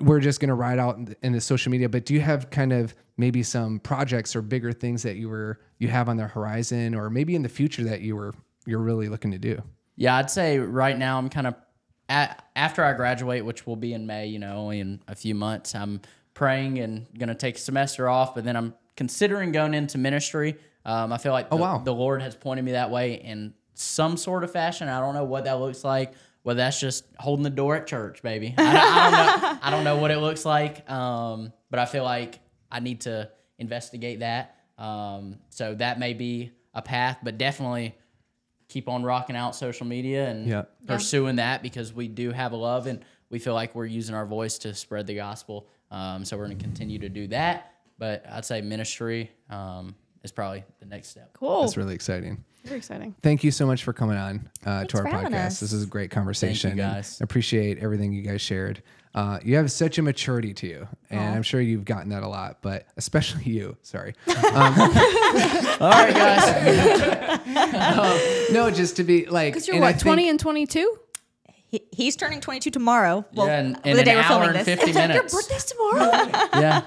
we're 0.00 0.20
just 0.20 0.40
going 0.40 0.48
to 0.48 0.54
ride 0.54 0.78
out 0.78 0.96
in 0.98 1.04
the, 1.06 1.16
in 1.22 1.32
the 1.32 1.40
social 1.40 1.72
media, 1.72 1.88
but 1.88 2.04
do 2.04 2.14
you 2.14 2.20
have 2.20 2.50
kind 2.50 2.72
of 2.72 2.94
maybe 3.16 3.42
some 3.42 3.80
projects 3.80 4.36
or 4.36 4.42
bigger 4.42 4.72
things 4.72 5.02
that 5.02 5.16
you 5.16 5.28
were 5.28 5.58
you 5.78 5.88
have 5.88 6.08
on 6.08 6.16
the 6.16 6.26
horizon 6.26 6.94
or 6.94 7.10
maybe 7.10 7.34
in 7.34 7.42
the 7.42 7.48
future 7.48 7.84
that 7.84 8.00
you 8.00 8.14
were 8.14 8.34
you're 8.66 8.80
really 8.80 9.08
looking 9.08 9.30
to 9.30 9.38
do? 9.38 9.60
Yeah, 9.96 10.16
I'd 10.16 10.30
say 10.30 10.58
right 10.58 10.96
now 10.96 11.18
I'm 11.18 11.28
kind 11.28 11.46
of 11.46 11.54
at, 12.08 12.44
after 12.56 12.84
I 12.84 12.92
graduate, 12.92 13.44
which 13.44 13.66
will 13.66 13.76
be 13.76 13.92
in 13.92 14.06
May. 14.06 14.26
You 14.26 14.38
know, 14.38 14.56
only 14.56 14.80
in 14.80 15.02
a 15.08 15.14
few 15.14 15.34
months. 15.34 15.74
I'm 15.74 16.00
praying 16.34 16.78
and 16.78 17.06
gonna 17.18 17.34
take 17.34 17.56
a 17.56 17.60
semester 17.60 18.08
off, 18.08 18.34
but 18.34 18.44
then 18.44 18.56
I'm 18.56 18.74
considering 18.96 19.52
going 19.52 19.74
into 19.74 19.98
ministry. 19.98 20.56
Um, 20.90 21.12
I 21.12 21.18
feel 21.18 21.32
like 21.32 21.50
the, 21.50 21.56
wow. 21.56 21.78
the 21.78 21.94
Lord 21.94 22.20
has 22.22 22.34
pointed 22.34 22.64
me 22.64 22.72
that 22.72 22.90
way 22.90 23.14
in 23.14 23.54
some 23.74 24.16
sort 24.16 24.42
of 24.44 24.50
fashion. 24.50 24.88
I 24.88 25.00
don't 25.00 25.14
know 25.14 25.24
what 25.24 25.44
that 25.44 25.60
looks 25.60 25.84
like. 25.84 26.14
Whether 26.42 26.58
that's 26.58 26.80
just 26.80 27.04
holding 27.18 27.42
the 27.44 27.50
door 27.50 27.76
at 27.76 27.86
church, 27.86 28.22
baby. 28.22 28.54
I 28.56 28.62
don't, 28.62 28.76
I 28.76 29.10
don't 29.10 29.42
know. 29.42 29.58
I 29.62 29.70
don't 29.70 29.84
know 29.84 29.96
what 29.98 30.10
it 30.10 30.18
looks 30.18 30.44
like. 30.44 30.88
Um, 30.90 31.52
but 31.70 31.78
I 31.78 31.84
feel 31.86 32.02
like 32.02 32.40
I 32.72 32.80
need 32.80 33.02
to 33.02 33.30
investigate 33.58 34.20
that. 34.20 34.56
Um, 34.78 35.36
so 35.50 35.74
that 35.74 35.98
may 35.98 36.14
be 36.14 36.50
a 36.74 36.80
path, 36.80 37.18
but 37.22 37.36
definitely 37.36 37.94
keep 38.68 38.88
on 38.88 39.02
rocking 39.02 39.36
out 39.36 39.54
social 39.54 39.86
media 39.86 40.28
and 40.30 40.46
Yeah. 40.46 40.62
pursuing 40.86 41.36
that 41.36 41.62
because 41.62 41.92
we 41.92 42.08
do 42.08 42.30
have 42.32 42.52
a 42.52 42.56
love 42.56 42.86
and 42.86 43.04
we 43.28 43.38
feel 43.38 43.54
like 43.54 43.74
we're 43.74 43.84
using 43.86 44.14
our 44.14 44.24
voice 44.26 44.58
to 44.58 44.74
spread 44.74 45.06
the 45.06 45.14
gospel. 45.16 45.68
Um, 45.90 46.24
so 46.24 46.36
we're 46.38 46.46
going 46.46 46.56
to 46.58 46.64
continue 46.64 46.98
to 47.00 47.08
do 47.10 47.26
that. 47.28 47.74
But 47.98 48.24
I'd 48.30 48.44
say 48.46 48.62
ministry 48.62 49.30
um, 49.50 49.94
is 50.22 50.32
probably 50.32 50.64
the 50.80 50.86
next 50.86 51.08
step. 51.08 51.30
cool. 51.34 51.62
That's 51.62 51.76
really 51.76 51.94
exciting. 51.94 52.44
Very 52.64 52.76
exciting. 52.78 53.14
Thank 53.22 53.42
you 53.42 53.50
so 53.50 53.66
much 53.66 53.84
for 53.84 53.92
coming 53.94 54.18
on 54.18 54.50
uh, 54.66 54.84
to 54.84 54.98
our 54.98 55.04
podcast. 55.04 55.34
us. 55.46 55.60
This 55.60 55.72
is 55.72 55.84
a 55.84 55.86
great 55.86 56.10
conversation. 56.10 56.72
and 56.72 56.78
guys. 56.78 57.18
Appreciate 57.22 57.78
everything 57.78 58.12
you 58.12 58.20
guys 58.22 58.42
shared. 58.42 58.82
Uh, 59.14 59.38
you 59.42 59.56
have 59.56 59.72
such 59.72 59.98
a 59.98 60.02
maturity 60.02 60.52
to 60.54 60.66
you, 60.68 60.86
and 61.08 61.34
I'm 61.34 61.42
sure 61.42 61.60
you've 61.60 61.84
gotten 61.86 62.10
that 62.10 62.22
a 62.22 62.28
lot, 62.28 62.58
but 62.62 62.86
especially 62.96 63.42
you. 63.44 63.76
Sorry. 63.82 64.14
All 64.28 64.34
right, 65.90 66.14
guys. 66.14 67.40
no, 68.52 68.70
just 68.70 68.96
to 68.96 69.04
be 69.04 69.26
like, 69.26 69.52
Because 69.54 69.66
you're 69.66 69.76
and 69.76 69.84
I 69.84 69.88
what, 69.88 69.94
think- 69.96 70.02
20 70.04 70.28
and 70.28 70.40
22? 70.40 70.98
He, 71.66 71.82
he's 71.92 72.16
turning 72.16 72.40
22 72.40 72.70
tomorrow. 72.70 73.24
Well, 73.32 73.46
yeah, 73.46 73.60
in, 73.60 73.66
in 73.84 73.92
the 73.94 74.00
an 74.00 74.04
day 74.04 74.14
we're 74.16 74.22
hour 74.22 74.28
filming 74.28 74.48
and 74.48 74.56
this. 74.66 74.66
50 74.66 74.90
Your 74.90 75.08
minutes. 75.08 75.34
birthday's 75.34 75.64
tomorrow? 75.64 76.10
yeah. 76.60 76.82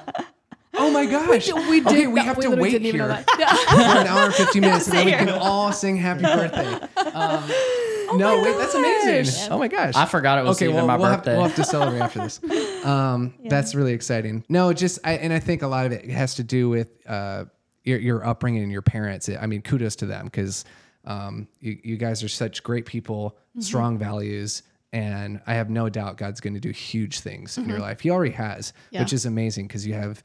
Oh 0.75 0.89
my 0.91 1.05
gosh. 1.11 1.51
we 1.69 1.79
did. 1.79 1.87
Okay, 1.87 2.07
we 2.07 2.15
not- 2.15 2.25
have 2.25 2.39
to 2.39 2.49
wait 2.51 2.81
here 2.81 3.07
know 3.07 3.15
for 3.27 3.75
an 3.75 4.07
hour 4.07 4.23
and 4.25 4.33
50 4.33 4.59
minutes 4.59 4.87
and 4.87 4.97
then 4.97 5.05
we 5.05 5.11
can 5.11 5.29
all 5.29 5.71
sing 5.71 5.97
happy 5.97 6.23
birthday. 6.23 6.73
Um, 7.13 8.17
no, 8.17 8.41
wait, 8.41 8.57
that's 8.57 8.73
amazing. 8.75 9.51
Oh 9.51 9.57
my 9.57 9.67
gosh. 9.67 9.95
I 9.95 10.05
forgot 10.05 10.37
it 10.39 10.45
was 10.45 10.57
okay, 10.57 10.65
even 10.65 10.75
well, 10.77 10.87
my 10.87 10.97
we'll 10.97 11.09
birthday. 11.15 11.31
Have, 11.31 11.37
we'll 11.39 11.47
have 11.47 11.55
to 11.55 11.63
celebrate 11.63 11.99
after 11.99 12.19
this. 12.19 12.85
Um, 12.85 13.33
That's 13.45 13.73
really 13.75 13.93
exciting. 13.93 14.43
No, 14.49 14.71
just, 14.73 14.99
I, 15.03 15.13
and 15.13 15.31
I 15.33 15.39
think 15.39 15.61
a 15.61 15.67
lot 15.67 15.85
of 15.85 15.91
it 15.93 16.09
has 16.09 16.35
to 16.35 16.43
do 16.43 16.69
with, 16.69 16.89
uh, 17.07 17.45
your, 17.85 17.99
your 17.99 18.25
upbringing 18.25 18.61
and 18.63 18.71
your 18.71 18.81
parents. 18.81 19.29
I 19.29 19.45
mean, 19.47 19.61
kudos 19.61 19.95
to 19.97 20.05
them 20.05 20.25
because 20.25 20.63
um, 21.05 21.47
you, 21.59 21.77
you 21.83 21.97
guys 21.97 22.23
are 22.23 22.29
such 22.29 22.61
great 22.63 22.85
people, 22.85 23.37
strong 23.59 23.97
values, 23.97 24.63
and 24.93 25.41
I 25.47 25.55
have 25.55 25.69
no 25.69 25.89
doubt 25.89 26.17
God's 26.17 26.39
going 26.39 26.53
to 26.53 26.59
do 26.59 26.69
huge 26.71 27.19
things 27.21 27.57
in 27.57 27.67
your 27.67 27.79
life. 27.79 27.99
He 28.01 28.09
already 28.11 28.31
has, 28.33 28.73
Yeah. 28.91 29.01
which 29.01 29.11
is 29.11 29.25
amazing 29.25 29.67
because 29.67 29.85
you 29.87 29.95
have, 29.95 30.23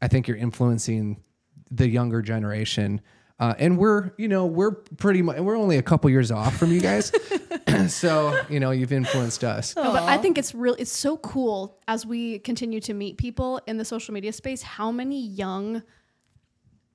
I 0.00 0.08
think 0.08 0.28
you're 0.28 0.36
influencing 0.36 1.22
the 1.70 1.88
younger 1.88 2.22
generation. 2.22 3.00
Uh, 3.38 3.54
and 3.58 3.76
we're, 3.76 4.12
you 4.16 4.28
know, 4.28 4.46
we're 4.46 4.72
pretty 4.72 5.20
much, 5.22 5.38
we're 5.40 5.56
only 5.56 5.76
a 5.76 5.82
couple 5.82 6.08
years 6.08 6.30
off 6.30 6.56
from 6.56 6.72
you 6.72 6.80
guys. 6.80 7.12
so, 7.88 8.38
you 8.48 8.60
know, 8.60 8.70
you've 8.70 8.92
influenced 8.92 9.44
us. 9.44 9.74
No, 9.76 9.92
but 9.92 10.04
I 10.04 10.18
think 10.18 10.38
it's 10.38 10.54
really 10.54 10.80
it's 10.80 10.96
so 10.96 11.16
cool 11.18 11.78
as 11.88 12.06
we 12.06 12.38
continue 12.38 12.80
to 12.80 12.94
meet 12.94 13.18
people 13.18 13.60
in 13.66 13.76
the 13.76 13.84
social 13.84 14.14
media 14.14 14.32
space 14.32 14.62
how 14.62 14.90
many 14.90 15.20
young 15.20 15.82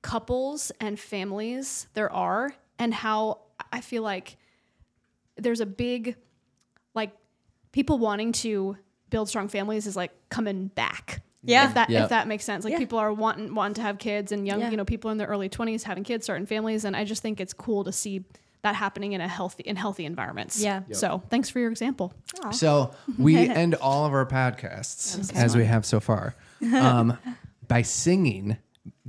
couples 0.00 0.72
and 0.80 0.98
families 0.98 1.86
there 1.94 2.12
are 2.12 2.54
and 2.78 2.92
how 2.92 3.42
I 3.72 3.80
feel 3.80 4.02
like 4.02 4.36
there's 5.36 5.60
a 5.60 5.66
big 5.66 6.16
like 6.94 7.12
people 7.70 7.98
wanting 7.98 8.32
to 8.32 8.76
build 9.10 9.28
strong 9.28 9.48
families 9.48 9.86
is 9.86 9.96
like 9.96 10.12
coming 10.30 10.68
back. 10.68 11.22
Yeah. 11.44 11.68
If 11.68 11.74
that 11.74 11.90
Yeah. 11.90 12.04
if 12.04 12.10
that 12.10 12.28
makes 12.28 12.44
sense. 12.44 12.64
Like 12.64 12.72
Yeah. 12.72 12.78
people 12.78 12.98
are 12.98 13.12
wanting 13.12 13.54
wanting 13.54 13.74
to 13.74 13.82
have 13.82 13.98
kids 13.98 14.32
and 14.32 14.46
young, 14.46 14.60
Yeah. 14.60 14.70
you 14.70 14.76
know, 14.76 14.84
people 14.84 15.10
in 15.10 15.18
their 15.18 15.26
early 15.28 15.48
20s 15.48 15.82
having 15.84 16.04
kids, 16.04 16.24
starting 16.24 16.46
families 16.46 16.84
and 16.84 16.96
I 16.96 17.04
just 17.04 17.22
think 17.22 17.40
it's 17.40 17.52
cool 17.52 17.84
to 17.84 17.92
see 17.92 18.24
that 18.62 18.76
happening 18.76 19.12
in 19.12 19.20
a 19.20 19.26
healthy 19.26 19.64
in 19.64 19.74
healthy 19.74 20.04
environments. 20.04 20.60
Yeah. 20.62 20.82
So, 20.92 21.22
thanks 21.30 21.50
for 21.50 21.58
your 21.58 21.70
example. 21.70 22.14
So 22.52 22.92
we 23.18 23.36
end 23.48 23.74
all 23.74 24.06
of 24.06 24.12
our 24.12 24.24
podcasts 24.26 25.34
as 25.34 25.56
we 25.56 25.64
have 25.64 25.84
so 25.84 25.98
far 25.98 26.34
um, 26.72 27.18
by 27.68 27.82
singing 27.82 28.56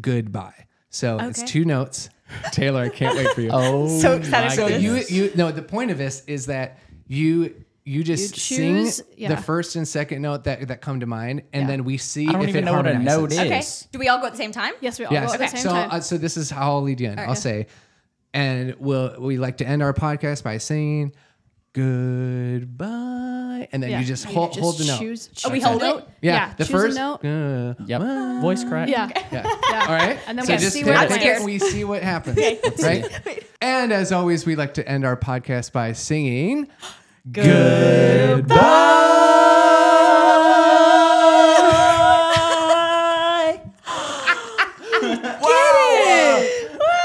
goodbye. 0.01 0.65
So 0.89 1.17
it's 1.19 1.43
two 1.43 1.65
notes. 1.65 2.09
Taylor, 2.51 2.81
I 2.81 2.89
can't 2.89 3.15
wait 3.15 3.27
for 3.29 3.41
you. 3.41 3.49
Oh, 3.53 3.99
So 3.99 4.13
excited 4.15 4.51
so 4.55 4.65
you 4.67 4.95
you 5.07 5.31
no 5.35 5.51
the 5.51 5.61
point 5.61 5.91
of 5.91 5.97
this 5.99 6.23
is 6.25 6.47
that 6.47 6.79
you 7.07 7.53
you 7.85 8.03
just 8.03 8.49
You 8.51 8.57
choose- 8.57 8.95
sing 8.97 9.05
yeah. 9.17 9.29
the 9.35 9.37
first 9.41 9.75
and 9.75 9.85
second 9.87 10.21
note 10.21 10.45
that 10.45 10.67
that 10.69 10.81
come 10.81 10.99
to 11.01 11.05
mind 11.05 11.43
and 11.51 11.63
Yeah. 11.63 11.67
then 11.67 11.83
we 11.83 11.97
see 11.97 12.27
I 12.27 12.31
don't 12.31 12.43
if 12.43 12.49
even 12.49 12.63
it 12.63 12.65
know 12.65 12.73
what 12.77 12.87
a 12.87 12.97
note 12.97 13.31
is. 13.33 13.39
Okay. 13.39 13.61
Do 13.91 13.99
we 13.99 14.07
all 14.07 14.19
go 14.19 14.27
at 14.27 14.31
the 14.33 14.37
same 14.37 14.51
time? 14.53 14.73
Yes, 14.81 14.99
we 14.99 15.05
all 15.05 15.11
Yes. 15.13 15.27
go 15.27 15.33
at 15.33 15.39
the 15.39 15.47
same 15.47 15.59
so 15.63 15.69
time. 15.69 15.89
uh, 15.91 15.99
so 15.99 16.17
this 16.17 16.37
is 16.37 16.49
how 16.49 16.71
I'll 16.75 16.81
lead 16.81 17.01
you 17.01 17.09
in. 17.11 17.19
I'll 17.19 17.35
say, 17.35 17.67
and 18.33 18.75
we'll 18.79 19.15
we 19.19 19.37
like 19.37 19.57
to 19.57 19.67
end 19.67 19.83
our 19.83 19.93
podcast 19.93 20.43
by 20.43 20.57
saying 20.59 21.13
goodbye, 21.73 23.67
and 23.71 23.81
then 23.83 23.89
Yeah. 23.89 23.99
you 23.99 24.05
just 24.05 24.25
You 24.27 24.31
hold 24.33 24.51
just 24.53 24.59
hold 24.61 24.77
the 24.77 24.85
note. 24.85 24.99
choose- 24.99 25.29
Oh, 25.45 25.49
we 25.49 25.59
hold 25.59 25.81
it? 25.81 25.85
note. 25.85 26.07
Yeah, 26.21 26.53
the 26.57 26.63
choose 26.65 26.71
first 26.71 26.97
a 26.97 26.99
note. 26.99 27.25
uh, 27.25 27.83
Yep. 27.85 28.41
Voice 28.41 28.63
crack. 28.63 28.89
Yeah. 28.89 29.09
yeah. 29.31 29.43
Yeah. 29.69 29.85
All 29.87 29.93
right. 29.95 30.19
And 30.27 30.37
then 30.37 30.45
so 30.45 30.53
we 30.53 30.59
just 30.59 30.73
see 30.73 30.83
take 30.83 30.93
what 30.95 31.09
happens. 31.11 31.43
we 31.45 31.59
see 31.59 31.83
what 31.83 32.03
happens. 32.03 32.37
right. 32.83 33.05
And 33.61 33.93
as 33.93 34.11
always, 34.11 34.45
we 34.45 34.57
like 34.57 34.73
to 34.73 34.85
end 34.87 35.05
our 35.05 35.15
podcast 35.15 35.71
by 35.71 35.93
singing 35.93 36.67
goodbye. 37.31 38.83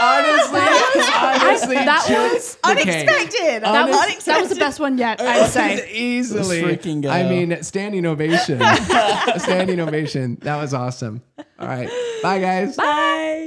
Honestly, 0.00 0.60
honestly, 0.60 1.74
that 1.74 2.04
Jill- 2.06 2.22
was 2.22 2.56
okay. 2.64 3.00
Unexpected. 3.02 3.62
That 3.62 3.88
was, 3.88 4.24
that 4.24 4.40
was 4.40 4.48
the 4.50 4.56
best 4.56 4.78
one 4.78 4.96
yet, 4.96 5.20
I'd 5.20 5.50
say. 5.50 5.90
easily. 5.90 6.62
Freaking 6.62 7.02
go. 7.02 7.10
I 7.10 7.24
mean, 7.28 7.62
standing 7.62 8.06
ovation. 8.06 8.60
standing 9.38 9.80
ovation. 9.80 10.38
That 10.42 10.56
was 10.56 10.72
awesome. 10.72 11.22
All 11.58 11.66
right. 11.66 11.88
Bye, 12.22 12.38
guys. 12.40 12.76
Bye. 12.76 13.38